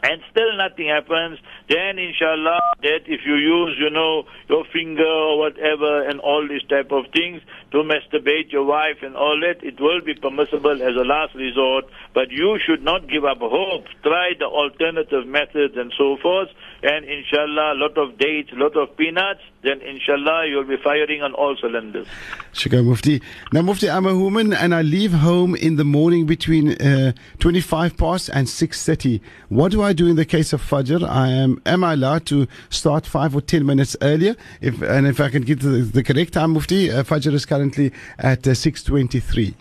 and 0.02 0.22
still 0.30 0.56
nothing 0.56 0.88
happens, 0.88 1.38
then 1.68 1.98
inshallah 1.98 2.60
that 2.82 3.02
if 3.06 3.20
you 3.26 3.34
use, 3.34 3.76
you 3.78 3.90
know, 3.90 4.24
your 4.48 4.64
finger 4.72 5.06
or 5.06 5.38
whatever 5.38 6.08
and 6.08 6.20
all 6.20 6.46
these 6.46 6.62
type 6.68 6.90
of 6.92 7.04
things 7.12 7.42
to 7.72 7.78
masturbate 7.78 8.52
your 8.52 8.64
wife 8.64 9.02
and 9.02 9.16
all 9.16 9.38
that, 9.40 9.62
it 9.62 9.80
will 9.80 10.00
be 10.00 10.14
permissible 10.14 10.82
as 10.82 10.94
a 10.96 11.04
last 11.04 11.34
resort, 11.34 11.84
but 12.14 12.30
you 12.30 12.58
should 12.64 12.82
not 12.82 13.08
give 13.08 13.24
up 13.24 13.38
hope. 13.38 13.84
Try 14.02 14.32
the 14.38 14.46
alternative 14.46 15.26
methods 15.26 15.74
and 15.76 15.92
so 15.98 16.16
forth, 16.22 16.48
and 16.82 17.04
inshallah, 17.04 17.72
a 17.72 17.78
lot 17.78 17.98
of 17.98 18.18
dates, 18.18 18.52
a 18.52 18.54
lot 18.54 18.76
of 18.76 18.96
peanuts, 18.96 19.40
then 19.62 19.80
inshallah 19.80 20.46
you'll 20.48 20.64
be 20.64 20.76
firing 20.76 21.22
on 21.22 21.34
all 21.34 21.56
cylinders. 21.60 22.06
Shukran 22.52 22.84
Mufti. 22.84 23.20
Now 23.52 23.62
Mufti, 23.62 23.90
I'm 23.90 24.06
a 24.06 24.16
woman 24.16 24.52
and 24.52 24.72
I 24.72 24.82
leave 24.82 25.12
home 25.12 25.56
in 25.56 25.74
the 25.74 25.84
morning 25.84 26.26
between 26.26 26.80
uh, 26.80 27.12
25 27.40 27.96
past 27.96 28.28
and 28.28 28.46
6.30. 28.46 29.20
What 29.48 29.72
do 29.72 29.82
I 29.82 29.92
do 29.92 30.06
in 30.06 30.14
the 30.14 30.24
case 30.24 30.52
of 30.52 30.62
Fajr? 30.62 31.06
I 31.08 31.28
am, 31.28 31.60
am 31.66 31.82
I 31.82 31.94
allowed 31.94 32.26
to 32.26 32.46
start 32.70 33.06
five 33.06 33.34
or 33.34 33.40
10 33.40 33.66
minutes 33.66 33.96
earlier? 34.00 34.36
If, 34.60 34.80
and 34.80 35.06
if 35.06 35.20
I 35.20 35.30
can 35.30 35.42
get 35.42 35.60
the, 35.60 35.80
the 35.82 36.04
correct 36.04 36.34
time, 36.34 36.52
Mufti, 36.52 36.92
uh, 36.92 37.02
Fajr 37.02 37.32
is 37.32 37.44
currently 37.44 37.92
at 38.18 38.46
uh, 38.46 38.50
6.23. 38.50 39.54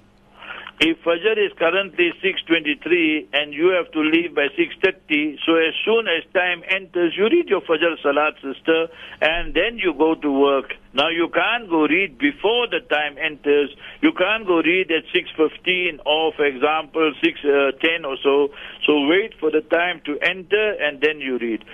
If 0.80 1.02
Fajr 1.02 1.44
is 1.44 1.52
currently 1.58 2.12
6.23 2.24 3.34
and 3.34 3.52
you 3.52 3.70
have 3.70 3.92
to 3.94 4.00
leave 4.00 4.36
by 4.36 4.46
6.30, 4.54 5.38
so 5.44 5.56
as 5.56 5.74
soon 5.84 6.06
as 6.06 6.22
time 6.36 6.62
enters, 6.70 7.16
you 7.18 7.24
read 7.24 7.50
your 7.50 7.62
Fajr 7.62 7.98
Salat, 8.04 8.36
sister, 8.44 8.86
and 9.20 9.56
then 9.56 9.80
you 9.80 9.96
go 9.98 10.14
to 10.14 10.32
work. 10.32 10.76
Now 10.94 11.10
you 11.10 11.30
can't 11.34 11.68
go 11.68 11.88
read 11.88 12.20
before 12.20 12.68
the 12.68 12.82
time 12.94 13.18
enters. 13.18 13.76
You 14.02 14.12
can't 14.14 14.46
go 14.46 14.62
read 14.62 14.92
at 14.92 15.06
6.15 15.16 16.06
or, 16.06 16.34
for 16.34 16.46
example, 16.46 17.12
6.10 17.26 18.06
uh, 18.06 18.08
or 18.08 18.18
so. 18.22 18.54
So 18.86 19.08
wait 19.08 19.34
for 19.40 19.50
the 19.50 19.62
time 19.62 20.02
to 20.06 20.20
enter 20.22 20.74
and 20.80 21.02
then 21.02 21.20
you 21.20 21.40
read. 21.40 21.66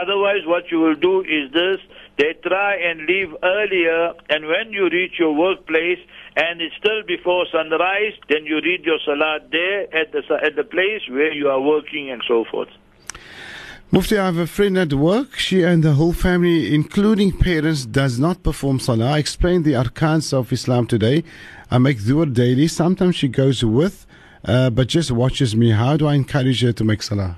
Otherwise, 0.00 0.46
what 0.46 0.70
you 0.70 0.78
will 0.78 0.94
do 0.94 1.22
is 1.22 1.50
this. 1.52 1.80
They 2.18 2.34
try 2.42 2.74
and 2.74 3.06
leave 3.06 3.32
earlier, 3.44 4.12
and 4.28 4.46
when 4.46 4.72
you 4.72 4.88
reach 4.90 5.20
your 5.20 5.34
workplace, 5.34 6.00
and 6.34 6.60
it's 6.60 6.74
still 6.76 7.02
before 7.06 7.46
sunrise, 7.52 8.14
then 8.28 8.44
you 8.44 8.56
read 8.56 8.84
your 8.84 8.98
salat 9.04 9.50
there 9.52 9.82
at 9.94 10.10
the, 10.10 10.22
at 10.42 10.56
the 10.56 10.64
place 10.64 11.02
where 11.08 11.32
you 11.32 11.48
are 11.48 11.60
working 11.60 12.10
and 12.10 12.20
so 12.26 12.44
forth. 12.50 12.68
Mufti, 13.90 14.18
I 14.18 14.26
have 14.26 14.36
a 14.36 14.46
friend 14.46 14.76
at 14.76 14.92
work. 14.92 15.36
She 15.36 15.62
and 15.62 15.82
the 15.82 15.94
whole 15.94 16.12
family, 16.12 16.74
including 16.74 17.38
parents, 17.38 17.86
does 17.86 18.18
not 18.18 18.42
perform 18.42 18.80
salah. 18.80 19.12
I 19.12 19.18
explained 19.18 19.64
the 19.64 19.72
arkans 19.72 20.32
of 20.32 20.52
Islam 20.52 20.86
today. 20.86 21.24
I 21.70 21.78
make 21.78 21.98
dhuhr 21.98 22.30
daily. 22.30 22.66
Sometimes 22.66 23.14
she 23.16 23.28
goes 23.28 23.64
with, 23.64 24.06
uh, 24.44 24.70
but 24.70 24.88
just 24.88 25.10
watches 25.10 25.56
me. 25.56 25.70
How 25.70 25.96
do 25.96 26.06
I 26.06 26.14
encourage 26.14 26.62
her 26.62 26.72
to 26.72 26.84
make 26.84 27.02
salah? 27.02 27.36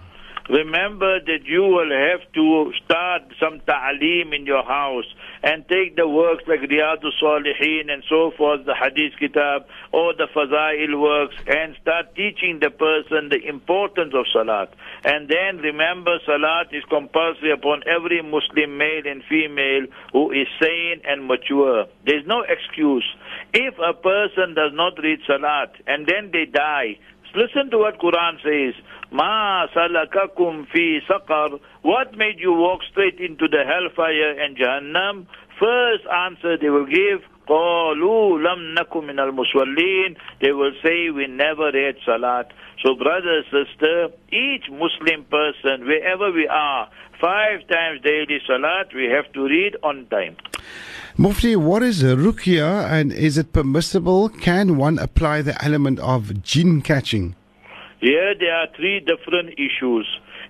Remember 0.51 1.20
that 1.20 1.44
you 1.44 1.62
will 1.62 1.94
have 1.94 2.26
to 2.32 2.72
start 2.84 3.22
some 3.38 3.61
ta'aleem 3.61 4.34
in 4.34 4.46
your 4.46 4.64
house 4.64 5.07
and 5.44 5.62
take 5.68 5.94
the 5.94 6.09
works 6.09 6.42
like 6.48 6.59
Riyadus 6.59 7.22
Salihin 7.22 7.88
and 7.88 8.03
so 8.09 8.32
forth, 8.36 8.66
the 8.66 8.74
Hadith 8.74 9.12
Kitab 9.20 9.66
or 9.92 10.12
the 10.12 10.26
Fazail 10.34 11.01
works 11.01 11.36
and 11.46 11.76
start 11.80 12.16
teaching 12.16 12.59
the 12.59 12.70
person 12.70 13.28
the 13.28 13.38
importance 13.46 14.12
of 14.12 14.26
Salat. 14.32 14.74
And 15.05 15.28
then 15.28 15.59
remember 15.62 16.18
Salat 16.26 16.74
is 16.74 16.82
compulsory 16.90 17.53
upon 17.53 17.84
every 17.86 18.20
Muslim 18.20 18.76
male 18.76 19.07
and 19.07 19.22
female 19.30 19.86
who 20.12 20.32
is 20.32 20.48
sane 20.61 21.01
and 21.07 21.28
mature. 21.28 21.86
There 22.05 22.18
is 22.18 22.26
no 22.26 22.42
excuse. 22.42 23.07
If 23.55 23.78
a 23.78 23.94
person 23.94 24.55
does 24.55 24.72
not 24.74 24.98
read 24.98 25.20
Salat 25.28 25.76
and 25.86 26.09
then 26.09 26.32
they 26.32 26.46
die, 26.46 26.98
listen 27.36 27.70
to 27.70 27.78
what 27.78 28.01
Quran 28.01 28.42
says. 28.42 28.74
Ma 29.13 29.67
salakakum 29.75 30.67
fi 30.73 31.01
saqar. 31.09 31.59
What 31.83 32.17
made 32.17 32.39
you 32.39 32.53
walk 32.53 32.81
straight 32.91 33.19
into 33.19 33.49
the 33.49 33.65
hellfire 33.67 34.41
and 34.41 34.57
Jahannam? 34.57 35.27
First 35.59 36.07
answer 36.07 36.57
they 36.57 36.71
will 36.71 36.87
give, 36.87 37.23
they 37.51 37.57
will 40.53 40.73
say 40.85 41.11
we 41.11 41.27
never 41.27 41.73
read 41.73 41.97
salat 42.07 42.53
so 42.85 42.95
brother 42.95 43.43
sister 43.51 44.09
each 44.31 44.71
muslim 44.71 45.25
person 45.25 45.85
wherever 45.85 46.31
we 46.31 46.47
are 46.47 46.89
five 47.21 47.67
times 47.69 48.01
daily 48.05 48.39
salat 48.47 48.87
we 48.95 49.07
have 49.07 49.33
to 49.33 49.49
read 49.49 49.77
on 49.83 50.07
time 50.11 50.37
Mufti, 51.17 51.57
what 51.57 51.83
is 51.83 52.05
Ruqya, 52.05 52.89
and 52.89 53.13
is 53.13 53.37
it 53.37 53.53
permissible? 53.53 54.29
Can 54.29 54.77
one 54.77 54.97
apply 54.99 55.43
the 55.43 55.63
element 55.63 55.99
of 55.99 56.41
jinn 56.43 56.81
catching? 56.83 57.35
Here 58.01 58.34
there 58.38 58.55
are 58.57 58.68
three 58.76 59.01
different 59.01 59.59
issues. 59.61 60.07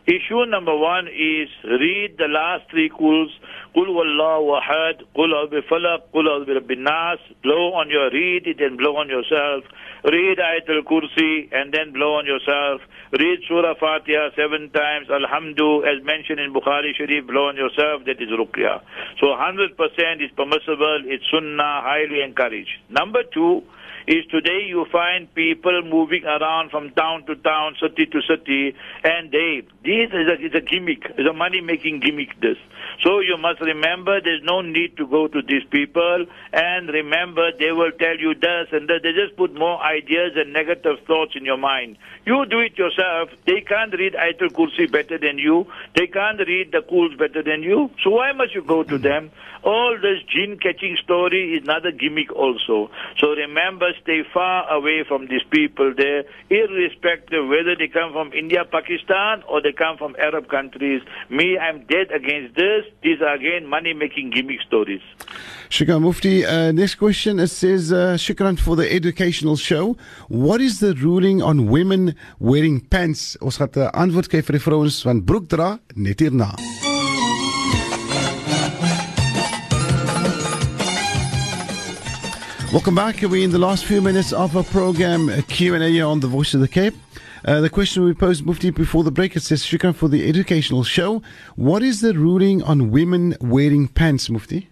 Issue 0.06 0.46
number 0.46 0.74
one 0.76 1.08
is 1.08 1.48
read 1.64 2.16
the 2.16 2.28
last 2.28 2.70
three 2.70 2.88
quls. 2.88 3.28
Qul 3.74 3.86
wallahu 3.90 4.54
ahad, 4.58 5.02
qul 5.14 5.50
bi 5.50 5.60
falaq, 5.68 6.14
qul 6.14 6.46
bi 6.66 6.74
nas. 6.78 7.18
Blow 7.42 7.74
on 7.74 7.90
your, 7.90 8.08
read 8.10 8.46
it 8.46 8.60
and 8.60 8.78
blow 8.78 8.96
on 8.96 9.08
yourself. 9.08 9.64
Read 10.04 10.38
Ayatul 10.38 10.82
Kursi 10.86 11.52
and 11.52 11.74
then 11.74 11.92
blow 11.92 12.14
on 12.14 12.24
yourself. 12.24 12.80
Read 13.12 13.40
Surah 13.46 13.74
Fatiha 13.78 14.30
seven 14.34 14.70
times. 14.70 15.08
Alhamdu, 15.10 15.82
as 15.84 16.02
mentioned 16.04 16.40
in 16.40 16.54
Bukhari 16.54 16.94
Sharif, 16.96 17.26
blow 17.26 17.48
on 17.48 17.56
yourself. 17.56 18.04
That 18.06 18.22
is 18.22 18.30
Ruqya. 18.30 18.80
So 19.20 19.26
100% 19.26 19.74
is 20.24 20.30
permissible. 20.36 21.02
It's 21.04 21.24
Sunnah, 21.30 21.82
highly 21.82 22.22
encouraged. 22.22 22.78
Number 22.88 23.22
two, 23.34 23.62
is 24.06 24.24
today 24.30 24.64
you 24.66 24.86
find 24.90 25.32
people 25.34 25.82
moving 25.82 26.24
around 26.24 26.70
from 26.70 26.90
town 26.90 27.24
to 27.26 27.36
town, 27.36 27.76
city 27.80 28.06
to 28.06 28.20
city, 28.22 28.74
and 29.04 29.30
they, 29.30 29.62
this 29.84 30.10
is 30.12 30.28
a, 30.28 30.58
a 30.58 30.60
gimmick, 30.60 31.04
it's 31.16 31.28
a 31.28 31.32
money 31.32 31.60
making 31.60 32.00
gimmick 32.00 32.40
this. 32.40 32.56
So 33.02 33.20
you 33.20 33.36
must 33.38 33.60
remember 33.60 34.20
there's 34.20 34.42
no 34.42 34.60
need 34.60 34.96
to 34.98 35.06
go 35.06 35.26
to 35.28 35.42
these 35.42 35.64
people 35.70 36.26
and 36.52 36.88
remember 36.88 37.50
they 37.58 37.72
will 37.72 37.92
tell 37.92 38.16
you 38.18 38.34
this 38.34 38.68
and 38.72 38.88
that. 38.88 39.00
They 39.02 39.12
just 39.12 39.36
put 39.36 39.54
more 39.54 39.80
ideas 39.82 40.32
and 40.36 40.52
negative 40.52 40.98
thoughts 41.06 41.32
in 41.34 41.44
your 41.44 41.56
mind. 41.56 41.96
You 42.26 42.44
do 42.46 42.60
it 42.60 42.76
yourself. 42.76 43.30
They 43.46 43.62
can't 43.62 43.92
read 43.92 44.14
Ayatul 44.14 44.50
Kursi 44.52 44.90
better 44.90 45.18
than 45.18 45.38
you. 45.38 45.66
They 45.96 46.06
can't 46.06 46.38
read 46.38 46.72
the 46.72 46.82
Quls 46.82 47.16
better 47.18 47.42
than 47.42 47.62
you. 47.62 47.90
So 48.04 48.10
why 48.10 48.32
must 48.32 48.54
you 48.54 48.62
go 48.62 48.82
to 48.82 48.98
them? 48.98 49.30
All 49.62 49.96
this 50.00 50.22
jinn 50.28 50.58
catching 50.58 50.96
story 51.02 51.54
is 51.54 51.64
another 51.64 51.92
gimmick 51.92 52.32
also. 52.32 52.90
So 53.18 53.30
remember, 53.34 53.89
stay 54.02 54.22
far 54.32 54.68
away 54.70 55.04
from 55.06 55.26
these 55.28 55.42
people 55.50 55.92
there, 55.96 56.24
irrespective 56.50 57.48
whether 57.48 57.74
they 57.76 57.88
come 57.88 58.12
from 58.12 58.32
India, 58.32 58.64
Pakistan, 58.64 59.42
or 59.48 59.60
they 59.62 59.72
come 59.72 59.96
from 59.96 60.16
Arab 60.18 60.48
countries. 60.48 61.02
Me, 61.28 61.58
I'm 61.58 61.86
dead 61.86 62.10
against 62.12 62.56
this. 62.56 62.84
These 63.02 63.20
are 63.20 63.34
again 63.34 63.66
money 63.66 63.92
making 63.94 64.30
gimmick 64.30 64.60
stories. 64.66 65.02
Shukran 65.68 66.02
Mufti. 66.02 66.44
Uh, 66.44 66.72
next 66.72 66.96
question 66.96 67.38
it 67.38 67.48
says, 67.48 67.92
uh, 67.92 68.16
Shukran 68.16 68.58
for 68.58 68.76
the 68.76 68.90
educational 68.92 69.56
show. 69.56 69.96
What 70.28 70.60
is 70.60 70.80
the 70.80 70.94
ruling 70.94 71.42
on 71.42 71.66
women 71.66 72.14
wearing 72.38 72.80
pants? 72.80 73.36
Ons 73.40 73.56
gaan 73.58 73.70
'n 73.74 73.90
antwoord 73.92 74.28
kry 74.28 74.42
vir 74.42 74.58
die 74.58 74.64
vrouens 74.66 75.02
van 75.02 75.24
broek 75.24 75.48
net 75.94 76.20
hierna. 76.20 76.99
Welcome 82.72 82.94
back. 82.94 83.20
We're 83.22 83.42
in 83.42 83.50
the 83.50 83.58
last 83.58 83.84
few 83.84 84.00
minutes 84.00 84.32
of 84.32 84.56
our 84.56 84.62
program 84.62 85.28
uh, 85.28 85.42
Q&A 85.48 86.00
on 86.02 86.20
the 86.20 86.28
Voice 86.28 86.54
of 86.54 86.60
the 86.60 86.68
Cape. 86.68 86.94
Uh, 87.44 87.60
the 87.60 87.68
question 87.68 88.04
we 88.04 88.14
posed 88.14 88.46
Mufti 88.46 88.70
before 88.70 89.02
the 89.02 89.10
break 89.10 89.34
it 89.34 89.42
says 89.42 89.64
Shukran 89.64 89.92
for 89.92 90.06
the 90.06 90.28
educational 90.28 90.84
show. 90.84 91.20
What 91.56 91.82
is 91.82 92.00
the 92.00 92.14
ruling 92.14 92.62
on 92.62 92.92
women 92.92 93.36
wearing 93.40 93.88
pants, 93.88 94.30
Mufti? 94.30 94.68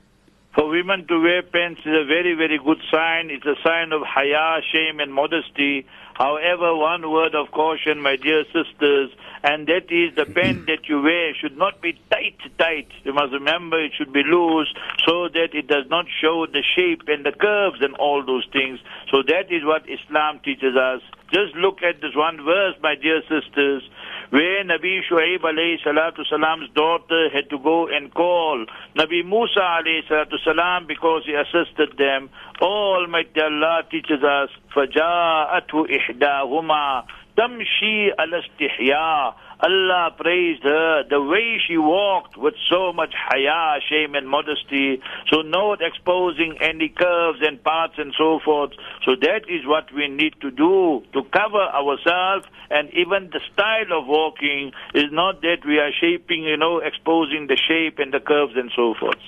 For 0.55 0.69
women 0.69 1.09
to 1.09 1.21
wear 1.21 1.43
pants 1.43 1.81
is 1.81 1.87
a 1.93 2.05
very, 2.05 2.35
very 2.35 2.61
good 2.65 2.79
sign. 2.89 3.31
It's 3.31 3.45
a 3.45 3.57
sign 3.65 3.91
of 3.91 4.03
haya, 4.03 4.61
shame, 4.73 5.01
and 5.01 5.13
modesty. 5.13 5.85
However, 6.15 6.77
one 6.77 7.11
word 7.11 7.35
of 7.35 7.51
caution, 7.51 8.01
my 8.01 8.15
dear 8.15 8.45
sisters, 8.45 9.11
and 9.44 9.68
that 9.68 9.92
is 9.92 10.16
the 10.16 10.26
pant 10.26 10.68
that 10.68 10.88
you 10.88 11.02
wear 11.02 11.34
should 11.36 11.58
not 11.58 11.82
be 11.82 12.00
tight, 12.10 12.40
tight. 12.58 12.88
You 13.04 13.14
must 13.14 13.34
remember 13.34 13.84
it 13.84 13.92
should 13.98 14.14
be 14.14 14.24
loose 14.24 14.74
so 15.06 15.28
that 15.30 15.50
it 15.54 15.68
does 15.68 15.86
not 15.90 16.06
show 16.22 16.46
the 16.46 16.64
shape 16.76 17.02
and 17.08 17.26
the 17.26 17.34
curves 17.34 17.82
and 17.82 17.96
all 17.96 18.26
those 18.26 18.48
things. 18.54 18.80
So 19.12 19.22
that 19.28 19.52
is 19.52 19.64
what 19.64 19.84
Islam 19.90 20.40
teaches 20.44 20.76
us. 20.76 21.02
Just 21.34 21.56
look 21.56 21.82
at 21.82 22.00
this 22.00 22.16
one 22.16 22.38
verse, 22.46 22.76
my 22.82 22.96
dear 22.96 23.22
sisters, 23.24 23.82
where 24.30 24.64
Nabi 24.64 25.00
Shuaib 25.10 25.42
alayhi 25.42 25.82
salatu 25.84 26.26
salam's 26.30 26.70
daughter 26.76 27.28
had 27.34 27.50
to 27.50 27.58
go 27.58 27.88
and 27.88 28.14
call 28.14 28.66
Nabi 28.96 29.26
Musa 29.26 29.60
alayhi 29.60 30.08
salatu 30.08 30.38
salam 30.44 30.86
because 30.88 31.24
he 31.26 31.34
assisted 31.34 31.98
them. 31.98 32.30
Almighty 32.62 33.42
Allah 33.42 33.82
teaches 33.90 34.24
us, 34.24 34.50
فَجَاءَتْهُ 34.76 35.90
إِحْدَاهُمَا 35.90 37.04
Tamshi 37.39 38.11
al-istihya. 38.19 39.35
Allah 39.61 40.15
praised 40.17 40.63
her, 40.63 41.05
the 41.09 41.21
way 41.21 41.61
she 41.67 41.77
walked 41.79 42.37
with 42.37 42.55
so 42.71 42.93
much 42.93 43.13
haya, 43.15 43.81
shame 43.89 44.15
and 44.15 44.29
modesty. 44.29 45.01
So 45.31 45.43
not 45.43 45.81
exposing 45.83 46.59
any 46.61 46.89
curves 46.89 47.41
and 47.43 47.63
parts 47.63 47.95
and 47.99 48.15
so 48.17 48.41
forth. 48.45 48.73
So 49.05 49.15
that 49.21 49.43
is 49.49 49.67
what 49.67 49.93
we 49.93 50.09
need 50.09 50.35
to 50.41 50.51
do 50.51 51.03
to 51.13 51.23
cover 51.33 51.63
ourselves 51.63 52.47
and 52.71 52.91
even 52.93 53.31
the 53.31 53.41
style 53.53 53.99
of 53.99 54.07
walking 54.07 54.73
is 54.95 55.11
not 55.11 55.41
that 55.41 55.59
we 55.67 55.79
are 55.79 55.91
shaping, 55.93 56.43
you 56.45 56.57
know, 56.57 56.79
exposing 56.79 57.47
the 57.47 57.57
shape 57.57 57.99
and 57.99 58.13
the 58.13 58.21
curves 58.21 58.55
and 58.57 58.71
so 58.77 58.95
forth. 58.95 59.19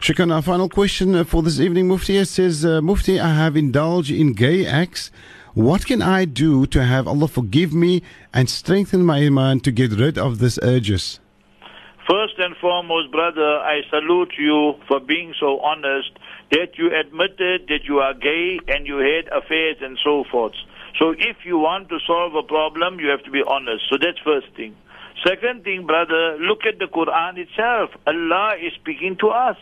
Shukran, 0.00 0.32
our 0.32 0.42
final 0.42 0.68
question 0.68 1.14
uh, 1.14 1.24
for 1.24 1.42
this 1.42 1.58
evening, 1.58 1.88
Mufti 1.88 2.24
says, 2.24 2.64
uh, 2.64 2.80
Mufti, 2.80 3.18
I 3.18 3.34
have 3.34 3.56
indulged 3.56 4.10
in 4.10 4.34
gay 4.34 4.66
acts 4.66 5.10
What 5.55 5.85
can 5.85 6.01
I 6.01 6.25
do 6.25 6.65
to 6.67 6.83
have 6.83 7.07
Allah 7.07 7.27
forgive 7.27 7.73
me 7.73 8.01
and 8.33 8.49
strengthen 8.49 9.03
my 9.03 9.17
iman 9.25 9.59
to 9.61 9.71
get 9.71 9.91
rid 9.91 10.17
of 10.17 10.39
these 10.39 10.57
urges? 10.63 11.19
First 12.09 12.39
and 12.39 12.55
foremost, 12.57 13.11
brother, 13.11 13.59
I 13.59 13.81
salute 13.89 14.33
you 14.37 14.73
for 14.87 14.99
being 14.99 15.33
so 15.39 15.59
honest 15.59 16.11
that 16.51 16.77
you 16.77 16.91
admitted 16.93 17.67
that 17.67 17.83
you 17.87 17.99
are 17.99 18.13
gay 18.13 18.59
and 18.67 18.87
you 18.87 18.97
had 18.97 19.27
affairs 19.31 19.77
and 19.81 19.97
so 20.03 20.23
forth. 20.31 20.53
So 20.99 21.11
if 21.11 21.37
you 21.45 21.57
want 21.57 21.89
to 21.89 21.99
solve 22.05 22.35
a 22.35 22.43
problem, 22.43 22.99
you 22.99 23.07
have 23.09 23.23
to 23.23 23.31
be 23.31 23.43
honest. 23.47 23.83
So 23.89 23.97
that's 24.01 24.19
first 24.25 24.47
thing. 24.55 24.75
Second 25.25 25.63
thing, 25.63 25.85
brother, 25.85 26.37
look 26.39 26.65
at 26.65 26.79
the 26.79 26.85
Quran 26.85 27.37
itself. 27.37 27.91
Allah 28.07 28.55
is 28.59 28.73
speaking 28.73 29.15
to 29.17 29.29
us. 29.29 29.57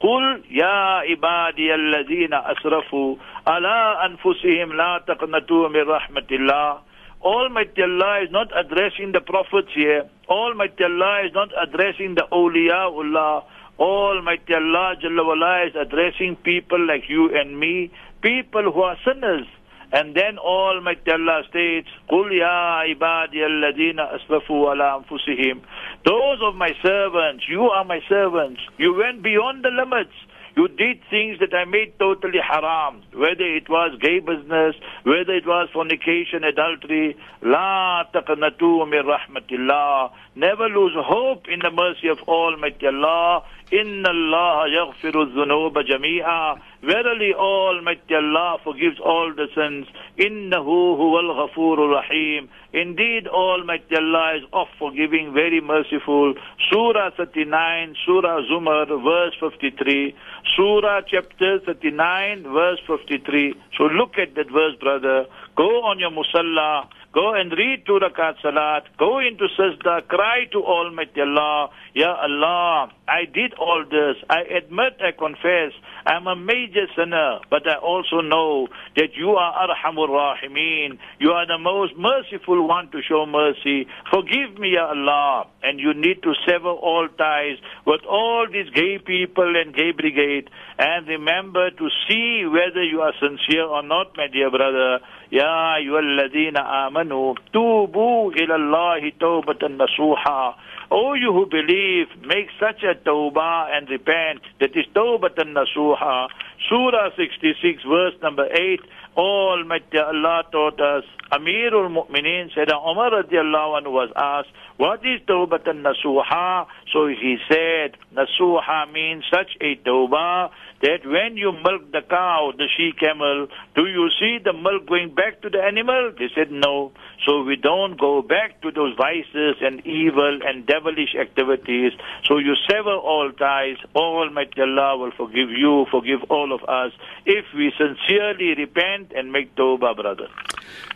قل 0.00 0.42
يا 0.50 1.00
عبادي 1.08 1.74
الذين 1.74 2.34
أسرفوا 2.34 3.16
على 3.48 3.98
أنفسهم 4.06 4.72
لا 4.72 5.02
تقنطوا 5.06 5.68
من 5.68 5.82
رحمة 5.88 6.26
الله 6.32 6.78
Almighty 7.24 7.80
Allah 7.82 8.20
is 8.22 8.30
not 8.30 8.48
addressing 8.54 9.12
the 9.12 9.20
prophets 9.22 9.72
here. 9.74 10.04
Almighty 10.28 10.84
Allah 10.84 11.22
is 11.24 11.32
not 11.32 11.48
addressing 11.56 12.14
the 12.16 12.26
awliyaullah. 12.30 13.44
Almighty 13.80 14.52
Allah 14.54 14.94
Jalla 15.02 15.24
wala 15.26 15.66
is 15.66 15.74
addressing 15.74 16.36
people 16.36 16.86
like 16.86 17.08
you 17.08 17.34
and 17.34 17.58
me, 17.58 17.90
people 18.20 18.70
who 18.70 18.82
are 18.82 18.96
sinners. 19.06 19.46
And 19.92 20.14
then 20.14 20.38
Almighty 20.38 21.12
Allah 21.12 21.42
states, 21.48 21.88
قُلْ 22.10 22.28
يَا 22.30 22.92
عِبَادِيَ 22.92 23.40
الَّذِينَ 23.46 24.00
أَسْرَفُوا 24.00 24.70
عَلَى 24.74 25.04
أَنفُسِهِمْ 25.04 25.60
Those 26.04 26.38
of 26.42 26.56
my 26.56 26.72
servants, 26.84 27.44
you 27.48 27.62
are 27.70 27.84
my 27.84 28.00
servants. 28.08 28.60
You 28.76 28.94
went 28.94 29.22
beyond 29.22 29.64
the 29.64 29.70
limits. 29.70 30.12
You 30.59 30.67
did 30.67 30.99
things 31.09 31.39
that 31.39 31.53
I 31.53 31.63
made 31.63 31.97
totally 31.99 32.39
haram, 32.45 33.01
whether 33.13 33.47
it 33.59 33.69
was 33.69 33.97
gay 34.01 34.19
business, 34.19 34.75
whether 35.03 35.31
it 35.31 35.47
was 35.47 35.69
fornication, 35.71 36.43
adultery. 36.43 37.15
La 37.41 38.03
taqnatu 38.13 38.85
min 38.89 39.05
rahmatillah. 39.07 40.11
Never 40.39 40.69
lose 40.69 40.93
hope 40.95 41.49
in 41.49 41.59
the 41.59 41.69
mercy 41.69 42.07
of 42.07 42.19
Almighty 42.25 42.87
Allah. 42.87 43.43
Inna 43.73 44.07
Allah 44.07 44.69
yaghfiru 44.71 45.35
dhunuba 45.35 45.83
jami'a. 45.83 46.55
Verily 46.81 47.33
Almighty 47.33 48.15
Allah 48.15 48.57
forgives 48.63 49.01
all 49.03 49.33
the 49.35 49.47
sins. 49.53 49.85
Innahu 50.17 50.95
huwal 50.95 51.35
ghafurur 51.35 51.91
rahim. 51.91 52.47
Indeed 52.71 53.27
Almighty 53.27 53.97
Allah 53.97 54.37
is 54.37 54.43
of 54.53 54.67
forgiving, 54.79 55.33
very 55.33 55.59
merciful. 55.59 56.33
Surah 56.71 57.09
39, 57.17 57.95
Surah 58.05 58.39
Zumar, 58.49 58.87
verse 58.87 59.35
53. 59.41 60.15
Surah 60.55 61.01
chapter 61.05 61.59
39, 61.65 62.43
verse 62.43 62.79
53. 62.87 63.55
So 63.77 63.83
look 63.91 64.17
at 64.17 64.35
that 64.35 64.49
verse, 64.49 64.75
brother. 64.79 65.25
Go 65.57 65.83
on 65.83 65.99
your 65.99 66.11
musalla. 66.11 66.87
Go 67.11 67.33
and 67.33 67.51
read 67.51 67.85
two 67.87 67.99
rakat 67.99 68.35
salat. 68.41 68.83
Go 68.97 69.17
into 69.19 69.47
sajda. 69.57 70.07
Cry 70.07 70.45
to 70.51 70.59
Almighty 70.59 71.21
Allah. 71.21 71.69
Ya 71.95 72.13
Allah, 72.21 72.91
I 73.07 73.25
did 73.25 73.53
all 73.55 73.83
this. 73.89 74.15
I 74.29 74.41
admit, 74.41 75.01
I 75.01 75.11
confess, 75.17 75.73
I'm 76.05 76.27
a 76.27 76.35
major 76.35 76.85
sinner, 76.95 77.39
but 77.49 77.67
I 77.67 77.75
also 77.75 78.21
know 78.21 78.67
that 78.95 79.15
you 79.17 79.31
are 79.31 79.67
Arhamur 79.67 80.07
Rahimeen. 80.07 80.99
You 81.19 81.31
are 81.31 81.47
the 81.47 81.57
most 81.57 81.93
merciful 81.97 82.67
one 82.67 82.91
to 82.91 83.01
show 83.01 83.25
mercy. 83.25 83.87
Forgive 84.11 84.59
me, 84.59 84.73
Ya 84.73 84.89
Allah. 84.89 85.47
And 85.63 85.79
you 85.79 85.93
need 85.93 86.21
to 86.23 86.33
sever 86.47 86.69
all 86.69 87.07
ties 87.17 87.57
with 87.85 88.01
all 88.09 88.47
these 88.51 88.69
gay 88.69 88.99
people 88.99 89.53
and 89.55 89.75
gay 89.75 89.91
brigade. 89.91 90.49
And 90.77 91.07
remember 91.07 91.71
to 91.71 91.89
see 92.07 92.45
whether 92.45 92.83
you 92.83 93.01
are 93.01 93.13
sincere 93.19 93.65
or 93.65 93.83
not, 93.83 94.15
my 94.15 94.27
dear 94.31 94.49
brother. 94.49 94.99
Ya 95.31 95.77
ayyuhalladhina 95.77 96.63
amanu, 96.87 97.35
tubu 97.53 98.31
ilallahi 98.33 99.13
tawbatan 99.19 99.77
nasuha. 99.77 100.55
Oh, 100.91 101.13
you 101.13 101.31
who 101.31 101.45
believe, 101.45 101.78
make 102.25 102.47
such 102.59 102.83
a 102.83 102.95
tawbah 102.95 103.75
and 103.75 103.89
repent. 103.89 104.41
That 104.59 104.71
is 104.75 104.85
tawbatan 104.95 105.55
nasuha. 105.55 106.27
Surah 106.69 107.09
66 107.15 107.83
verse 107.83 108.13
number 108.21 108.47
8. 108.51 108.79
Almighty 109.17 109.97
Allah 109.97 110.43
taught 110.51 110.79
us. 110.79 111.03
Amirul 111.31 111.91
Mu'mineen 111.91 112.53
said, 112.55 112.69
Umar 112.71 113.11
radiallahu 113.11 113.81
anhu 113.81 113.91
was 113.91 114.09
asked, 114.15 114.49
what 114.77 114.99
is 115.05 115.19
tawbatan 115.27 115.83
nasuha? 115.83 116.67
So 116.93 117.07
he 117.07 117.37
said, 117.49 117.97
nasuha 118.15 118.91
means 118.91 119.23
such 119.31 119.57
a 119.61 119.75
tawbah 119.87 120.51
that 120.81 121.05
when 121.05 121.37
you 121.37 121.51
milk 121.51 121.91
the 121.91 122.01
cow, 122.09 122.51
the 122.57 122.67
she 122.75 122.91
camel, 122.97 123.47
do 123.75 123.85
you 123.85 124.09
see 124.19 124.39
the 124.43 124.53
milk 124.53 124.87
going 124.87 125.13
back 125.13 125.41
to 125.41 125.49
the 125.49 125.61
animal? 125.61 126.13
They 126.17 126.29
said 126.33 126.51
no. 126.51 126.91
So 127.25 127.43
we 127.43 127.55
don't 127.55 127.99
go 127.99 128.21
back 128.21 128.61
to 128.61 128.71
those 128.71 128.95
vices 128.95 129.55
and 129.61 129.85
evil 129.85 130.39
and 130.43 130.65
devilish 130.65 131.15
activities. 131.19 131.93
So 132.25 132.37
you 132.37 132.55
sever 132.69 132.95
all 132.95 133.31
ties. 133.31 133.77
Almighty 133.95 134.61
Allah 134.61 134.97
will 134.97 135.11
forgive 135.11 135.49
you, 135.49 135.85
forgive 135.91 136.23
all 136.29 136.53
of 136.53 136.63
us, 136.63 136.91
if 137.25 137.45
we 137.55 137.73
sincerely 137.77 138.55
repent 138.55 139.11
and 139.15 139.31
make 139.31 139.55
tawbah, 139.55 139.95
brother. 139.95 140.27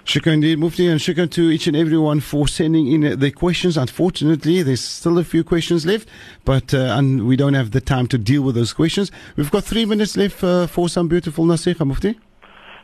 Shukran 0.06 0.34
indeed, 0.34 0.60
Mufti, 0.60 0.88
and 0.88 1.00
shukran 1.00 1.32
to 1.32 1.50
each 1.50 1.66
and 1.66 1.78
everyone 1.78 2.20
for 2.20 2.46
sending 2.46 2.88
in 2.92 3.18
their 3.20 3.32
questions. 3.32 3.78
Unfortunately, 3.78 4.62
there's 4.62 4.82
still 4.82 5.18
a 5.18 5.24
few 5.24 5.46
questions 5.46 5.86
left, 5.86 6.10
but 6.44 6.74
uh, 6.74 6.98
and 6.98 7.26
we 7.26 7.38
don't 7.38 7.54
have 7.54 7.72
the 7.72 7.80
time 7.80 8.08
to 8.08 8.18
deal 8.18 8.42
with 8.42 8.56
those 8.56 8.74
questions. 8.74 9.12
We've 9.38 9.50
got 9.50 9.64
three 9.74 9.86
minutes 9.86 10.16
left 10.16 10.44
uh, 10.44 10.68
for 10.68 10.88
some 10.88 11.08
beautiful 11.08 11.46
nasiha, 11.46 11.84
Mufti. 11.84 12.14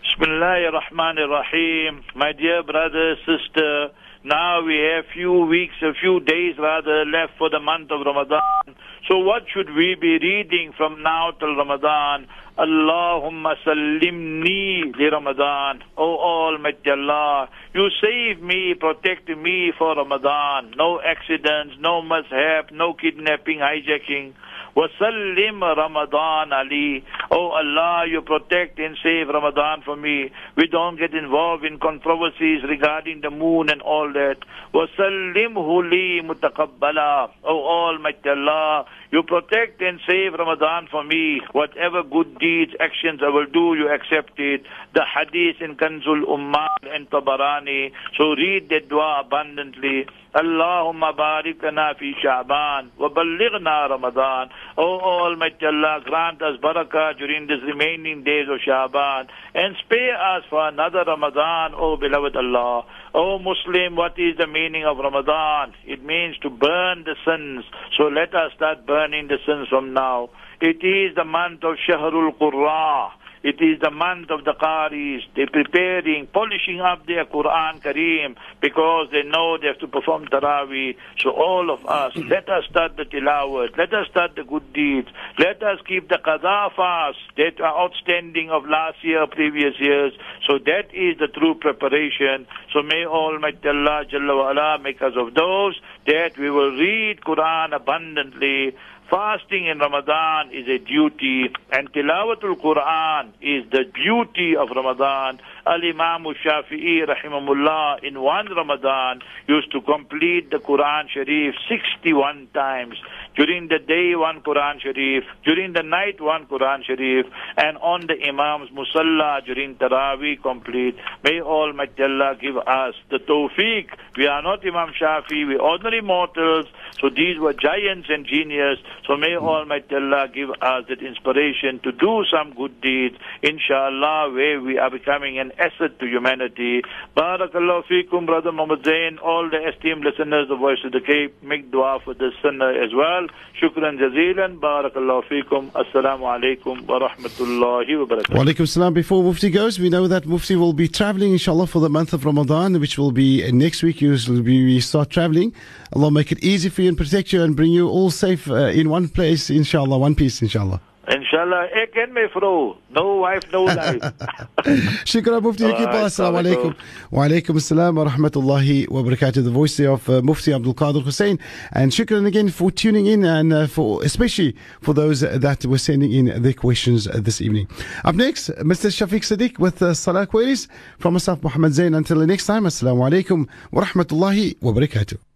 Bismillah 0.01 0.57
ar-Rahman 0.69 1.19
ar-Rahim. 1.19 2.03
My 2.15 2.31
dear 2.31 2.63
brother, 2.63 3.15
sister, 3.27 3.89
now 4.23 4.65
we 4.65 4.75
have 4.89 5.05
few 5.13 5.45
weeks, 5.45 5.75
a 5.83 5.93
few 5.93 6.19
days 6.19 6.55
rather 6.57 7.05
left 7.05 7.33
for 7.37 7.47
the 7.51 7.59
month 7.59 7.91
of 7.91 8.01
Ramadan. 8.03 8.73
So 9.07 9.19
what 9.19 9.43
should 9.53 9.69
we 9.75 9.97
be 10.01 10.17
reading 10.17 10.73
from 10.75 11.03
now 11.03 11.29
till 11.39 11.55
Ramadan? 11.55 12.25
Allahumma 12.57 13.53
sallimni 13.63 14.91
li 14.97 15.09
Ramadan. 15.11 15.83
Oh 15.95 16.17
Almighty 16.17 16.89
Allah, 16.89 17.49
you 17.75 17.87
save 18.01 18.41
me, 18.41 18.73
protect 18.73 19.29
me 19.29 19.71
for 19.77 19.95
Ramadan. 19.95 20.73
No 20.75 20.99
accidents, 21.05 21.75
no 21.79 22.01
mishap, 22.01 22.71
no 22.71 22.95
kidnapping, 22.95 23.59
hijacking. 23.59 24.33
Wasallim 24.76 25.61
Ramadan 25.61 26.51
Ali. 26.51 27.03
Oh 27.32 27.49
Allah, 27.49 28.05
you 28.09 28.21
protect 28.21 28.80
and 28.80 28.97
save 29.03 29.27
Ramadan 29.27 29.84
for 29.86 29.95
me. 29.95 30.32
We 30.57 30.65
don't 30.67 30.97
get 30.97 31.13
involved 31.13 31.63
in 31.63 31.77
controversies 31.77 32.63
regarding 32.67 33.21
the 33.21 33.30
moon 33.30 33.69
and 33.69 33.84
all 33.84 34.11
that. 34.11 34.38
Wasallimhu 34.73 35.89
li 35.91 36.21
mutaqabbala. 36.25 37.30
Oh 37.43 37.61
Almighty 37.89 38.30
Allah, 38.30 38.86
you 39.11 39.21
protect 39.21 39.80
and 39.82 39.99
save 40.07 40.34
Ramadan 40.34 40.88
for 40.89 41.03
me. 41.03 41.41
Whatever 41.51 42.01
good 42.01 42.39
deeds, 42.39 42.73
actions 42.80 43.21
I 43.23 43.30
will 43.30 43.45
do, 43.45 43.75
you 43.75 43.93
accept 43.93 44.39
it. 44.39 44.63
The 44.95 45.05
hadith 45.05 45.61
in 45.61 45.75
Kanzul 45.75 46.25
Ummal 46.25 46.82
and 46.91 47.09
Tabarani. 47.11 47.91
So 48.17 48.34
read 48.34 48.69
that 48.69 48.89
dua 48.89 49.21
abundantly. 49.25 50.07
Barik 50.34 51.61
lana 51.63 51.93
fi 51.99 52.13
Sha'ban 52.23 52.89
wa 52.97 53.09
ballighna 53.09 53.89
Ramadan. 53.89 54.49
Oh 54.77 54.99
Almighty 54.99 55.65
Allah, 55.65 56.01
grant 56.05 56.41
us 56.41 56.57
barakah 56.61 57.18
during 57.20 57.47
these 57.47 57.61
remaining 57.67 58.24
days 58.24 58.47
of 58.49 58.59
Sha'ban 58.65 59.28
and 59.53 59.76
spare 59.86 60.15
us 60.15 60.43
for 60.49 60.67
another 60.67 61.03
Ramadan, 61.05 61.76
O 61.76 61.97
beloved 61.97 62.36
Allah. 62.36 62.86
O 63.13 63.38
Muslim, 63.38 63.95
what 63.95 64.17
is 64.17 64.38
the 64.38 64.47
meaning 64.47 64.86
of 64.86 64.97
Ramadan? 64.97 65.74
It 65.86 66.03
means 66.03 66.38
to 66.39 66.49
burn 66.49 67.03
the 67.03 67.15
sins. 67.28 67.65
So 67.97 68.05
let 68.05 68.34
us 68.34 68.53
start 68.55 68.86
burning 68.88 69.28
the 69.28 69.38
sins 69.45 69.67
from 69.70 69.93
now. 69.93 70.30
It 70.61 70.84
is 70.84 71.15
the 71.15 71.26
month 71.26 71.63
of 71.63 71.76
Shahrul 71.88 72.38
Qur'an. 72.39 73.11
It 73.41 73.61
is 73.61 73.79
the 73.79 73.91
month 73.91 74.31
of 74.31 74.43
the 74.43 74.53
Qaris. 74.53 75.21
They're 75.35 75.47
preparing, 75.47 76.27
polishing 76.27 76.81
up 76.81 77.05
their 77.05 77.25
Quran 77.25 77.81
Kareem 77.81 78.35
because 78.61 79.07
they 79.11 79.23
know 79.23 79.57
they 79.57 79.67
have 79.67 79.79
to 79.79 79.87
perform 79.87 80.27
Taraweeh. 80.27 80.95
So 81.19 81.31
all 81.31 81.71
of 81.71 81.85
us, 81.85 82.13
mm-hmm. 82.13 82.29
let 82.29 82.49
us 82.49 82.65
start 82.69 82.97
the 82.97 83.03
tilawat. 83.03 83.77
Let 83.77 83.93
us 83.93 84.07
start 84.11 84.35
the 84.35 84.43
good 84.43 84.73
deeds. 84.73 85.07
Let 85.37 85.63
us 85.63 85.79
keep 85.87 86.09
the 86.09 86.17
Qadha 86.17 86.73
fast 86.75 87.19
that 87.37 87.61
are 87.61 87.85
outstanding 87.85 88.49
of 88.49 88.65
last 88.67 89.03
year, 89.03 89.25
previous 89.27 89.79
years. 89.79 90.13
So 90.47 90.57
that 90.57 90.93
is 90.93 91.17
the 91.19 91.27
true 91.27 91.55
preparation. 91.55 92.45
So 92.73 92.81
may 92.81 93.05
Almighty 93.05 93.69
Allah 93.69 94.03
Jalla 94.11 94.35
wa 94.35 94.51
ala 94.51 94.79
make 94.83 95.01
us 95.01 95.13
of 95.15 95.33
those 95.33 95.79
that 96.07 96.37
we 96.37 96.49
will 96.49 96.71
read 96.71 97.21
Quran 97.21 97.73
abundantly 97.73 98.75
Fasting 99.10 99.66
in 99.66 99.80
Ramadan 99.80 100.51
is 100.51 100.68
a 100.68 100.78
duty, 100.78 101.49
and 101.72 101.91
Tilawatul 101.91 102.62
Quran 102.62 103.30
is 103.41 103.68
the 103.72 103.86
beauty 103.91 104.55
of 104.55 104.70
Ramadan. 104.70 105.39
Al 105.66 105.82
Imam 105.82 106.26
Shafi'i, 106.45 107.07
rahimahullah, 107.07 108.03
in 108.03 108.22
one 108.22 108.45
Ramadan 108.53 109.22
used 109.47 109.72
to 109.72 109.82
complete 109.82 110.51
the 110.51 110.57
Quran 110.57 111.10
Sharif 111.10 111.55
61 111.68 112.49
times. 112.53 112.97
During 113.36 113.67
the 113.67 113.80
day, 113.80 114.15
one 114.15 114.41
Quran 114.41 114.82
Sharif. 114.82 115.23
During 115.45 115.73
the 115.73 115.84
night, 115.84 116.19
one 116.19 116.45
Quran 116.45 116.84
Sharif. 116.84 117.25
And 117.57 117.77
on 117.77 118.07
the 118.07 118.15
Imam's 118.27 118.69
Musalla 118.71 119.43
during 119.45 119.75
Taraweeh 119.75 120.41
complete. 120.41 120.95
May 121.23 121.41
Almighty 121.41 122.03
Allah 122.03 122.36
give 122.39 122.57
us 122.57 122.95
the 123.09 123.19
tawfiq. 123.19 123.88
We 124.17 124.27
are 124.27 124.41
not 124.41 124.65
Imam 124.65 124.91
Shafi, 124.99 125.47
we 125.47 125.55
are 125.55 125.61
ordinary 125.61 126.01
mortals. 126.01 126.65
So 126.99 127.09
these 127.09 127.39
were 127.39 127.53
giants 127.53 128.09
and 128.09 128.25
genius. 128.25 128.80
So 129.07 129.15
may 129.15 129.36
hmm. 129.36 129.45
Almighty 129.45 129.95
Allah 129.95 130.27
give 130.34 130.49
us 130.49 130.86
that 130.89 131.01
inspiration 131.01 131.80
to 131.84 131.91
do 131.91 132.23
some 132.32 132.53
good 132.53 132.82
deeds, 132.82 133.15
inshallah, 133.41 134.32
where 134.34 134.61
we 134.61 134.77
are 134.77 134.89
becoming 134.89 135.39
an 135.39 135.51
asset 135.57 135.99
to 135.99 136.05
humanity. 136.05 136.82
Barakallahu 137.15 137.86
feekum, 137.86 138.25
Brother 138.25 138.51
Muhammad 138.51 138.86
Zain, 138.86 139.17
all 139.19 139.49
the 139.49 139.67
esteemed 139.69 140.03
listeners 140.03 140.49
of 140.49 140.59
Voice 140.59 140.80
of 140.84 140.91
the 140.91 141.01
Cape, 141.01 141.41
make 141.43 141.71
dua 141.71 141.99
for 142.03 142.13
this 142.13 142.34
sinner 142.41 142.71
as 142.71 142.93
well. 142.93 143.18
Shukran 143.61 143.97
jazilan, 143.99 144.59
barakallahu 144.59 145.24
feekum, 145.26 145.72
assalamu 145.72 146.24
alaikum 146.24 146.88
wa 146.88 146.99
rahmatullahi 146.99 147.99
wa 147.99 148.05
barakatuh. 148.05 148.36
Wa 148.36 148.43
alaikum 148.43 148.67
salam. 148.67 148.93
Before 148.93 149.22
Mufti 149.24 149.49
goes, 149.49 149.80
we 149.80 149.89
know 149.89 150.07
that 150.07 150.26
Mufti 150.26 150.55
will 150.55 150.74
be 150.74 150.88
traveling, 150.88 151.34
inshallah, 151.34 151.67
for 151.67 151.80
the 151.80 151.89
month 151.89 152.13
of 152.13 152.26
Ramadan, 152.26 152.80
which 152.80 152.97
will 152.97 153.11
be 153.11 153.51
next 153.51 153.84
week. 153.84 154.01
You 154.01 154.11
will 154.11 154.41
be 154.41 154.63
we 154.65 154.80
start 154.80 155.09
traveling. 155.09 155.53
Allah 155.93 156.11
make 156.11 156.32
it 156.32 156.43
easy 156.43 156.70
for 156.70 156.82
you 156.84 156.89
and 156.89 156.97
protect 156.97 157.34
you 157.34 157.43
and 157.43 157.55
bring 157.55 157.72
you 157.72 157.89
all 157.89 158.11
safe 158.11 158.49
uh, 158.49 158.67
in 158.67 158.89
one 158.89 159.09
place, 159.09 159.49
inshallah, 159.49 159.97
one 159.97 160.15
piece, 160.15 160.41
inshallah. 160.41 160.80
En 161.12 162.14
my 162.14 162.28
vrou. 162.34 162.76
No 162.91 163.22
wife, 163.22 163.51
no 163.51 163.64
life. 163.64 163.99
Shukran, 165.05 165.41
Mufti. 165.41 165.64
You 165.64 165.72
keep 165.72 165.88
Alright, 165.88 166.03
us. 166.03 166.20
Assalamu 166.20 166.76
alaikum. 167.12 167.55
Assalam 167.55 167.95
wa 167.95 168.05
rahmatullahi 168.05 168.88
wa 168.89 169.01
barakatuh. 169.01 169.43
The 169.43 169.49
voice 169.49 169.80
of 169.80 170.07
uh, 170.07 170.22
Mufti 170.22 170.53
Abdul 170.53 170.76
Kader 170.76 170.99
Hoosain. 170.99 171.39
And 171.72 171.91
shukran 171.91 172.28
again 172.28 172.49
for 172.49 172.70
tuning 172.70 173.07
in 173.07 173.26
and 173.26 173.51
uh, 173.51 173.66
for 173.66 174.03
especially 174.03 174.55
for 174.82 174.93
those 174.93 175.22
that 175.22 175.66
were 175.66 175.80
sending 175.80 176.12
in 176.14 176.43
their 176.43 176.53
questions 176.53 177.05
this 177.05 177.41
evening. 177.41 177.68
Up 178.05 178.14
next, 178.14 178.49
Mr. 178.60 178.89
Shafiq 178.89 179.24
Sadiq 179.24 179.57
with 179.57 179.82
uh, 179.82 179.95
Salah 179.95 180.28
queries 180.28 180.68
from 180.99 181.14
myself, 181.14 181.41
Muhammad 181.43 181.74
Zain. 181.74 181.95
Until 181.95 182.20
the 182.20 182.28
next 182.28 182.45
time, 182.45 182.66
assalamu 182.66 183.10
alaikum 183.10 183.47
wa 183.72 183.84
rahmatullahi 183.84 184.62
wa 184.62 184.74
barakatuh. 184.74 185.28